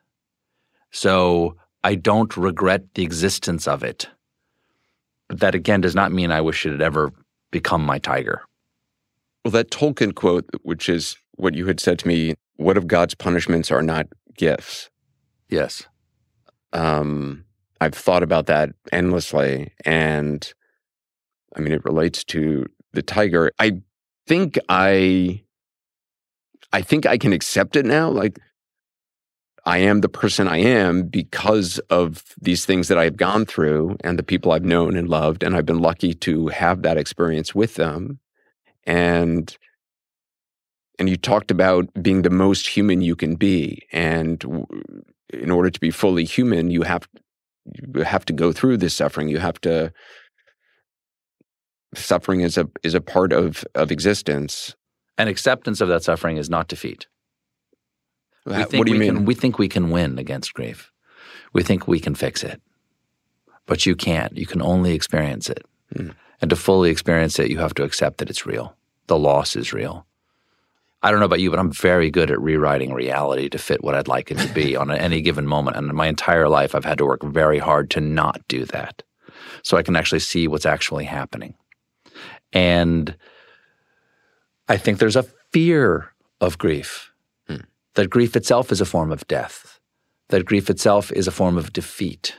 So 0.91 1.57
I 1.83 1.95
don't 1.95 2.35
regret 2.37 2.93
the 2.93 3.03
existence 3.03 3.67
of 3.67 3.83
it. 3.83 4.09
But 5.27 5.39
that 5.39 5.55
again 5.55 5.81
does 5.81 5.95
not 5.95 6.11
mean 6.11 6.31
I 6.31 6.41
wish 6.41 6.65
it 6.65 6.71
had 6.71 6.81
ever 6.81 7.11
become 7.51 7.83
my 7.83 7.99
tiger. 7.99 8.41
Well, 9.43 9.51
that 9.51 9.71
Tolkien 9.71 10.13
quote, 10.13 10.45
which 10.63 10.89
is 10.89 11.17
what 11.35 11.53
you 11.53 11.67
had 11.67 11.79
said 11.79 11.99
to 11.99 12.07
me, 12.07 12.33
what 12.55 12.77
if 12.77 12.87
God's 12.87 13.15
punishments 13.15 13.71
are 13.71 13.81
not 13.81 14.07
gifts? 14.37 14.89
Yes. 15.49 15.83
Um, 16.73 17.44
I've 17.81 17.93
thought 17.93 18.23
about 18.23 18.47
that 18.47 18.69
endlessly. 18.91 19.73
And 19.83 20.53
I 21.55 21.59
mean, 21.59 21.73
it 21.73 21.85
relates 21.85 22.23
to 22.25 22.65
the 22.93 23.01
tiger. 23.01 23.51
I 23.59 23.81
think 24.27 24.57
I, 24.69 25.41
I 26.73 26.81
think 26.81 27.05
I 27.05 27.17
can 27.17 27.33
accept 27.33 27.75
it 27.75 27.85
now. 27.85 28.09
Like, 28.09 28.39
I 29.67 29.79
am 29.79 30.01
the 30.01 30.09
person 30.09 30.47
I 30.47 30.57
am 30.57 31.07
because 31.07 31.79
of 31.89 32.23
these 32.39 32.65
things 32.65 32.87
that 32.87 32.99
I've 32.99 33.17
gone 33.17 33.45
through 33.45 33.97
and 34.03 34.19
the 34.19 34.23
people 34.23 34.51
I've 34.51 34.63
known 34.63 34.95
and 34.95 35.09
loved. 35.09 35.41
And 35.41 35.55
I've 35.55 35.65
been 35.65 35.79
lucky 35.79 36.13
to 36.13 36.47
have 36.49 36.83
that 36.83 36.97
experience 36.97 37.55
with 37.55 37.75
them. 37.75 38.19
And 38.85 39.57
and 40.97 41.09
you 41.09 41.17
talked 41.17 41.51
about 41.51 41.89
being 42.01 42.21
the 42.21 42.29
most 42.29 42.67
human 42.67 43.01
you 43.01 43.15
can 43.15 43.35
be. 43.35 43.85
And 43.91 44.43
in 45.33 45.51
order 45.51 45.69
to 45.69 45.79
be 45.79 45.91
fully 45.91 46.23
human, 46.23 46.71
you 46.71 46.83
have 46.83 47.07
you 47.73 48.03
have 48.03 48.25
to 48.25 48.33
go 48.33 48.51
through 48.51 48.77
this 48.77 48.93
suffering. 48.93 49.27
You 49.27 49.39
have 49.39 49.59
to 49.61 49.91
suffering 51.95 52.41
is 52.41 52.57
a 52.57 52.69
is 52.83 52.93
a 52.93 53.01
part 53.01 53.33
of 53.33 53.65
of 53.75 53.91
existence. 53.91 54.75
And 55.17 55.29
acceptance 55.29 55.79
of 55.79 55.87
that 55.87 56.03
suffering 56.03 56.37
is 56.37 56.49
not 56.49 56.67
defeat. 56.67 57.07
We 58.45 58.53
What 58.53 58.69
do 58.69 58.77
you 58.77 58.83
we 58.91 58.99
mean? 58.99 59.15
Can, 59.15 59.25
we 59.25 59.33
think 59.33 59.57
we 59.57 59.69
can 59.69 59.89
win 59.89 60.19
against 60.19 60.53
grief. 60.53 60.91
We 61.53 61.63
think 61.63 61.87
we 61.87 61.99
can 61.99 62.15
fix 62.15 62.43
it. 62.43 62.61
But 63.65 63.85
you 63.85 63.95
can't. 63.95 64.37
You 64.37 64.45
can 64.45 64.61
only 64.61 64.93
experience 64.93 65.49
it. 65.49 65.65
Hmm. 65.95 66.09
And 66.41 66.49
to 66.49 66.55
fully 66.55 66.91
experience 66.91 67.39
it, 67.39 67.49
you 67.49 67.59
have 67.59 67.73
to 67.75 67.83
accept 67.83 68.17
that 68.17 68.29
it's 68.29 68.45
real. 68.45 68.75
the 69.07 69.17
loss 69.17 69.55
is 69.55 69.73
real. 69.73 70.05
I 71.05 71.11
don't 71.11 71.19
know 71.19 71.27
about 71.27 71.39
you, 71.39 71.51
but 71.51 71.59
I'm 71.59 71.71
very 71.71 72.09
good 72.09 72.31
at 72.31 72.41
rewriting 72.41 72.91
reality 72.91 73.47
to 73.49 73.59
fit 73.59 73.83
what 73.83 73.93
I'd 73.93 74.07
like 74.07 74.31
it 74.31 74.39
to 74.39 74.51
be 74.55 74.75
on 74.81 74.89
any 74.89 75.21
given 75.21 75.45
moment. 75.45 75.77
And 75.77 75.93
my 75.93 76.07
entire 76.07 76.49
life, 76.49 76.73
I've 76.73 76.83
had 76.83 76.97
to 76.97 77.05
work 77.05 77.21
very 77.21 77.59
hard 77.59 77.91
to 77.91 78.01
not 78.01 78.41
do 78.47 78.65
that 78.65 79.03
so 79.61 79.77
I 79.77 79.83
can 79.83 79.95
actually 79.95 80.21
see 80.21 80.47
what's 80.47 80.65
actually 80.65 81.05
happening. 81.05 81.53
And 82.53 83.15
I 84.67 84.77
think 84.77 84.97
there's 84.97 85.15
a 85.15 85.27
fear 85.51 86.11
of 86.41 86.57
grief, 86.57 87.11
hmm. 87.47 87.57
that 87.93 88.09
grief 88.09 88.35
itself 88.35 88.71
is 88.71 88.81
a 88.81 88.85
form 88.85 89.11
of 89.11 89.27
death, 89.27 89.79
that 90.29 90.45
grief 90.45 90.71
itself 90.71 91.11
is 91.11 91.27
a 91.27 91.31
form 91.31 91.55
of 91.55 91.71
defeat. 91.71 92.35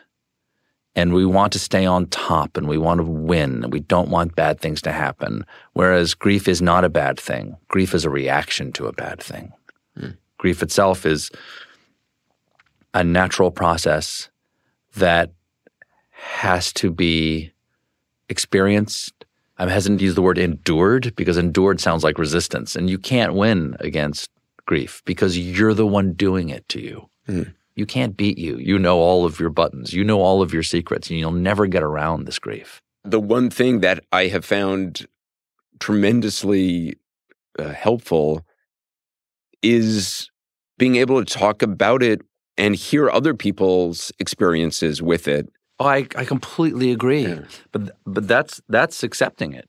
And 0.97 1.13
we 1.13 1.27
want 1.27 1.53
to 1.53 1.59
stay 1.59 1.85
on 1.85 2.07
top 2.07 2.57
and 2.57 2.67
we 2.67 2.79
want 2.79 2.99
to 2.99 3.05
win. 3.05 3.63
and 3.63 3.73
We 3.73 3.81
don't 3.81 4.09
want 4.09 4.35
bad 4.35 4.61
things 4.61 4.81
to 4.83 4.93
happen. 4.93 5.45
Whereas 5.75 6.15
grief 6.15 6.49
is 6.49 6.63
not 6.63 6.85
a 6.85 6.89
bad 6.89 7.21
thing. 7.21 7.57
Grief 7.69 7.95
is 7.95 8.05
a 8.05 8.11
reaction 8.11 8.73
to 8.73 8.87
a 8.87 8.93
bad 8.93 9.23
thing. 9.23 9.53
Hmm. 9.97 10.11
Grief 10.39 10.63
itself 10.63 11.05
is 11.05 11.31
a 12.95 13.05
natural 13.05 13.51
process 13.51 14.31
that 14.97 15.33
has 16.13 16.73
to 16.73 16.91
be 16.91 17.53
experienced. 18.29 19.27
I'm 19.59 19.69
hesitant 19.69 20.01
to 20.01 20.05
use 20.07 20.15
the 20.15 20.23
word 20.23 20.39
endured 20.39 21.15
because 21.15 21.37
endured 21.37 21.81
sounds 21.81 22.05
like 22.05 22.19
resistance, 22.19 22.75
and 22.75 22.91
you 22.91 22.99
can't 22.99 23.35
win 23.35 23.77
against 23.81 24.31
grief 24.67 25.03
because 25.05 25.39
you're 25.39 25.75
the 25.75 25.87
one 25.87 26.13
doing 26.13 26.49
it 26.49 26.69
to 26.71 26.81
you. 26.81 27.09
Mm. 27.29 27.55
You 27.77 27.87
can't 27.87 28.17
beat 28.17 28.39
you. 28.39 28.57
You 28.57 28.79
know 28.79 28.99
all 28.99 29.25
of 29.25 29.39
your 29.39 29.51
buttons, 29.51 29.93
you 29.93 30.03
know 30.03 30.21
all 30.21 30.43
of 30.43 30.53
your 30.53 30.63
secrets, 30.63 31.11
and 31.11 31.19
you'll 31.19 31.31
never 31.31 31.67
get 31.67 31.83
around 31.83 32.25
this 32.25 32.39
grief. 32.39 32.83
The 33.05 33.21
one 33.21 33.51
thing 33.51 33.81
that 33.81 34.03
I 34.11 34.27
have 34.27 34.45
found 34.45 35.07
tremendously 35.79 36.97
uh, 37.59 37.69
helpful 37.69 38.45
is 39.63 40.31
being 40.79 40.97
able 40.97 41.25
to 41.25 41.39
talk 41.39 41.63
about 41.63 42.03
it 42.03 42.23
and 42.57 42.75
hear 42.75 43.11
other 43.11 43.35
people's 43.35 44.11
experiences 44.19 45.01
with 45.01 45.29
it 45.29 45.49
Oh, 45.79 45.87
I, 45.87 46.07
I 46.17 46.25
completely 46.25 46.91
agree. 46.91 47.27
Yeah. 47.27 47.41
But 47.73 47.97
but 48.07 48.27
that's 48.27 48.61
that's 48.69 49.03
accepting 49.03 49.53
it. 49.53 49.69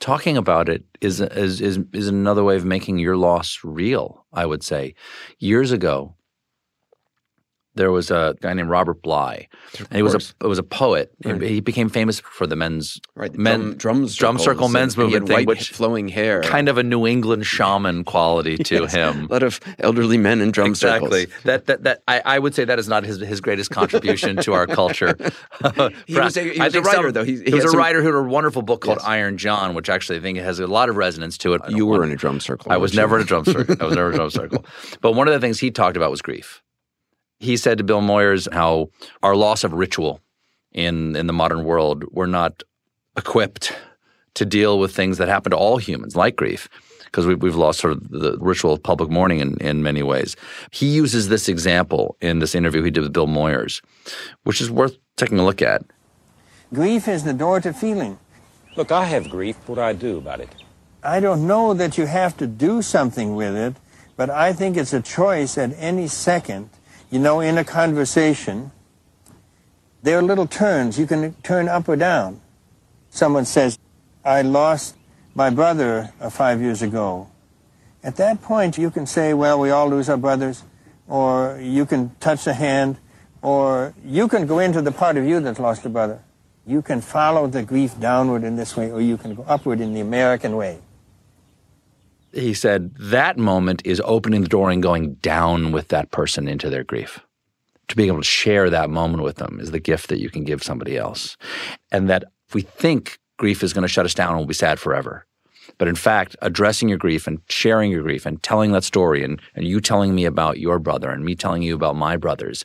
Talking 0.00 0.36
about 0.36 0.68
it 0.68 0.84
is, 1.00 1.20
is 1.20 1.60
is 1.60 1.80
is 1.92 2.08
another 2.08 2.44
way 2.44 2.56
of 2.56 2.64
making 2.64 2.98
your 2.98 3.16
loss 3.16 3.58
real. 3.64 4.24
I 4.32 4.46
would 4.46 4.62
say. 4.62 4.94
Years 5.38 5.72
ago, 5.72 6.14
there 7.78 7.90
was 7.90 8.10
a 8.10 8.34
guy 8.40 8.52
named 8.52 8.68
Robert 8.68 9.00
Bly, 9.00 9.48
and 9.78 9.94
he 9.94 10.02
was 10.02 10.32
a 10.42 10.46
was 10.46 10.58
a 10.58 10.62
poet. 10.62 11.12
Right. 11.24 11.40
He 11.40 11.60
became 11.60 11.88
famous 11.88 12.20
for 12.20 12.46
the 12.46 12.56
men's 12.56 13.00
right 13.14 13.32
the 13.32 13.38
men, 13.38 13.60
drum, 13.76 14.04
drum, 14.04 14.06
drum 14.06 14.38
circle 14.38 14.68
men's 14.68 14.96
movement 14.96 15.28
thing, 15.28 15.46
which 15.46 15.70
flowing 15.70 16.08
hair, 16.08 16.42
kind 16.42 16.68
of 16.68 16.76
a 16.76 16.82
New 16.82 17.06
England 17.06 17.46
shaman 17.54 18.04
quality 18.04 18.58
to 18.58 18.82
yes, 18.82 18.92
him. 18.92 19.24
A 19.24 19.32
lot 19.32 19.42
of 19.42 19.60
elderly 19.78 20.18
men 20.18 20.40
in 20.40 20.50
drum 20.50 20.70
exactly. 20.70 21.26
circles. 21.26 21.42
That 21.44 21.66
that 21.66 21.84
that 21.84 22.02
I, 22.06 22.20
I, 22.24 22.38
would 22.38 22.54
say 22.54 22.64
that 22.64 22.78
is 22.78 22.88
not 22.88 23.04
his 23.04 23.20
his 23.20 23.40
greatest 23.40 23.70
contribution 23.70 24.36
to 24.38 24.52
our 24.52 24.66
culture. 24.66 25.16
he 26.06 26.18
was 26.18 26.36
a, 26.36 26.52
he 26.52 26.60
was 26.60 26.74
a 26.74 26.82
writer 26.82 27.04
some, 27.04 27.12
though. 27.12 27.24
He, 27.24 27.36
he, 27.36 27.44
he 27.44 27.54
was 27.54 27.64
a 27.64 27.68
some, 27.68 27.78
writer 27.78 28.02
who 28.02 28.10
wrote 28.10 28.26
a 28.26 28.28
wonderful 28.28 28.62
book 28.62 28.80
called 28.80 28.98
yes. 28.98 29.06
Iron 29.06 29.38
John, 29.38 29.74
which 29.74 29.88
actually 29.88 30.18
I 30.18 30.20
think 30.20 30.38
has 30.38 30.58
a 30.58 30.66
lot 30.66 30.88
of 30.88 30.96
resonance 30.96 31.38
to 31.38 31.54
it. 31.54 31.62
You 31.68 31.86
were 31.86 32.02
in 32.02 32.10
a 32.10 32.16
drum 32.16 32.40
circle. 32.40 32.72
I 32.72 32.76
was 32.76 32.92
never 32.92 33.16
in 33.16 33.22
a 33.22 33.24
drum 33.24 33.44
circle. 33.44 33.76
I 33.80 33.84
was 33.84 33.94
never 33.94 34.08
in 34.08 34.14
a 34.14 34.16
drum 34.16 34.30
circle. 34.42 34.64
But 35.00 35.12
one 35.12 35.28
of 35.28 35.34
the 35.34 35.40
things 35.40 35.60
he 35.60 35.70
talked 35.70 35.96
about 35.96 36.10
was 36.10 36.20
grief 36.20 36.62
he 37.40 37.56
said 37.56 37.78
to 37.78 37.84
Bill 37.84 38.00
Moyers 38.00 38.52
how 38.52 38.90
our 39.22 39.36
loss 39.36 39.64
of 39.64 39.72
ritual 39.72 40.20
in, 40.72 41.16
in 41.16 41.26
the 41.26 41.32
modern 41.32 41.64
world, 41.64 42.04
we're 42.10 42.26
not 42.26 42.62
equipped 43.16 43.76
to 44.34 44.44
deal 44.44 44.78
with 44.78 44.94
things 44.94 45.18
that 45.18 45.28
happen 45.28 45.50
to 45.50 45.56
all 45.56 45.78
humans, 45.78 46.14
like 46.14 46.36
grief, 46.36 46.68
because 47.04 47.26
we, 47.26 47.34
we've 47.34 47.56
lost 47.56 47.80
sort 47.80 47.92
of 47.92 48.08
the 48.10 48.36
ritual 48.38 48.72
of 48.72 48.82
public 48.82 49.10
mourning 49.10 49.40
in, 49.40 49.56
in 49.58 49.82
many 49.82 50.02
ways. 50.02 50.36
He 50.70 50.86
uses 50.86 51.28
this 51.28 51.48
example 51.48 52.16
in 52.20 52.38
this 52.38 52.54
interview 52.54 52.82
he 52.82 52.90
did 52.90 53.02
with 53.02 53.12
Bill 53.12 53.26
Moyers, 53.26 53.80
which 54.44 54.60
is 54.60 54.70
worth 54.70 54.96
taking 55.16 55.38
a 55.38 55.44
look 55.44 55.62
at. 55.62 55.82
Grief 56.72 57.08
is 57.08 57.24
the 57.24 57.32
door 57.32 57.60
to 57.60 57.72
feeling. 57.72 58.18
Look, 58.76 58.92
I 58.92 59.06
have 59.06 59.28
grief. 59.30 59.56
What 59.66 59.76
do 59.76 59.80
I 59.80 59.92
do 59.92 60.18
about 60.18 60.40
it? 60.40 60.50
I 61.02 61.20
don't 61.20 61.46
know 61.46 61.74
that 61.74 61.96
you 61.96 62.06
have 62.06 62.36
to 62.36 62.46
do 62.46 62.82
something 62.82 63.34
with 63.34 63.56
it, 63.56 63.74
but 64.16 64.30
I 64.30 64.52
think 64.52 64.76
it's 64.76 64.92
a 64.92 65.00
choice 65.00 65.56
at 65.56 65.72
any 65.78 66.06
second 66.08 66.70
you 67.10 67.18
know, 67.18 67.40
in 67.40 67.56
a 67.56 67.64
conversation, 67.64 68.70
there 70.02 70.18
are 70.18 70.22
little 70.22 70.46
turns. 70.46 70.98
You 70.98 71.06
can 71.06 71.34
turn 71.42 71.68
up 71.68 71.88
or 71.88 71.96
down. 71.96 72.40
Someone 73.10 73.44
says, 73.44 73.78
I 74.24 74.42
lost 74.42 74.96
my 75.34 75.50
brother 75.50 76.12
uh, 76.20 76.30
five 76.30 76.60
years 76.60 76.82
ago. 76.82 77.28
At 78.02 78.16
that 78.16 78.42
point, 78.42 78.78
you 78.78 78.90
can 78.90 79.06
say, 79.06 79.34
well, 79.34 79.58
we 79.58 79.70
all 79.70 79.88
lose 79.88 80.08
our 80.08 80.16
brothers, 80.16 80.62
or 81.08 81.58
you 81.60 81.86
can 81.86 82.14
touch 82.20 82.46
a 82.46 82.52
hand, 82.52 82.98
or 83.42 83.94
you 84.04 84.28
can 84.28 84.46
go 84.46 84.58
into 84.58 84.82
the 84.82 84.92
part 84.92 85.16
of 85.16 85.24
you 85.24 85.40
that's 85.40 85.58
lost 85.58 85.84
a 85.84 85.88
brother. 85.88 86.20
You 86.66 86.82
can 86.82 87.00
follow 87.00 87.46
the 87.46 87.62
grief 87.62 87.98
downward 87.98 88.44
in 88.44 88.56
this 88.56 88.76
way, 88.76 88.90
or 88.90 89.00
you 89.00 89.16
can 89.16 89.34
go 89.34 89.44
upward 89.48 89.80
in 89.80 89.94
the 89.94 90.00
American 90.00 90.56
way 90.56 90.80
he 92.32 92.54
said 92.54 92.94
that 92.96 93.38
moment 93.38 93.82
is 93.84 94.02
opening 94.04 94.42
the 94.42 94.48
door 94.48 94.70
and 94.70 94.82
going 94.82 95.14
down 95.14 95.72
with 95.72 95.88
that 95.88 96.10
person 96.10 96.48
into 96.48 96.70
their 96.70 96.84
grief. 96.84 97.20
To 97.88 97.96
be 97.96 98.06
able 98.06 98.18
to 98.18 98.24
share 98.24 98.68
that 98.68 98.90
moment 98.90 99.22
with 99.22 99.36
them 99.36 99.58
is 99.60 99.70
the 99.70 99.80
gift 99.80 100.08
that 100.08 100.20
you 100.20 100.28
can 100.28 100.44
give 100.44 100.62
somebody 100.62 100.96
else. 100.96 101.36
And 101.90 102.08
that 102.10 102.24
if 102.46 102.54
we 102.54 102.62
think 102.62 103.18
grief 103.38 103.62
is 103.62 103.72
going 103.72 103.82
to 103.82 103.88
shut 103.88 104.04
us 104.04 104.14
down 104.14 104.30
and 104.30 104.38
we'll 104.38 104.46
be 104.46 104.54
sad 104.54 104.78
forever. 104.78 105.24
But 105.78 105.88
in 105.88 105.94
fact, 105.94 106.36
addressing 106.42 106.88
your 106.88 106.98
grief 106.98 107.26
and 107.26 107.40
sharing 107.48 107.90
your 107.90 108.02
grief 108.02 108.26
and 108.26 108.42
telling 108.42 108.72
that 108.72 108.84
story 108.84 109.22
and, 109.22 109.40
and 109.54 109.66
you 109.66 109.80
telling 109.80 110.14
me 110.14 110.24
about 110.24 110.58
your 110.58 110.78
brother 110.78 111.10
and 111.10 111.24
me 111.24 111.34
telling 111.34 111.62
you 111.62 111.74
about 111.74 111.96
my 111.96 112.16
brothers 112.16 112.64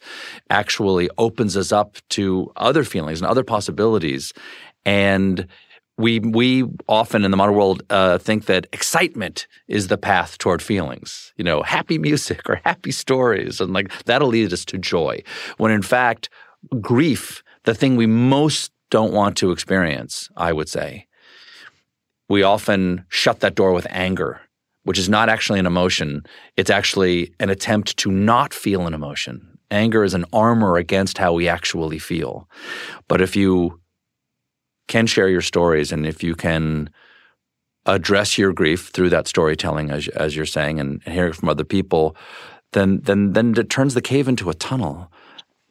actually 0.49 1.09
opens 1.17 1.55
us 1.55 1.71
up 1.71 1.97
to 2.09 2.51
other 2.55 2.83
feelings 2.83 3.21
and 3.21 3.29
other 3.29 3.43
possibilities. 3.43 4.33
And 4.85 5.47
we 5.97 6.19
we 6.19 6.63
often 6.87 7.23
in 7.23 7.31
the 7.31 7.37
modern 7.37 7.55
world 7.55 7.83
uh, 7.89 8.17
think 8.17 8.45
that 8.45 8.67
excitement 8.73 9.47
is 9.67 9.87
the 9.87 9.97
path 9.97 10.37
toward 10.37 10.61
feelings. 10.61 11.33
You 11.37 11.43
know, 11.43 11.61
happy 11.61 11.97
music 11.97 12.41
or 12.49 12.61
happy 12.65 12.91
stories, 12.91 13.61
and 13.61 13.73
like 13.73 13.91
that'll 14.05 14.29
lead 14.29 14.53
us 14.53 14.65
to 14.65 14.77
joy. 14.77 15.23
When 15.57 15.71
in 15.71 15.81
fact, 15.81 16.29
grief, 16.81 17.43
the 17.63 17.75
thing 17.75 17.95
we 17.95 18.07
most 18.07 18.71
don't 18.89 19.13
want 19.13 19.37
to 19.37 19.51
experience, 19.51 20.29
I 20.37 20.53
would 20.53 20.69
say, 20.69 21.07
we 22.29 22.43
often 22.43 23.05
shut 23.09 23.41
that 23.41 23.55
door 23.55 23.73
with 23.73 23.87
anger, 23.89 24.41
which 24.83 24.99
is 24.99 25.09
not 25.09 25.29
actually 25.29 25.59
an 25.59 25.65
emotion. 25.65 26.23
It's 26.57 26.69
actually 26.69 27.33
an 27.39 27.49
attempt 27.49 27.97
to 27.97 28.11
not 28.11 28.53
feel 28.53 28.87
an 28.87 28.93
emotion. 28.93 29.57
Anger 29.69 30.03
is 30.03 30.13
an 30.13 30.25
armor 30.31 30.77
against 30.77 31.17
how 31.17 31.33
we 31.33 31.47
actually 31.47 31.99
feel. 31.99 32.47
But 33.07 33.21
if 33.21 33.35
you 33.35 33.79
can 34.87 35.07
share 35.07 35.29
your 35.29 35.41
stories 35.41 35.91
and 35.91 36.05
if 36.05 36.23
you 36.23 36.35
can 36.35 36.89
address 37.85 38.37
your 38.37 38.53
grief 38.53 38.89
through 38.89 39.09
that 39.09 39.27
storytelling 39.27 39.91
as 39.91 40.07
as 40.09 40.35
you're 40.35 40.45
saying 40.45 40.79
and, 40.79 41.01
and 41.05 41.13
hearing 41.13 41.33
from 41.33 41.49
other 41.49 41.65
people 41.65 42.15
then 42.71 42.99
then 43.01 43.33
then 43.33 43.53
it 43.57 43.69
turns 43.69 43.93
the 43.93 44.01
cave 44.01 44.27
into 44.27 44.49
a 44.49 44.53
tunnel 44.53 45.11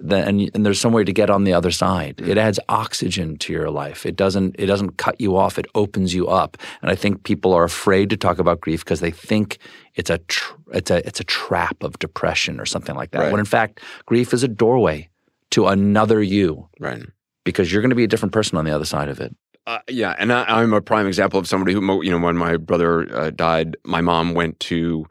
then, 0.02 0.28
and, 0.28 0.50
and 0.54 0.66
there's 0.66 0.80
some 0.80 0.92
way 0.92 1.04
to 1.04 1.12
get 1.12 1.30
on 1.30 1.44
the 1.44 1.52
other 1.52 1.70
side. 1.70 2.20
It 2.20 2.36
adds 2.36 2.58
oxygen 2.68 3.36
to 3.38 3.52
your 3.52 3.70
life. 3.70 4.04
It 4.04 4.16
doesn't 4.16 4.56
it 4.58 4.66
doesn't 4.66 4.98
cut 4.98 5.20
you 5.20 5.36
off. 5.36 5.58
It 5.58 5.66
opens 5.74 6.12
you 6.12 6.26
up. 6.28 6.56
And 6.82 6.90
I 6.90 6.96
think 6.96 7.22
people 7.22 7.52
are 7.52 7.64
afraid 7.64 8.10
to 8.10 8.16
talk 8.16 8.38
about 8.38 8.60
grief 8.60 8.84
because 8.84 9.00
they 9.00 9.12
think 9.12 9.58
it's 9.94 10.10
a 10.10 10.18
tr- 10.18 10.54
it's 10.72 10.90
a 10.90 11.06
it's 11.06 11.20
a 11.20 11.24
trap 11.24 11.82
of 11.82 11.98
depression 12.00 12.58
or 12.58 12.66
something 12.66 12.96
like 12.96 13.12
that. 13.12 13.20
Right. 13.20 13.32
When 13.32 13.38
in 13.38 13.46
fact, 13.46 13.80
grief 14.04 14.34
is 14.34 14.42
a 14.42 14.48
doorway 14.48 15.08
to 15.50 15.68
another 15.68 16.20
you. 16.20 16.68
Right 16.80 17.04
because 17.44 17.72
you're 17.72 17.82
going 17.82 17.90
to 17.90 17.96
be 17.96 18.04
a 18.04 18.08
different 18.08 18.32
person 18.32 18.58
on 18.58 18.64
the 18.64 18.70
other 18.70 18.84
side 18.84 19.08
of 19.08 19.20
it. 19.20 19.34
Uh, 19.66 19.78
yeah, 19.88 20.16
and 20.18 20.32
I, 20.32 20.62
am 20.62 20.72
a 20.72 20.80
prime 20.80 21.06
example 21.06 21.38
of 21.38 21.46
somebody 21.46 21.72
who, 21.72 22.02
you 22.02 22.10
know, 22.10 22.18
when 22.18 22.36
my 22.36 22.56
brother 22.56 23.14
uh, 23.14 23.30
died, 23.30 23.76
my 23.84 24.00
mom 24.00 24.34
went 24.34 24.58
to 24.60 25.06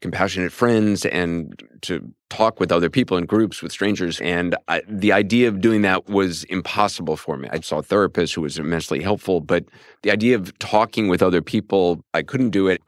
compassionate 0.00 0.52
friends 0.52 1.04
and 1.04 1.62
to 1.82 2.12
talk 2.30 2.58
with 2.58 2.72
other 2.72 2.88
people 2.88 3.16
in 3.16 3.26
groups 3.26 3.62
with 3.62 3.72
strangers. 3.72 4.20
And 4.20 4.56
I, 4.68 4.82
the 4.88 5.12
idea 5.12 5.48
of 5.48 5.60
doing 5.60 5.82
that 5.82 6.06
was 6.08 6.44
impossible 6.44 7.16
for 7.16 7.36
me. 7.36 7.48
I 7.50 7.60
saw 7.60 7.78
a 7.78 7.82
therapist 7.82 8.34
who 8.34 8.42
was 8.42 8.58
immensely 8.58 9.02
helpful, 9.02 9.40
but 9.40 9.64
the 10.02 10.10
idea 10.10 10.36
of 10.36 10.58
talking 10.58 11.08
with 11.08 11.22
other 11.22 11.42
people, 11.42 12.02
I 12.14 12.22
couldn't 12.22 12.50
do 12.50 12.68
it. 12.68 12.82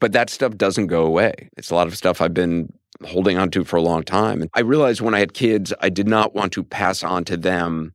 But 0.00 0.12
that 0.12 0.28
stuff 0.28 0.56
doesn't 0.56 0.88
go 0.88 1.06
away. 1.06 1.48
It's 1.56 1.70
a 1.70 1.74
lot 1.74 1.86
of 1.86 1.96
stuff 1.96 2.20
I've 2.20 2.34
been 2.34 2.72
holding 3.04 3.38
on 3.38 3.50
to 3.50 3.64
for 3.64 3.76
a 3.76 3.82
long 3.82 4.02
time. 4.02 4.40
And 4.40 4.50
I 4.54 4.60
realized 4.60 5.00
when 5.00 5.14
I 5.14 5.18
had 5.18 5.34
kids, 5.34 5.72
I 5.80 5.88
did 5.88 6.08
not 6.08 6.34
want 6.34 6.52
to 6.52 6.62
pass 6.64 7.02
on 7.02 7.24
to 7.24 7.36
them 7.36 7.94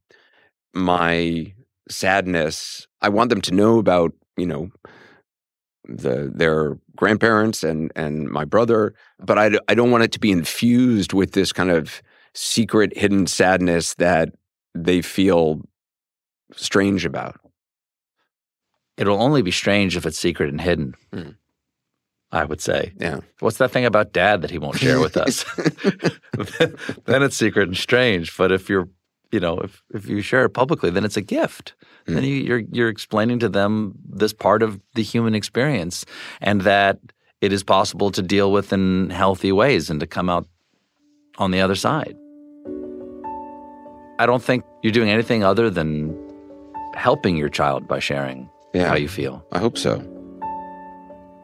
my 0.73 1.53
sadness. 1.89 2.87
I 3.01 3.09
want 3.09 3.29
them 3.29 3.41
to 3.41 3.53
know 3.53 3.79
about, 3.79 4.11
you 4.37 4.45
know, 4.45 4.69
the 5.85 6.31
their 6.33 6.77
grandparents 6.95 7.63
and 7.63 7.91
and 7.95 8.29
my 8.29 8.45
brother, 8.45 8.93
but 9.19 9.39
I, 9.39 9.51
I 9.67 9.73
don't 9.73 9.89
want 9.91 10.03
it 10.03 10.11
to 10.11 10.19
be 10.19 10.31
infused 10.31 11.13
with 11.13 11.31
this 11.31 11.51
kind 11.51 11.71
of 11.71 12.01
secret 12.35 12.95
hidden 12.95 13.25
sadness 13.25 13.95
that 13.95 14.29
they 14.75 15.01
feel 15.01 15.61
strange 16.53 17.05
about. 17.05 17.39
it'll 18.97 19.21
only 19.21 19.41
be 19.41 19.51
strange 19.51 19.95
if 19.97 20.05
it's 20.05 20.19
secret 20.19 20.49
and 20.49 20.61
hidden. 20.61 20.93
Hmm. 21.13 21.29
I 22.32 22.45
would 22.45 22.61
say. 22.61 22.93
Yeah. 22.99 23.21
What's 23.39 23.57
that 23.57 23.71
thing 23.71 23.86
about 23.86 24.13
dad 24.13 24.41
that 24.43 24.51
he 24.51 24.59
won't 24.59 24.77
share 24.77 24.99
with 24.99 25.17
us? 25.25 25.43
then 27.05 27.23
it's 27.23 27.36
secret 27.38 27.67
and 27.67 27.77
strange. 27.77 28.36
But 28.38 28.51
if 28.51 28.69
you're, 28.69 28.88
you 29.32 29.39
know, 29.39 29.59
if, 29.59 29.82
if 29.93 30.07
you 30.07 30.21
share 30.21 30.45
it 30.45 30.49
publicly, 30.49 30.89
then 30.91 31.03
it's 31.05 31.17
a 31.17 31.21
gift. 31.21 31.73
Hmm. 32.07 32.13
Then 32.15 32.23
you, 32.23 32.36
you're 32.36 32.63
you're 32.71 32.89
explaining 32.89 33.39
to 33.39 33.49
them 33.49 33.93
this 34.07 34.34
part 34.34 34.61
of 34.63 34.80
the 34.95 35.03
human 35.03 35.34
experience 35.36 36.05
and 36.41 36.61
that 36.61 36.99
it 37.41 37.51
is 37.53 37.63
possible 37.63 38.11
to 38.11 38.21
deal 38.21 38.51
with 38.51 38.73
in 38.73 39.09
healthy 39.09 39.51
ways 39.51 39.89
and 39.89 39.99
to 39.99 40.07
come 40.07 40.30
out 40.30 40.45
on 41.38 41.51
the 41.51 41.61
other 41.61 41.75
side. 41.75 42.15
I 44.19 44.25
don't 44.25 44.43
think 44.43 44.65
you're 44.84 44.91
doing 44.91 45.09
anything 45.09 45.43
other 45.43 45.69
than 45.69 46.13
helping 46.95 47.38
your 47.38 47.49
child 47.49 47.88
by 47.88 47.99
sharing 47.99 48.49
Yeah. 48.73 48.88
how 48.89 48.95
you 48.95 49.07
feel. 49.07 49.45
I 49.53 49.59
hope 49.59 49.77
so. 49.77 50.01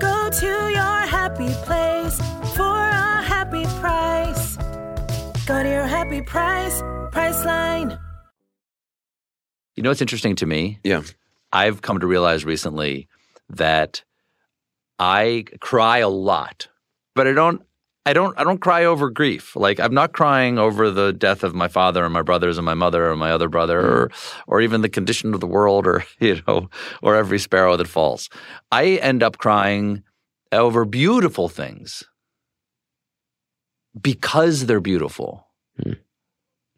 Go 0.00 0.30
to 0.30 0.46
your 0.46 0.98
happy 1.06 1.52
place 1.64 2.16
for 2.56 2.76
a 2.78 3.22
happy 3.22 3.64
price. 3.80 4.56
Go 5.46 5.62
to 5.62 5.68
your 5.68 5.86
happy 5.86 6.22
price, 6.22 6.80
Priceline. 7.12 7.98
You 9.76 9.82
know 9.82 9.90
what's 9.90 10.00
interesting 10.00 10.36
to 10.36 10.46
me? 10.46 10.78
Yeah. 10.84 11.02
I've 11.52 11.82
come 11.82 12.00
to 12.00 12.06
realize 12.06 12.44
recently 12.44 13.08
that 13.48 14.02
I 14.98 15.44
cry 15.60 15.98
a 15.98 16.08
lot, 16.08 16.68
but 17.14 17.26
I 17.26 17.32
don't 17.32 17.62
I 18.10 18.12
don't 18.12 18.36
I 18.36 18.42
don't 18.42 18.60
cry 18.60 18.84
over 18.84 19.08
grief. 19.08 19.54
Like 19.54 19.78
I'm 19.78 19.94
not 19.94 20.12
crying 20.12 20.58
over 20.58 20.90
the 20.90 21.12
death 21.12 21.44
of 21.44 21.54
my 21.54 21.68
father 21.68 22.04
and 22.04 22.12
my 22.12 22.22
brothers 22.22 22.58
and 22.58 22.64
my 22.64 22.74
mother 22.74 23.08
and 23.08 23.20
my 23.20 23.30
other 23.30 23.48
brother 23.48 23.80
mm-hmm. 23.80 23.92
or 23.92 24.10
or 24.48 24.60
even 24.60 24.82
the 24.82 24.88
condition 24.88 25.32
of 25.32 25.38
the 25.38 25.46
world 25.46 25.86
or 25.86 26.04
you 26.18 26.42
know 26.48 26.68
or 27.02 27.14
every 27.14 27.38
sparrow 27.38 27.76
that 27.76 27.86
falls. 27.86 28.28
I 28.72 28.96
end 28.96 29.22
up 29.22 29.38
crying 29.38 30.02
over 30.50 30.84
beautiful 30.84 31.48
things 31.48 32.02
because 34.00 34.66
they're 34.66 34.80
beautiful 34.80 35.46
hmm. 35.80 35.92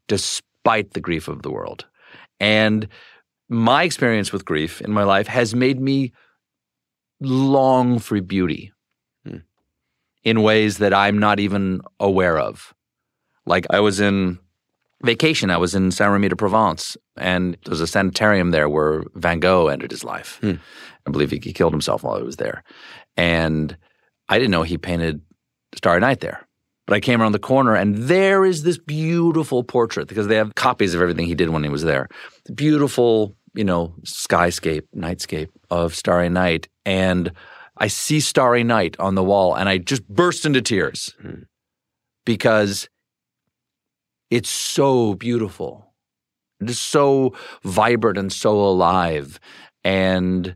despite 0.08 0.92
the 0.92 1.00
grief 1.00 1.28
of 1.28 1.40
the 1.40 1.50
world. 1.50 1.86
And 2.40 2.88
my 3.48 3.84
experience 3.84 4.34
with 4.34 4.44
grief 4.44 4.82
in 4.82 4.92
my 4.92 5.04
life 5.04 5.28
has 5.28 5.54
made 5.54 5.80
me 5.80 6.12
long 7.20 7.98
for 8.00 8.20
beauty 8.20 8.71
in 10.24 10.42
ways 10.42 10.78
that 10.78 10.94
I'm 10.94 11.18
not 11.18 11.40
even 11.40 11.80
aware 11.98 12.38
of. 12.38 12.74
Like 13.46 13.66
I 13.70 13.80
was 13.80 14.00
in 14.00 14.38
vacation, 15.02 15.50
I 15.50 15.56
was 15.56 15.74
in 15.74 15.90
Saint 15.90 16.10
Remy 16.10 16.28
de 16.28 16.36
Provence, 16.36 16.96
and 17.16 17.56
there's 17.64 17.80
a 17.80 17.86
sanitarium 17.86 18.50
there 18.50 18.68
where 18.68 19.02
Van 19.14 19.40
Gogh 19.40 19.68
ended 19.68 19.90
his 19.90 20.04
life. 20.04 20.38
Hmm. 20.40 20.54
I 21.06 21.10
believe 21.10 21.30
he, 21.30 21.40
he 21.42 21.52
killed 21.52 21.72
himself 21.72 22.04
while 22.04 22.16
he 22.16 22.22
was 22.22 22.36
there. 22.36 22.62
And 23.16 23.76
I 24.28 24.38
didn't 24.38 24.52
know 24.52 24.62
he 24.62 24.78
painted 24.78 25.20
Starry 25.74 26.00
Night 26.00 26.20
there. 26.20 26.46
But 26.86 26.94
I 26.94 27.00
came 27.00 27.22
around 27.22 27.32
the 27.32 27.38
corner 27.38 27.74
and 27.74 27.96
there 27.96 28.44
is 28.44 28.64
this 28.64 28.78
beautiful 28.78 29.62
portrait 29.62 30.08
because 30.08 30.26
they 30.26 30.36
have 30.36 30.54
copies 30.56 30.94
of 30.94 31.00
everything 31.00 31.26
he 31.26 31.34
did 31.34 31.50
when 31.50 31.62
he 31.62 31.68
was 31.68 31.82
there. 31.82 32.08
Beautiful, 32.54 33.36
you 33.54 33.64
know, 33.64 33.94
skyscape, 34.04 34.82
nightscape 34.94 35.48
of 35.70 35.94
Starry 35.94 36.28
Night. 36.28 36.68
And 36.84 37.32
I 37.82 37.88
see 37.88 38.20
Starry 38.20 38.62
Night 38.62 38.94
on 39.00 39.16
the 39.16 39.24
wall 39.24 39.56
and 39.56 39.68
I 39.68 39.78
just 39.78 40.06
burst 40.08 40.46
into 40.46 40.62
tears 40.62 41.16
hmm. 41.20 41.42
because 42.24 42.88
it's 44.30 44.48
so 44.48 45.14
beautiful. 45.14 45.92
It 46.60 46.70
is 46.70 46.78
so 46.78 47.34
vibrant 47.64 48.18
and 48.18 48.32
so 48.32 48.52
alive 48.52 49.40
and 49.82 50.54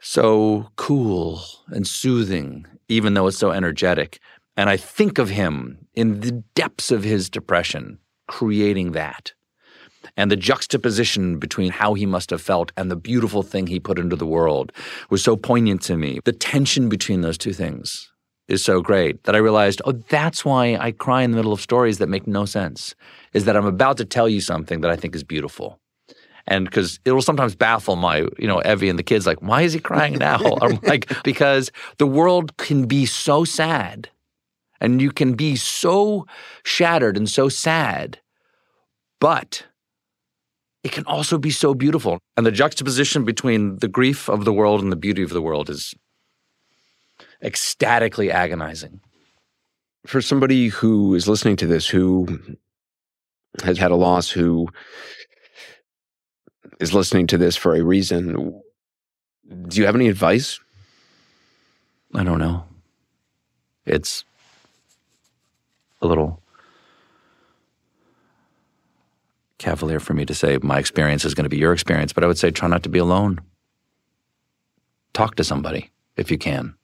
so 0.00 0.70
cool 0.74 1.40
and 1.68 1.86
soothing, 1.86 2.66
even 2.88 3.14
though 3.14 3.28
it's 3.28 3.38
so 3.38 3.52
energetic. 3.52 4.18
And 4.56 4.68
I 4.68 4.76
think 4.76 5.18
of 5.18 5.28
him 5.28 5.86
in 5.94 6.18
the 6.18 6.42
depths 6.56 6.90
of 6.90 7.04
his 7.04 7.30
depression, 7.30 8.00
creating 8.26 8.90
that. 8.92 9.34
And 10.16 10.30
the 10.30 10.36
juxtaposition 10.36 11.38
between 11.38 11.70
how 11.70 11.94
he 11.94 12.06
must 12.06 12.30
have 12.30 12.42
felt 12.42 12.72
and 12.76 12.90
the 12.90 12.96
beautiful 12.96 13.42
thing 13.42 13.66
he 13.66 13.80
put 13.80 13.98
into 13.98 14.16
the 14.16 14.26
world 14.26 14.72
was 15.10 15.22
so 15.22 15.36
poignant 15.36 15.82
to 15.82 15.96
me. 15.96 16.20
The 16.24 16.32
tension 16.32 16.88
between 16.88 17.22
those 17.22 17.38
two 17.38 17.52
things 17.52 18.10
is 18.48 18.62
so 18.62 18.80
great 18.80 19.24
that 19.24 19.34
I 19.34 19.38
realized, 19.38 19.80
oh, 19.84 19.92
that's 19.92 20.44
why 20.44 20.76
I 20.76 20.92
cry 20.92 21.22
in 21.22 21.30
the 21.30 21.36
middle 21.36 21.52
of 21.52 21.60
stories 21.60 21.98
that 21.98 22.08
make 22.08 22.26
no 22.26 22.44
sense, 22.44 22.94
is 23.32 23.46
that 23.46 23.56
I'm 23.56 23.66
about 23.66 23.96
to 23.98 24.04
tell 24.04 24.28
you 24.28 24.40
something 24.40 24.82
that 24.82 24.90
I 24.90 24.96
think 24.96 25.14
is 25.14 25.24
beautiful. 25.24 25.80
And 26.46 26.66
because 26.66 27.00
it 27.06 27.12
will 27.12 27.22
sometimes 27.22 27.54
baffle 27.54 27.96
my, 27.96 28.18
you 28.38 28.46
know, 28.46 28.60
Evie 28.60 28.90
and 28.90 28.98
the 28.98 29.02
kids, 29.02 29.26
like, 29.26 29.40
why 29.40 29.62
is 29.62 29.72
he 29.72 29.80
crying 29.80 30.14
now? 30.14 30.38
I'm 30.62 30.78
like, 30.82 31.10
because 31.22 31.72
the 31.96 32.06
world 32.06 32.56
can 32.58 32.86
be 32.86 33.06
so 33.06 33.44
sad 33.44 34.10
and 34.80 35.00
you 35.00 35.10
can 35.10 35.34
be 35.34 35.56
so 35.56 36.26
shattered 36.64 37.16
and 37.16 37.30
so 37.30 37.48
sad, 37.48 38.20
but 39.20 39.64
it 40.84 40.92
can 40.92 41.04
also 41.06 41.38
be 41.38 41.50
so 41.50 41.74
beautiful. 41.74 42.20
And 42.36 42.44
the 42.44 42.52
juxtaposition 42.52 43.24
between 43.24 43.78
the 43.78 43.88
grief 43.88 44.28
of 44.28 44.44
the 44.44 44.52
world 44.52 44.82
and 44.82 44.92
the 44.92 44.96
beauty 44.96 45.22
of 45.22 45.30
the 45.30 45.40
world 45.40 45.70
is 45.70 45.94
ecstatically 47.42 48.30
agonizing. 48.30 49.00
For 50.06 50.20
somebody 50.20 50.68
who 50.68 51.14
is 51.14 51.26
listening 51.26 51.56
to 51.56 51.66
this, 51.66 51.88
who 51.88 52.58
has 53.62 53.78
had 53.78 53.90
a 53.90 53.96
loss, 53.96 54.30
who 54.30 54.68
is 56.80 56.92
listening 56.92 57.26
to 57.28 57.38
this 57.38 57.56
for 57.56 57.74
a 57.74 57.82
reason, 57.82 58.60
do 59.68 59.80
you 59.80 59.86
have 59.86 59.94
any 59.94 60.08
advice? 60.08 60.60
I 62.14 62.24
don't 62.24 62.38
know. 62.38 62.64
It's 63.86 64.24
a 66.02 66.06
little 66.06 66.43
cavalier 69.64 69.98
for 69.98 70.12
me 70.12 70.26
to 70.26 70.34
say 70.34 70.58
my 70.62 70.78
experience 70.78 71.24
is 71.24 71.34
going 71.34 71.44
to 71.44 71.56
be 71.56 71.56
your 71.56 71.72
experience, 71.72 72.12
but 72.12 72.22
I 72.22 72.26
would 72.26 72.36
say 72.36 72.50
try 72.50 72.68
not 72.68 72.82
to 72.82 72.90
be 72.90 72.98
alone. 72.98 73.40
Talk 75.14 75.36
to 75.36 75.44
somebody 75.44 75.90
if 76.16 76.30
you 76.30 76.36
can. 76.36 76.74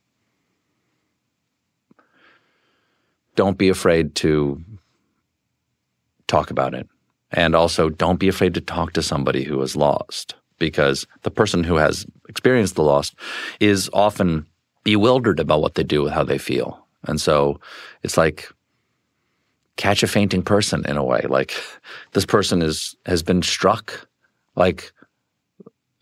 Don't 3.36 3.58
be 3.58 3.68
afraid 3.68 4.14
to 4.16 4.64
talk 6.26 6.50
about 6.50 6.74
it. 6.74 6.88
And 7.32 7.54
also, 7.54 7.90
don't 7.90 8.18
be 8.18 8.28
afraid 8.28 8.54
to 8.54 8.60
talk 8.60 8.92
to 8.94 9.02
somebody 9.02 9.44
who 9.44 9.60
is 9.62 9.76
lost 9.76 10.34
because 10.58 11.06
the 11.22 11.30
person 11.30 11.62
who 11.62 11.76
has 11.76 12.06
experienced 12.28 12.74
the 12.74 12.82
loss 12.82 13.14
is 13.60 13.90
often 13.92 14.46
bewildered 14.84 15.38
about 15.38 15.60
what 15.60 15.74
they 15.74 15.84
do 15.84 16.02
with 16.02 16.12
how 16.12 16.24
they 16.24 16.38
feel. 16.38 16.86
And 17.04 17.20
so 17.20 17.60
it's 18.02 18.16
like 18.16 18.48
catch 19.80 20.02
a 20.02 20.06
fainting 20.06 20.42
person 20.42 20.84
in 20.86 20.98
a 20.98 21.02
way. 21.02 21.22
Like 21.26 21.54
this 22.12 22.26
person 22.26 22.60
is 22.60 22.94
has 23.06 23.22
been 23.22 23.42
struck, 23.42 24.06
like 24.54 24.92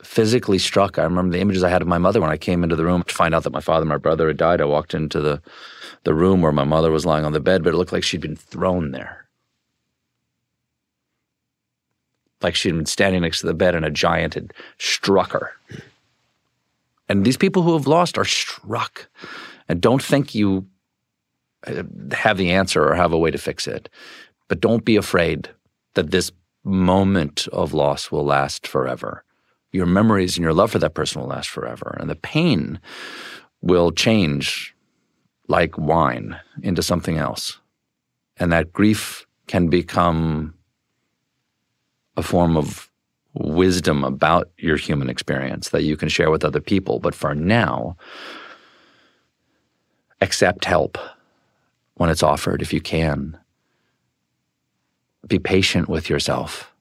physically 0.03 0.59
struck. 0.59 0.99
I 0.99 1.05
remember 1.05 1.33
the 1.33 1.41
images 1.41 1.62
I 1.62 1.68
had 1.68 1.81
of 1.81 1.87
my 1.87 1.99
mother 1.99 2.20
when 2.20 2.31
I 2.31 2.37
came 2.37 2.64
into 2.64 2.74
the 2.74 2.85
room 2.85 3.05
to 3.05 3.14
find 3.14 3.37
out 3.37 3.45
that 3.45 3.53
my 3.53 3.61
father 3.61 3.83
and 3.83 3.89
my 3.89 3.97
brother 3.97 4.26
had 4.26 4.37
died. 4.37 4.61
I 4.61 4.64
walked 4.64 4.95
into 4.95 5.20
the 5.20 5.41
the 6.03 6.12
room 6.12 6.43
where 6.43 6.51
my 6.51 6.64
mother 6.64 6.91
was 6.91 7.07
lying 7.07 7.24
on 7.24 7.33
the 7.33 7.41
bed, 7.41 7.62
but 7.62 7.72
it 7.72 7.76
looked 7.76 7.93
like 7.93 8.03
she'd 8.03 8.20
been 8.20 8.35
thrown 8.35 8.91
there. 8.91 9.29
Like 12.43 12.57
she'd 12.57 12.72
been 12.72 12.87
standing 12.87 13.22
next 13.22 13.41
to 13.41 13.47
the 13.47 13.55
bed 13.55 13.76
and 13.76 13.85
a 13.85 13.91
giant 13.91 14.35
had 14.35 14.53
struck 14.79 15.31
her. 15.31 15.53
And 17.09 17.24
these 17.24 17.37
people 17.37 17.62
who 17.62 17.74
have 17.74 17.87
lost 17.87 18.18
are 18.18 18.24
struck 18.24 19.09
and 19.68 19.81
don't 19.81 20.03
think 20.03 20.35
you 20.35 20.66
Uh, 21.67 21.83
have 22.13 22.39
the 22.39 22.51
answer 22.51 22.89
or 22.89 22.95
have 22.95 23.13
a 23.13 23.19
way 23.19 23.31
to 23.31 23.39
fix 23.39 23.67
it. 23.67 23.89
But 24.47 24.61
don't 24.61 24.85
be 24.85 24.97
afraid 24.97 25.51
that 25.95 26.11
this 26.11 26.31
moment 26.65 27.49
of 27.49 27.73
loss 27.73 28.11
will 28.11 28.25
last 28.25 28.67
forever. 28.67 29.25
Your 29.73 29.87
memories 29.87 30.37
and 30.37 30.45
your 30.45 30.55
love 30.55 30.71
for 30.71 30.79
that 30.79 30.95
person 30.95 31.21
will 31.21 31.29
last 31.29 31.51
forever. 31.51 31.97
And 31.99 32.09
the 32.09 32.17
pain 32.17 32.79
will 33.61 33.91
change 33.91 34.75
like 35.49 35.77
wine 35.77 36.39
into 36.63 36.83
something 36.83 37.19
else. 37.19 37.59
And 38.37 38.53
that 38.53 38.73
grief 38.73 39.27
can 39.49 39.69
become 39.69 40.55
a 42.17 42.23
form 42.23 42.57
of 42.57 42.91
wisdom 43.35 44.05
about 44.05 44.51
your 44.59 44.77
human 44.77 45.11
experience 45.11 45.71
that 45.71 45.83
you 45.83 45.97
can 45.97 46.09
share 46.09 46.31
with 46.31 46.45
other 46.45 46.61
people. 46.61 46.99
But 47.01 47.15
for 47.15 47.35
now, 47.35 47.97
accept 50.21 50.65
help 50.65 50.99
when 51.99 52.11
it's 52.11 52.22
offered 52.22 52.62
if 52.62 52.72
you 52.72 52.80
can. 52.80 53.36
Be 55.26 55.38
patient 55.38 55.88
with 55.88 56.09
yourself. 56.09 56.72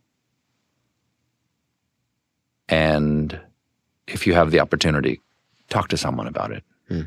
And 2.70 3.40
if 4.08 4.26
you 4.26 4.34
have 4.34 4.52
the 4.52 4.60
opportunity, 4.60 5.22
talk 5.70 5.90
to 5.90 5.98
someone 5.98 6.28
about 6.28 6.52
it. 6.52 6.64
Hmm. 6.88 7.02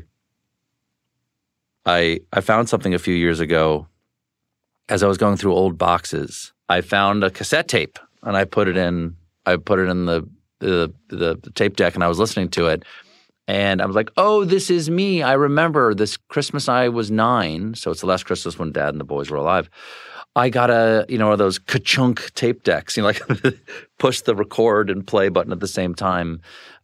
I 1.85 2.19
I 2.31 2.41
found 2.41 2.69
something 2.69 2.93
a 2.93 2.99
few 2.99 3.15
years 3.15 3.39
ago 3.39 3.87
as 4.89 5.01
I 5.01 5.07
was 5.07 5.17
going 5.17 5.37
through 5.37 5.55
old 5.55 5.77
boxes. 5.77 6.53
I 6.69 6.81
found 6.81 7.23
a 7.23 7.31
cassette 7.31 7.67
tape 7.67 7.97
and 8.23 8.37
I 8.37 8.43
put 8.43 8.67
it 8.67 8.77
in 8.77 9.15
I 9.45 9.55
put 9.55 9.79
it 9.79 9.89
in 9.89 10.05
the, 10.05 10.27
the, 10.59 10.93
the 11.07 11.51
tape 11.55 11.75
deck 11.75 11.95
and 11.95 12.03
I 12.03 12.07
was 12.07 12.19
listening 12.19 12.49
to 12.49 12.67
it 12.67 12.83
and 13.51 13.81
I 13.81 13.85
was 13.85 13.97
like, 13.97 14.11
"Oh, 14.15 14.45
this 14.45 14.69
is 14.69 14.89
me. 14.89 15.21
I 15.21 15.33
remember 15.33 15.93
this 15.93 16.15
Christmas 16.15 16.69
I 16.69 16.87
was 16.87 17.11
9, 17.11 17.75
so 17.75 17.91
it's 17.91 17.99
the 17.99 18.07
last 18.07 18.25
Christmas 18.25 18.57
when 18.57 18.71
dad 18.71 18.93
and 18.93 18.99
the 18.99 19.03
boys 19.03 19.29
were 19.29 19.35
alive. 19.35 19.69
I 20.37 20.47
got 20.47 20.69
a, 20.69 21.05
you 21.09 21.17
know, 21.17 21.25
one 21.25 21.33
of 21.33 21.39
those 21.39 21.59
ka-chunk 21.59 22.33
tape 22.33 22.63
decks, 22.63 22.95
you 22.97 23.03
know, 23.03 23.07
like 23.07 23.21
push 23.99 24.21
the 24.21 24.35
record 24.35 24.89
and 24.89 25.05
play 25.05 25.27
button 25.27 25.51
at 25.51 25.59
the 25.59 25.67
same 25.67 25.93
time. 25.93 26.39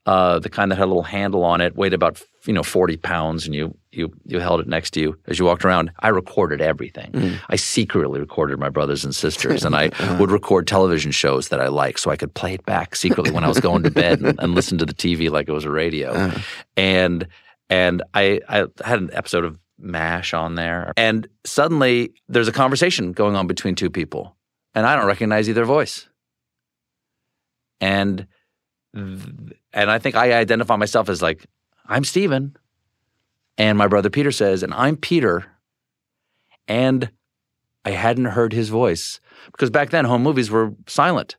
Uh, 0.05 0.39
the 0.39 0.49
kind 0.49 0.69
that 0.69 0.77
had 0.77 0.83
a 0.83 0.87
little 0.87 1.03
handle 1.03 1.45
on 1.45 1.61
it, 1.61 1.77
weighed 1.77 1.93
about 1.93 2.21
you 2.45 2.51
know 2.53 2.63
forty 2.63 2.97
pounds, 2.97 3.45
and 3.45 3.55
you 3.55 3.73
you 3.97 4.13
you 4.25 4.39
held 4.39 4.61
it 4.61 4.67
next 4.67 4.91
to 4.91 5.01
you 5.01 5.17
as 5.27 5.39
you 5.39 5.45
walked 5.45 5.65
around. 5.65 5.91
I 5.99 6.09
recorded 6.09 6.61
everything. 6.61 7.11
Mm. 7.11 7.39
I 7.49 7.55
secretly 7.55 8.19
recorded 8.19 8.59
my 8.59 8.69
brothers 8.69 9.03
and 9.03 9.15
sisters, 9.15 9.65
and 9.65 9.75
I 9.75 9.91
would 10.19 10.31
record 10.31 10.67
television 10.67 11.11
shows 11.11 11.49
that 11.49 11.59
I 11.59 11.67
liked, 11.67 11.99
so 11.99 12.11
I 12.11 12.15
could 12.15 12.33
play 12.33 12.53
it 12.53 12.65
back 12.65 12.95
secretly 12.95 13.31
when 13.31 13.43
I 13.43 13.47
was 13.47 13.59
going 13.59 13.83
to 13.83 13.91
bed 13.91 14.21
and, 14.21 14.39
and 14.39 14.55
listen 14.55 14.77
to 14.77 14.85
the 14.85 14.93
TV 14.93 15.29
like 15.29 15.49
it 15.49 15.53
was 15.53 15.65
a 15.65 15.71
radio. 15.71 16.31
And 16.75 17.27
and 17.69 18.03
I 18.13 18.41
I 18.47 18.67
had 18.83 18.99
an 18.99 19.09
episode 19.13 19.43
of 19.43 19.59
MASH 19.79 20.33
on 20.33 20.55
there, 20.55 20.93
and 20.95 21.27
suddenly 21.45 22.13
there's 22.29 22.47
a 22.47 22.53
conversation 22.53 23.11
going 23.11 23.35
on 23.35 23.47
between 23.47 23.75
two 23.75 23.89
people, 23.89 24.35
and 24.73 24.85
I 24.85 24.95
don't 24.95 25.07
recognize 25.07 25.49
either 25.49 25.65
voice. 25.65 26.07
And 27.79 28.27
th- 28.95 29.57
and 29.73 29.91
I 29.91 29.99
think 29.99 30.15
I 30.15 30.33
identify 30.33 30.75
myself 30.75 31.09
as 31.09 31.21
like 31.21 31.45
I'm 31.87 32.03
Stephen, 32.03 32.55
and 33.57 33.77
my 33.77 33.87
brother 33.87 34.09
Peter 34.09 34.31
says, 34.31 34.63
and 34.63 34.73
I'm 34.73 34.97
Peter, 34.97 35.45
and 36.67 37.11
I 37.85 37.91
hadn't 37.91 38.25
heard 38.25 38.53
his 38.53 38.69
voice 38.69 39.19
because 39.51 39.69
back 39.69 39.89
then 39.89 40.05
home 40.05 40.23
movies 40.23 40.51
were 40.51 40.73
silent, 40.87 41.37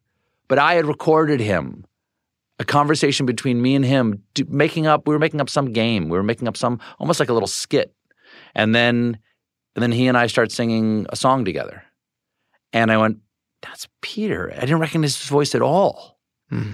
but 0.48 0.58
I 0.58 0.74
had 0.74 0.86
recorded 0.86 1.40
him. 1.40 1.84
A 2.60 2.64
conversation 2.64 3.24
between 3.24 3.62
me 3.62 3.76
and 3.76 3.84
him, 3.84 4.24
making 4.48 4.88
up. 4.88 5.06
We 5.06 5.14
were 5.14 5.20
making 5.20 5.40
up 5.40 5.48
some 5.48 5.72
game. 5.72 6.08
We 6.08 6.16
were 6.16 6.24
making 6.24 6.48
up 6.48 6.56
some 6.56 6.80
almost 6.98 7.20
like 7.20 7.28
a 7.28 7.32
little 7.32 7.46
skit, 7.46 7.94
and 8.52 8.74
then, 8.74 9.18
and 9.76 9.82
then 9.82 9.92
he 9.92 10.08
and 10.08 10.18
I 10.18 10.26
start 10.26 10.50
singing 10.50 11.06
a 11.10 11.14
song 11.14 11.44
together, 11.44 11.84
and 12.72 12.90
I 12.90 12.96
went, 12.96 13.18
"That's 13.62 13.86
Peter." 14.00 14.50
I 14.52 14.60
didn't 14.62 14.80
recognize 14.80 15.16
his 15.16 15.28
voice 15.28 15.54
at 15.54 15.62
all. 15.62 16.18
Hmm. 16.50 16.72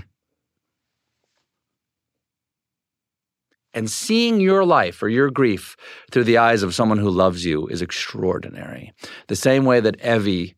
And 3.75 3.91
seeing 3.91 4.41
your 4.41 4.65
life 4.65 5.03
or 5.03 5.09
your 5.09 5.31
grief 5.31 5.77
through 6.13 6.25
the 6.25 6.39
eyes 6.39 6.63
of 6.63 6.75
someone 6.75 6.99
who 6.99 7.11
loves 7.11 7.45
you 7.45 7.67
is 7.67 7.83
extraordinary. 7.83 8.93
The 9.27 9.37
same 9.37 9.65
way 9.65 9.81
that 9.81 10.01
Evie 10.01 10.55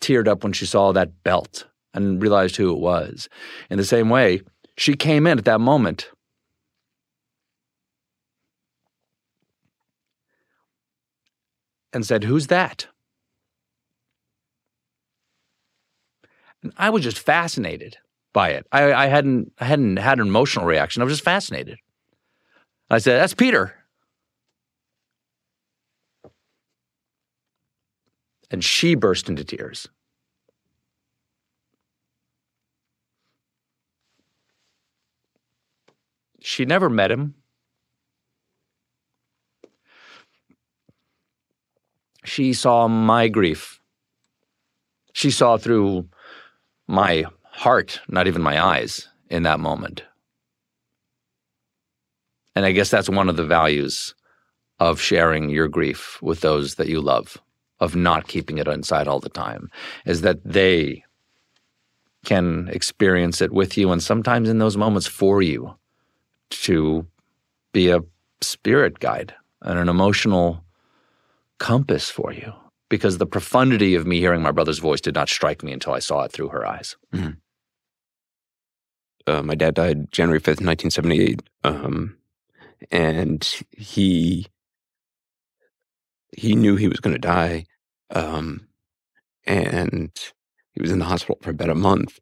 teared 0.00 0.26
up 0.26 0.42
when 0.42 0.52
she 0.52 0.66
saw 0.66 0.92
that 0.92 1.22
belt 1.22 1.66
and 1.94 2.20
realized 2.20 2.56
who 2.56 2.72
it 2.72 2.80
was. 2.80 3.28
In 3.70 3.78
the 3.78 3.84
same 3.84 4.10
way, 4.10 4.42
she 4.76 4.94
came 4.94 5.26
in 5.26 5.38
at 5.38 5.44
that 5.44 5.60
moment. 5.60 6.10
And 11.92 12.04
said, 12.04 12.24
Who's 12.24 12.48
that? 12.48 12.88
And 16.62 16.72
I 16.76 16.90
was 16.90 17.04
just 17.04 17.18
fascinated 17.18 17.96
by 18.36 18.50
it. 18.50 18.66
I, 18.70 18.92
I 18.92 19.06
hadn't 19.06 19.50
I 19.58 19.64
hadn't 19.64 19.96
had 19.96 20.20
an 20.20 20.26
emotional 20.26 20.66
reaction. 20.66 21.00
I 21.00 21.06
was 21.06 21.14
just 21.14 21.24
fascinated. 21.24 21.78
I 22.90 22.98
said, 22.98 23.18
"That's 23.18 23.32
Peter." 23.32 23.74
And 28.50 28.62
she 28.62 28.94
burst 28.94 29.30
into 29.30 29.42
tears. 29.42 29.88
She 36.42 36.66
never 36.66 36.90
met 36.90 37.10
him. 37.10 37.36
She 42.22 42.52
saw 42.52 42.86
my 42.86 43.28
grief. 43.28 43.80
She 45.14 45.30
saw 45.30 45.56
through 45.56 46.10
my 46.86 47.24
heart, 47.56 48.00
not 48.08 48.26
even 48.26 48.42
my 48.42 48.62
eyes, 48.62 49.08
in 49.30 49.42
that 49.44 49.60
moment. 49.60 50.04
And 52.54 52.64
I 52.64 52.72
guess 52.72 52.90
that's 52.90 53.08
one 53.08 53.28
of 53.28 53.36
the 53.36 53.44
values 53.44 54.14
of 54.78 55.00
sharing 55.00 55.48
your 55.48 55.68
grief 55.68 56.20
with 56.22 56.40
those 56.40 56.76
that 56.76 56.88
you 56.88 57.00
love, 57.00 57.38
of 57.80 57.96
not 57.96 58.28
keeping 58.28 58.58
it 58.58 58.68
inside 58.68 59.08
all 59.08 59.20
the 59.20 59.28
time, 59.28 59.70
is 60.04 60.20
that 60.20 60.38
they 60.44 61.02
can 62.24 62.68
experience 62.68 63.40
it 63.40 63.52
with 63.52 63.76
you 63.78 63.90
and 63.92 64.02
sometimes 64.02 64.48
in 64.48 64.58
those 64.58 64.76
moments 64.76 65.06
for 65.06 65.40
you 65.40 65.74
to 66.50 67.06
be 67.72 67.88
a 67.88 68.00
spirit 68.40 68.98
guide 68.98 69.34
and 69.62 69.78
an 69.78 69.88
emotional 69.88 70.62
compass 71.58 72.10
for 72.10 72.32
you. 72.32 72.52
Because 72.88 73.18
the 73.18 73.26
profundity 73.26 73.94
of 73.94 74.06
me 74.06 74.20
hearing 74.20 74.42
my 74.42 74.52
brother's 74.52 74.78
voice 74.78 75.00
did 75.00 75.14
not 75.14 75.28
strike 75.28 75.62
me 75.62 75.72
until 75.72 75.92
I 75.92 75.98
saw 75.98 76.22
it 76.22 76.32
through 76.32 76.50
her 76.50 76.64
eyes. 76.64 76.96
Mm-hmm. 77.12 77.30
Uh, 79.26 79.42
my 79.42 79.54
dad 79.54 79.74
died 79.74 80.10
January 80.12 80.40
5th, 80.40 80.62
1978. 80.62 81.42
Um, 81.64 82.16
and 82.90 83.48
he 83.76 84.46
he 86.36 86.54
knew 86.54 86.76
he 86.76 86.88
was 86.88 87.00
going 87.00 87.14
to 87.14 87.20
die. 87.20 87.64
Um, 88.10 88.68
and 89.46 90.12
he 90.72 90.82
was 90.82 90.90
in 90.90 90.98
the 90.98 91.04
hospital 91.06 91.38
for 91.40 91.50
about 91.50 91.70
a 91.70 91.74
month. 91.74 92.18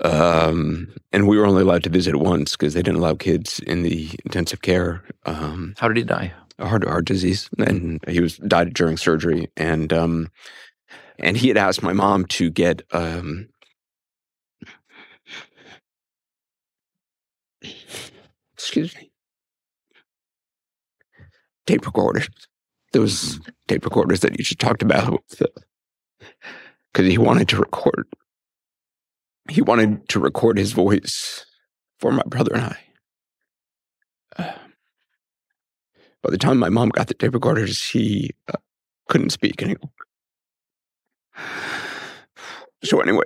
Um, 0.00 0.94
and 1.12 1.28
we 1.28 1.38
were 1.38 1.46
only 1.46 1.62
allowed 1.62 1.84
to 1.84 1.90
visit 1.90 2.16
once 2.16 2.52
because 2.52 2.74
they 2.74 2.82
didn't 2.82 3.00
allow 3.00 3.14
kids 3.14 3.60
in 3.60 3.82
the 3.82 4.10
intensive 4.24 4.62
care. 4.62 5.02
Um, 5.24 5.74
How 5.78 5.88
did 5.88 5.96
he 5.96 6.04
die? 6.04 6.32
A 6.58 6.68
heart 6.68 6.84
heart 6.84 7.06
disease, 7.06 7.48
and 7.58 8.00
he 8.06 8.20
was 8.20 8.36
died 8.38 8.74
during 8.74 8.96
surgery. 8.96 9.50
And 9.56 9.92
um, 9.92 10.30
and 11.18 11.36
he 11.36 11.48
had 11.48 11.56
asked 11.56 11.82
my 11.82 11.92
mom 11.92 12.26
to 12.26 12.50
get 12.50 12.82
um, 12.92 13.48
excuse 18.64 18.96
me, 18.96 19.10
tape 21.66 21.84
recorders. 21.84 22.30
Those 22.94 23.38
tape 23.68 23.84
recorders 23.84 24.20
that 24.20 24.32
you 24.32 24.38
just 24.38 24.58
talked 24.58 24.80
about, 24.80 25.22
because 26.92 27.06
he 27.06 27.18
wanted 27.18 27.48
to 27.48 27.58
record. 27.58 28.06
He 29.50 29.60
wanted 29.60 30.08
to 30.08 30.18
record 30.18 30.56
his 30.56 30.72
voice 30.72 31.44
for 31.98 32.10
my 32.10 32.22
brother 32.26 32.54
and 32.54 32.64
I. 32.64 32.78
Uh, 34.38 34.52
by 36.22 36.30
the 36.30 36.38
time 36.38 36.58
my 36.58 36.70
mom 36.70 36.88
got 36.88 37.08
the 37.08 37.14
tape 37.14 37.34
recorders, 37.34 37.84
he 37.84 38.30
uh, 38.48 38.56
couldn't 39.10 39.30
speak 39.30 39.62
anymore. 39.62 39.90
So 42.82 43.00
anyway, 43.00 43.24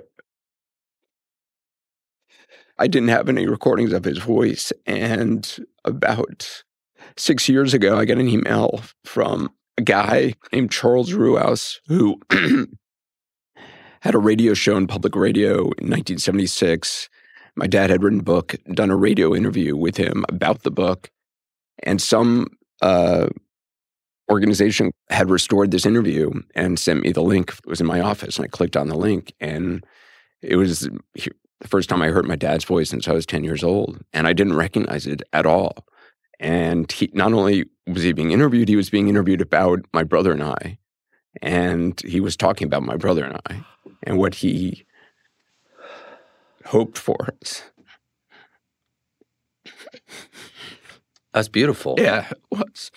I 2.79 2.87
didn't 2.87 3.09
have 3.09 3.27
any 3.27 3.45
recordings 3.45 3.91
of 3.91 4.05
his 4.05 4.17
voice. 4.19 4.71
And 4.85 5.67
about 5.83 6.63
six 7.17 7.49
years 7.49 7.73
ago, 7.73 7.97
I 7.97 8.05
got 8.05 8.17
an 8.17 8.29
email 8.29 8.81
from 9.03 9.51
a 9.77 9.81
guy 9.81 10.33
named 10.53 10.71
Charles 10.71 11.11
Ruas 11.11 11.79
who 11.87 12.19
had 14.01 14.15
a 14.15 14.19
radio 14.19 14.53
show 14.53 14.77
in 14.77 14.87
public 14.87 15.15
radio 15.15 15.55
in 15.57 15.89
1976. 15.89 17.09
My 17.55 17.67
dad 17.67 17.89
had 17.89 18.01
written 18.01 18.21
a 18.21 18.23
book, 18.23 18.55
done 18.73 18.91
a 18.91 18.95
radio 18.95 19.35
interview 19.35 19.75
with 19.75 19.97
him 19.97 20.23
about 20.29 20.63
the 20.63 20.71
book, 20.71 21.11
and 21.83 22.01
some 22.01 22.47
uh, 22.81 23.27
organization 24.31 24.91
had 25.09 25.29
restored 25.29 25.71
this 25.71 25.85
interview 25.85 26.31
and 26.55 26.79
sent 26.79 27.01
me 27.01 27.11
the 27.11 27.21
link. 27.21 27.51
It 27.51 27.65
was 27.65 27.81
in 27.81 27.87
my 27.87 27.99
office, 27.99 28.37
and 28.37 28.45
I 28.45 28.47
clicked 28.47 28.77
on 28.77 28.87
the 28.87 28.95
link, 28.95 29.33
and 29.41 29.85
it 30.41 30.55
was 30.55 30.87
the 31.61 31.67
first 31.67 31.89
time 31.89 32.01
I 32.01 32.09
heard 32.09 32.27
my 32.27 32.35
dad's 32.35 32.63
voice 32.63 32.89
since 32.89 33.07
I 33.07 33.13
was 33.13 33.25
10 33.25 33.43
years 33.43 33.63
old, 33.63 33.99
and 34.13 34.27
I 34.27 34.33
didn't 34.33 34.55
recognize 34.55 35.05
it 35.05 35.21
at 35.33 35.45
all. 35.45 35.85
And 36.39 36.89
he 36.91 37.09
not 37.13 37.33
only 37.33 37.65
was 37.85 38.03
he 38.03 38.13
being 38.13 38.31
interviewed, 38.31 38.69
he 38.69 38.77
was 38.77 38.89
being 38.89 39.09
interviewed 39.09 39.41
about 39.41 39.79
my 39.93 40.03
brother 40.03 40.31
and 40.31 40.43
I. 40.43 40.77
And 41.41 41.99
he 42.01 42.21
was 42.21 42.37
talking 42.37 42.65
about 42.65 42.83
my 42.83 42.95
brother 42.95 43.25
and 43.25 43.39
I 43.49 43.63
and 44.03 44.17
what 44.17 44.35
he 44.35 44.85
hoped 46.65 46.97
for 46.97 47.17
us. 47.41 47.63
That's 51.33 51.49
beautiful. 51.49 51.95
Yeah, 51.97 52.29
it 52.29 52.39
was. 52.51 52.91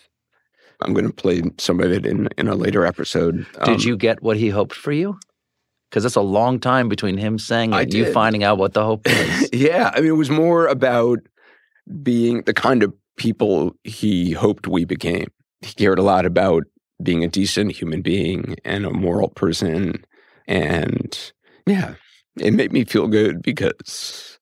I'm 0.80 0.94
going 0.94 1.06
to 1.06 1.12
play 1.12 1.42
some 1.58 1.80
of 1.80 1.92
it 1.92 2.06
in 2.06 2.28
in 2.38 2.48
a 2.48 2.54
later 2.54 2.86
episode. 2.86 3.46
Um, 3.58 3.64
Did 3.64 3.84
you 3.84 3.96
get 3.96 4.22
what 4.22 4.36
he 4.36 4.48
hoped 4.48 4.74
for 4.74 4.92
you? 4.92 5.18
Because 5.93 6.07
it's 6.07 6.16
a 6.16 6.22
long 6.22 6.59
time 6.59 6.88
between 6.88 7.18
him 7.18 7.38
saying 7.38 7.74
it 7.74 7.82
and 7.82 7.93
you 7.93 8.11
finding 8.14 8.43
out 8.43 8.57
what 8.57 8.72
the 8.72 8.82
hope 8.82 9.07
was. 9.07 9.51
yeah, 9.53 9.90
I 9.95 10.01
mean, 10.01 10.09
it 10.09 10.16
was 10.16 10.30
more 10.30 10.66
about 10.66 11.18
being 12.03 12.40
the 12.45 12.55
kind 12.55 12.82
of 12.82 12.95
people 13.18 13.76
he 13.84 14.32
hoped 14.32 14.66
we 14.66 14.86
became. 14.86 15.26
He 15.61 15.74
cared 15.74 15.99
a 15.99 16.03
lot 16.03 16.24
about 16.24 16.62
being 17.03 17.22
a 17.22 17.28
decent 17.28 17.72
human 17.72 18.01
being 18.01 18.57
and 18.64 18.86
a 18.86 18.90
moral 18.90 19.28
person. 19.28 20.03
And 20.49 21.32
yeah, 21.66 21.97
it 22.38 22.55
made 22.55 22.72
me 22.72 22.84
feel 22.84 23.07
good 23.07 23.43
because 23.43 24.38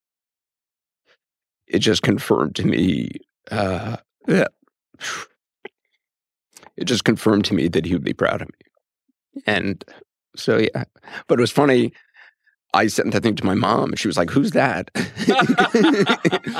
it 1.67 1.81
just 1.81 2.03
confirmed 2.03 2.55
to 2.57 2.65
me 2.65 3.11
uh, 3.51 3.97
that 4.27 4.53
it 6.77 6.85
just 6.85 7.03
confirmed 7.03 7.45
to 7.47 7.55
me 7.55 7.67
that 7.67 7.87
he 7.87 7.93
would 7.93 8.05
be 8.05 8.15
proud 8.15 8.41
of 8.41 8.49
me. 8.49 9.43
And 9.47 9.85
so, 10.37 10.59
yeah, 10.59 10.85
but 11.27 11.39
it 11.39 11.41
was 11.41 11.51
funny. 11.51 11.93
I 12.73 12.87
sent 12.87 13.13
that 13.13 13.23
thing 13.25 13.35
to 13.37 13.45
my 13.45 13.55
mom. 13.55 13.91
And 13.91 13.99
she 13.99 14.09
was 14.09 14.17
like, 14.17 14.31
"Who's 14.31 14.53
that?" 14.53 14.91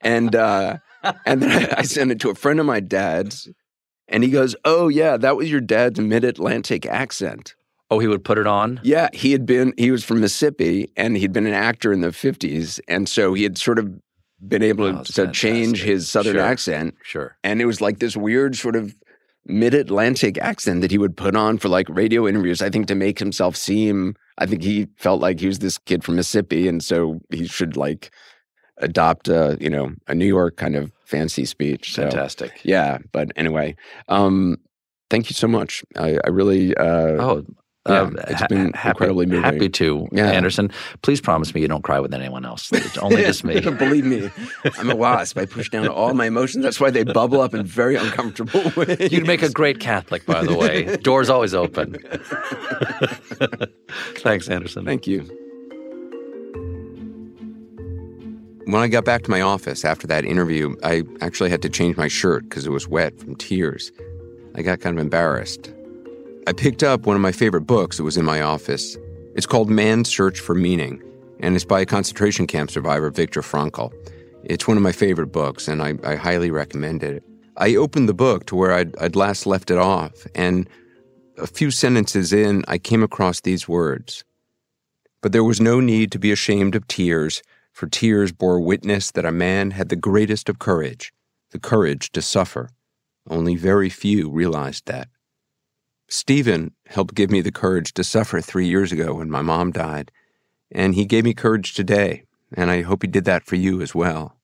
and 0.00 0.34
uh, 0.34 0.78
and 1.24 1.42
then 1.42 1.50
I, 1.74 1.78
I 1.78 1.82
sent 1.82 2.10
it 2.10 2.20
to 2.20 2.30
a 2.30 2.34
friend 2.34 2.60
of 2.60 2.66
my 2.66 2.80
dad's, 2.80 3.48
and 4.08 4.22
he 4.24 4.30
goes, 4.30 4.56
"Oh 4.64 4.88
yeah, 4.88 5.16
that 5.16 5.36
was 5.36 5.50
your 5.50 5.60
dad's 5.60 6.00
mid-Atlantic 6.00 6.86
accent." 6.86 7.54
Oh, 7.88 8.00
he 8.00 8.08
would 8.08 8.24
put 8.24 8.36
it 8.38 8.48
on. 8.48 8.80
Yeah, 8.82 9.08
he 9.12 9.30
had 9.32 9.46
been. 9.46 9.72
He 9.76 9.90
was 9.92 10.04
from 10.04 10.20
Mississippi, 10.20 10.90
and 10.96 11.16
he'd 11.16 11.32
been 11.32 11.46
an 11.46 11.54
actor 11.54 11.92
in 11.92 12.00
the 12.00 12.08
'50s, 12.08 12.80
and 12.88 13.08
so 13.08 13.34
he 13.34 13.42
had 13.44 13.58
sort 13.58 13.78
of 13.78 13.90
been 14.46 14.62
able 14.62 14.92
to, 14.92 14.98
Oh, 15.22 15.26
to 15.26 15.32
change 15.32 15.82
his 15.82 16.10
southern 16.10 16.34
Sure. 16.34 16.42
accent. 16.42 16.94
Sure. 17.02 17.36
And 17.42 17.60
it 17.62 17.66
was 17.66 17.80
like 17.80 18.00
this 18.00 18.16
weird 18.16 18.54
sort 18.56 18.76
of 18.76 18.94
mid-Atlantic 19.46 20.38
accent 20.38 20.80
that 20.82 20.90
he 20.90 20.98
would 20.98 21.16
put 21.16 21.36
on 21.36 21.58
for 21.58 21.68
like 21.68 21.88
radio 21.88 22.26
interviews. 22.26 22.62
I 22.62 22.70
think 22.70 22.86
to 22.88 22.94
make 22.94 23.18
himself 23.18 23.56
seem. 23.56 24.14
I 24.38 24.46
think 24.46 24.62
he 24.62 24.88
felt 24.98 25.20
like 25.20 25.40
he 25.40 25.46
was 25.46 25.60
this 25.60 25.78
kid 25.78 26.04
from 26.04 26.16
Mississippi, 26.16 26.68
and 26.68 26.82
so 26.82 27.20
he 27.30 27.46
should 27.46 27.76
like 27.76 28.10
adopt 28.78 29.28
a 29.28 29.56
you 29.60 29.70
know 29.70 29.92
a 30.06 30.14
New 30.14 30.26
York 30.26 30.56
kind 30.56 30.76
of 30.76 30.92
fancy 31.04 31.44
speech. 31.44 31.94
So, 31.94 32.02
Fantastic. 32.02 32.60
Yeah, 32.64 32.98
but 33.12 33.30
anyway, 33.36 33.76
um, 34.08 34.58
thank 35.08 35.30
you 35.30 35.34
so 35.34 35.48
much. 35.48 35.84
I, 35.96 36.18
I 36.24 36.28
really. 36.28 36.76
Uh, 36.76 37.16
Oh, 37.18 37.46
yeah, 37.88 38.00
uh, 38.02 38.10
it's 38.28 38.40
ha- 38.40 38.46
been 38.48 38.72
happy, 38.72 38.88
incredibly 38.90 39.26
moving. 39.26 39.42
Happy 39.42 39.68
to, 39.68 40.08
Yeah. 40.12 40.30
Anderson. 40.30 40.70
Please 41.02 41.20
promise 41.20 41.54
me 41.54 41.60
you 41.60 41.68
don't 41.68 41.82
cry 41.84 42.00
with 42.00 42.12
anyone 42.14 42.44
else. 42.44 42.70
It's 42.72 42.98
only 42.98 43.22
just 43.22 43.44
me. 43.44 43.60
Believe 43.78 44.04
me, 44.04 44.30
I'm 44.78 44.90
a 44.90 44.96
wasp. 44.96 45.38
I 45.38 45.46
push 45.46 45.68
down 45.70 45.88
all 45.88 46.14
my 46.14 46.26
emotions. 46.26 46.62
That's 46.64 46.80
why 46.80 46.90
they 46.90 47.04
bubble 47.04 47.40
up 47.40 47.54
in 47.54 47.64
very 47.64 47.96
uncomfortable 47.96 48.70
ways. 48.76 49.12
You'd 49.12 49.26
make 49.26 49.42
a 49.42 49.50
great 49.50 49.80
Catholic, 49.80 50.24
by 50.26 50.44
the 50.44 50.54
way. 50.56 50.96
Doors 50.98 51.28
always 51.30 51.54
open. 51.54 51.96
Thanks, 54.16 54.48
Anderson. 54.48 54.84
Thank 54.84 55.06
you. 55.06 55.22
When 58.66 58.82
I 58.82 58.88
got 58.88 59.04
back 59.04 59.22
to 59.22 59.30
my 59.30 59.40
office 59.42 59.84
after 59.84 60.08
that 60.08 60.24
interview, 60.24 60.74
I 60.82 61.04
actually 61.20 61.50
had 61.50 61.62
to 61.62 61.68
change 61.68 61.96
my 61.96 62.08
shirt 62.08 62.42
because 62.48 62.66
it 62.66 62.70
was 62.70 62.88
wet 62.88 63.16
from 63.18 63.36
tears. 63.36 63.92
I 64.56 64.62
got 64.62 64.80
kind 64.80 64.98
of 64.98 65.02
embarrassed. 65.04 65.72
I 66.48 66.52
picked 66.52 66.84
up 66.84 67.06
one 67.06 67.16
of 67.16 67.22
my 67.22 67.32
favorite 67.32 67.62
books 67.62 67.96
that 67.96 68.04
was 68.04 68.16
in 68.16 68.24
my 68.24 68.40
office. 68.40 68.96
It's 69.34 69.46
called 69.46 69.68
Man's 69.68 70.08
Search 70.08 70.38
for 70.38 70.54
Meaning, 70.54 71.02
and 71.40 71.56
it's 71.56 71.64
by 71.64 71.80
a 71.80 71.86
concentration 71.86 72.46
camp 72.46 72.70
survivor, 72.70 73.10
Viktor 73.10 73.40
Frankl. 73.40 73.92
It's 74.44 74.68
one 74.68 74.76
of 74.76 74.82
my 74.82 74.92
favorite 74.92 75.32
books, 75.32 75.66
and 75.66 75.82
I, 75.82 75.94
I 76.04 76.14
highly 76.14 76.52
recommend 76.52 77.02
it. 77.02 77.24
I 77.56 77.74
opened 77.74 78.08
the 78.08 78.14
book 78.14 78.46
to 78.46 78.54
where 78.54 78.72
I'd, 78.72 78.96
I'd 78.98 79.16
last 79.16 79.44
left 79.44 79.72
it 79.72 79.78
off, 79.78 80.24
and 80.36 80.70
a 81.36 81.48
few 81.48 81.72
sentences 81.72 82.32
in, 82.32 82.64
I 82.68 82.78
came 82.78 83.02
across 83.02 83.40
these 83.40 83.66
words 83.66 84.22
But 85.22 85.32
there 85.32 85.42
was 85.42 85.60
no 85.60 85.80
need 85.80 86.12
to 86.12 86.18
be 86.20 86.30
ashamed 86.30 86.76
of 86.76 86.86
tears, 86.86 87.42
for 87.72 87.88
tears 87.88 88.30
bore 88.30 88.60
witness 88.60 89.10
that 89.10 89.24
a 89.24 89.32
man 89.32 89.72
had 89.72 89.88
the 89.88 89.96
greatest 89.96 90.48
of 90.48 90.60
courage, 90.60 91.12
the 91.50 91.58
courage 91.58 92.12
to 92.12 92.22
suffer. 92.22 92.70
Only 93.28 93.56
very 93.56 93.90
few 93.90 94.30
realized 94.30 94.86
that. 94.86 95.08
Stephen 96.08 96.72
helped 96.86 97.14
give 97.14 97.30
me 97.30 97.40
the 97.40 97.50
courage 97.50 97.92
to 97.94 98.04
suffer 98.04 98.40
three 98.40 98.66
years 98.66 98.92
ago 98.92 99.14
when 99.14 99.28
my 99.28 99.42
mom 99.42 99.72
died, 99.72 100.12
and 100.70 100.94
he 100.94 101.04
gave 101.04 101.24
me 101.24 101.34
courage 101.34 101.74
today, 101.74 102.22
and 102.52 102.70
I 102.70 102.82
hope 102.82 103.02
he 103.02 103.08
did 103.08 103.24
that 103.24 103.44
for 103.44 103.56
you 103.56 103.82
as 103.82 103.94
well. 103.94 104.36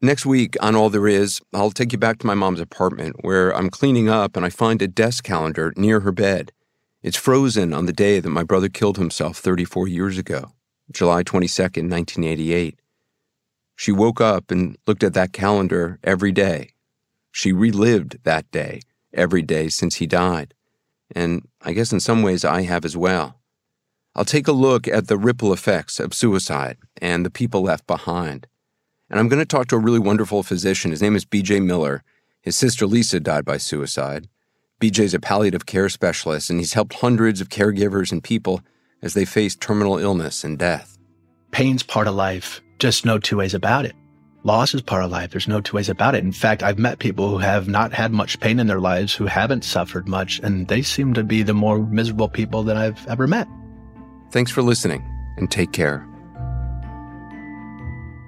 Next 0.00 0.24
week 0.24 0.56
on 0.60 0.74
All 0.74 0.88
There 0.88 1.08
Is, 1.08 1.40
I'll 1.52 1.70
take 1.70 1.92
you 1.92 1.98
back 1.98 2.18
to 2.18 2.26
my 2.26 2.34
mom's 2.34 2.60
apartment 2.60 3.16
where 3.20 3.54
I'm 3.54 3.70
cleaning 3.70 4.08
up 4.08 4.36
and 4.36 4.46
I 4.46 4.50
find 4.50 4.80
a 4.80 4.88
desk 4.88 5.24
calendar 5.24 5.72
near 5.76 6.00
her 6.00 6.12
bed. 6.12 6.52
It's 7.02 7.16
frozen 7.16 7.72
on 7.72 7.86
the 7.86 7.92
day 7.92 8.20
that 8.20 8.28
my 8.28 8.42
brother 8.42 8.68
killed 8.68 8.98
himself 8.98 9.38
34 9.38 9.88
years 9.88 10.18
ago, 10.18 10.52
July 10.90 11.22
22nd, 11.22 11.90
1988. 11.90 12.78
She 13.74 13.92
woke 13.92 14.20
up 14.20 14.50
and 14.50 14.76
looked 14.86 15.02
at 15.02 15.14
that 15.14 15.32
calendar 15.32 15.98
every 16.02 16.32
day. 16.32 16.70
She 17.30 17.52
relived 17.52 18.18
that 18.24 18.50
day 18.50 18.80
every 19.16 19.42
day 19.42 19.68
since 19.68 19.96
he 19.96 20.06
died. 20.06 20.54
And 21.14 21.48
I 21.62 21.72
guess 21.72 21.92
in 21.92 22.00
some 22.00 22.22
ways 22.22 22.44
I 22.44 22.62
have 22.62 22.84
as 22.84 22.96
well. 22.96 23.40
I'll 24.14 24.24
take 24.24 24.48
a 24.48 24.52
look 24.52 24.88
at 24.88 25.08
the 25.08 25.18
ripple 25.18 25.52
effects 25.52 26.00
of 26.00 26.14
suicide 26.14 26.78
and 27.02 27.24
the 27.24 27.30
people 27.30 27.62
left 27.62 27.86
behind. 27.86 28.46
And 29.10 29.20
I'm 29.20 29.28
going 29.28 29.40
to 29.40 29.46
talk 29.46 29.68
to 29.68 29.76
a 29.76 29.80
really 29.80 29.98
wonderful 29.98 30.42
physician. 30.42 30.90
His 30.90 31.02
name 31.02 31.14
is 31.14 31.24
BJ 31.24 31.62
Miller. 31.64 32.02
His 32.40 32.56
sister 32.56 32.86
Lisa 32.86 33.20
died 33.20 33.44
by 33.44 33.58
suicide. 33.58 34.28
BJ's 34.80 35.14
a 35.14 35.20
palliative 35.20 35.66
care 35.66 35.88
specialist, 35.88 36.50
and 36.50 36.58
he's 36.58 36.74
helped 36.74 36.94
hundreds 36.94 37.40
of 37.40 37.48
caregivers 37.48 38.12
and 38.12 38.22
people 38.22 38.60
as 39.02 39.14
they 39.14 39.24
face 39.24 39.54
terminal 39.54 39.98
illness 39.98 40.44
and 40.44 40.58
death. 40.58 40.98
Pain's 41.50 41.82
part 41.82 42.08
of 42.08 42.14
life. 42.14 42.60
Just 42.78 43.06
no 43.06 43.18
two 43.18 43.38
ways 43.38 43.54
about 43.54 43.86
it. 43.86 43.94
Loss 44.46 44.74
is 44.74 44.82
part 44.82 45.02
of 45.02 45.10
life. 45.10 45.32
There's 45.32 45.48
no 45.48 45.60
two 45.60 45.74
ways 45.74 45.88
about 45.88 46.14
it. 46.14 46.22
In 46.22 46.30
fact, 46.30 46.62
I've 46.62 46.78
met 46.78 47.00
people 47.00 47.28
who 47.28 47.38
have 47.38 47.66
not 47.66 47.92
had 47.92 48.12
much 48.12 48.38
pain 48.38 48.60
in 48.60 48.68
their 48.68 48.78
lives, 48.78 49.12
who 49.12 49.26
haven't 49.26 49.64
suffered 49.64 50.06
much, 50.06 50.38
and 50.38 50.68
they 50.68 50.82
seem 50.82 51.14
to 51.14 51.24
be 51.24 51.42
the 51.42 51.52
more 51.52 51.84
miserable 51.84 52.28
people 52.28 52.62
that 52.62 52.76
I've 52.76 53.04
ever 53.08 53.26
met. 53.26 53.48
Thanks 54.30 54.52
for 54.52 54.62
listening, 54.62 55.02
and 55.36 55.50
take 55.50 55.72
care. 55.72 56.06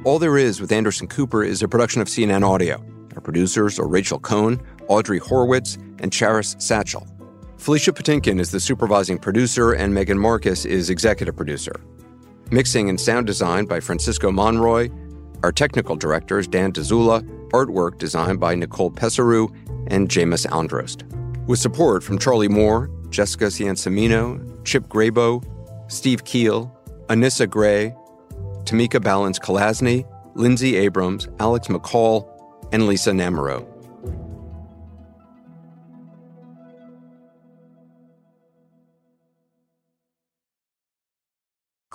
All 0.03 0.19
There 0.19 0.37
Is 0.37 0.61
with 0.61 0.73
Anderson 0.73 1.07
Cooper 1.07 1.45
is 1.45 1.63
a 1.63 1.69
production 1.69 2.03
of 2.03 2.09
CNN 2.09 2.43
Audio. 2.43 2.85
Our 3.15 3.21
producers 3.21 3.79
are 3.79 3.87
Rachel 3.87 4.19
Cohn, 4.19 4.61
Audrey 4.89 5.21
Horwitz, 5.21 5.77
and 6.03 6.13
Charis 6.13 6.57
Satchell. 6.57 7.07
Felicia 7.59 7.93
Patinkin 7.93 8.41
is 8.41 8.51
the 8.51 8.59
supervising 8.59 9.19
producer, 9.19 9.71
and 9.71 9.95
Megan 9.95 10.19
Marcus 10.19 10.65
is 10.65 10.91
executive 10.91 11.37
producer. 11.37 11.81
Mixing 12.51 12.89
and 12.89 13.01
sound 13.01 13.29
design 13.29 13.67
by 13.67 13.79
Francisco 13.79 14.33
Monroy. 14.33 14.91
Our 15.43 15.53
technical 15.53 15.95
director 15.95 16.39
is 16.39 16.49
Dan 16.49 16.73
Dzula. 16.73 17.23
Artwork 17.51 17.99
designed 17.99 18.41
by 18.41 18.55
Nicole 18.55 18.91
Pesaru 18.91 19.49
and 19.87 20.09
Jamus 20.09 20.47
Andrest. 20.47 21.05
With 21.47 21.59
support 21.59 22.03
from 22.03 22.19
Charlie 22.19 22.49
Moore, 22.49 22.91
Jessica 23.11 23.47
Ciancimino, 23.47 24.65
Chip 24.65 24.89
Grabow, 24.89 25.43
Steve 25.91 26.25
Kiehl, 26.25 26.71
Anissa 27.07 27.49
Gray, 27.49 27.95
Tameeka 28.65 29.01
Ballance 29.01 29.39
Kolasny, 29.39 30.05
Lindsay 30.35 30.77
Abrams, 30.77 31.29
Alex 31.41 31.69
McCall, 31.69 32.29
and 32.73 32.87
Lisa 32.87 33.13
Namerow. 33.13 33.67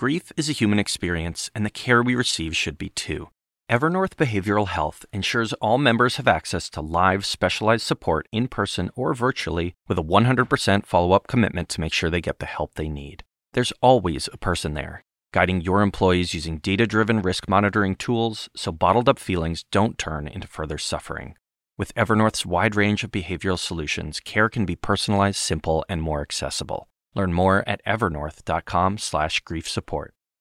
Grief 0.04 0.34
is 0.36 0.49
a 0.49 0.51
human 0.51 0.80
experience, 0.80 1.49
and 1.56 1.66
the 1.66 1.70
care 1.70 2.04
we 2.04 2.14
receive 2.14 2.58
should 2.58 2.78
be 2.78 2.89
too. 2.89 3.30
Evernorth 3.72 4.18
Behavioral 4.18 4.68
Health 4.68 5.06
ensures 5.14 5.54
all 5.62 5.78
members 5.78 6.18
have 6.18 6.28
access 6.28 6.70
to 6.72 6.82
live, 6.82 7.26
specialized 7.26 7.86
support 7.86 8.28
in 8.30 8.49
person 8.49 8.91
or 8.97 9.14
virtually 9.14 9.76
with 9.88 9.97
a 9.97 10.04
100% 10.04 10.86
follow 10.86 11.14
up 11.14 11.28
commitment 11.28 11.70
to 11.70 11.80
make 11.80 11.93
sure 11.93 12.10
they 12.10 12.20
get 12.20 12.39
the 12.39 12.45
help 12.45 12.74
they 12.74 12.89
need. 12.89 13.24
There's 13.54 13.72
always 13.82 14.28
a 14.34 14.38
person 14.38 14.74
there, 14.74 15.06
guiding 15.32 15.62
your 15.62 15.82
employees 15.82 16.34
using 16.34 16.58
data 16.58 16.86
driven 16.86 17.22
risk 17.22 17.47
monitoring 17.47 17.95
tools 17.95 18.49
so 18.58 18.74
bottled 18.74 19.08
up 19.08 19.20
feelings 19.20 19.64
don't 19.72 19.97
turn 19.97 20.28
into 20.28 20.49
further 20.49 20.78
suffering. 20.78 21.36
With 21.78 21.95
Evernorth's 21.95 22.45
wide 22.45 22.76
range 22.76 23.06
of 23.06 23.12
behavioral 23.12 23.58
solutions, 23.58 24.20
care 24.20 24.49
can 24.49 24.66
be 24.66 24.76
personalized, 24.76 25.38
simple, 25.38 25.86
and 25.88 26.01
more 26.01 26.20
accessible. 26.20 26.89
Learn 27.14 27.34
more 27.34 27.64
at 27.68 27.84
evernorth.com 27.86 28.97
slash 28.97 29.39
grief 29.41 29.68
support. 29.68 30.14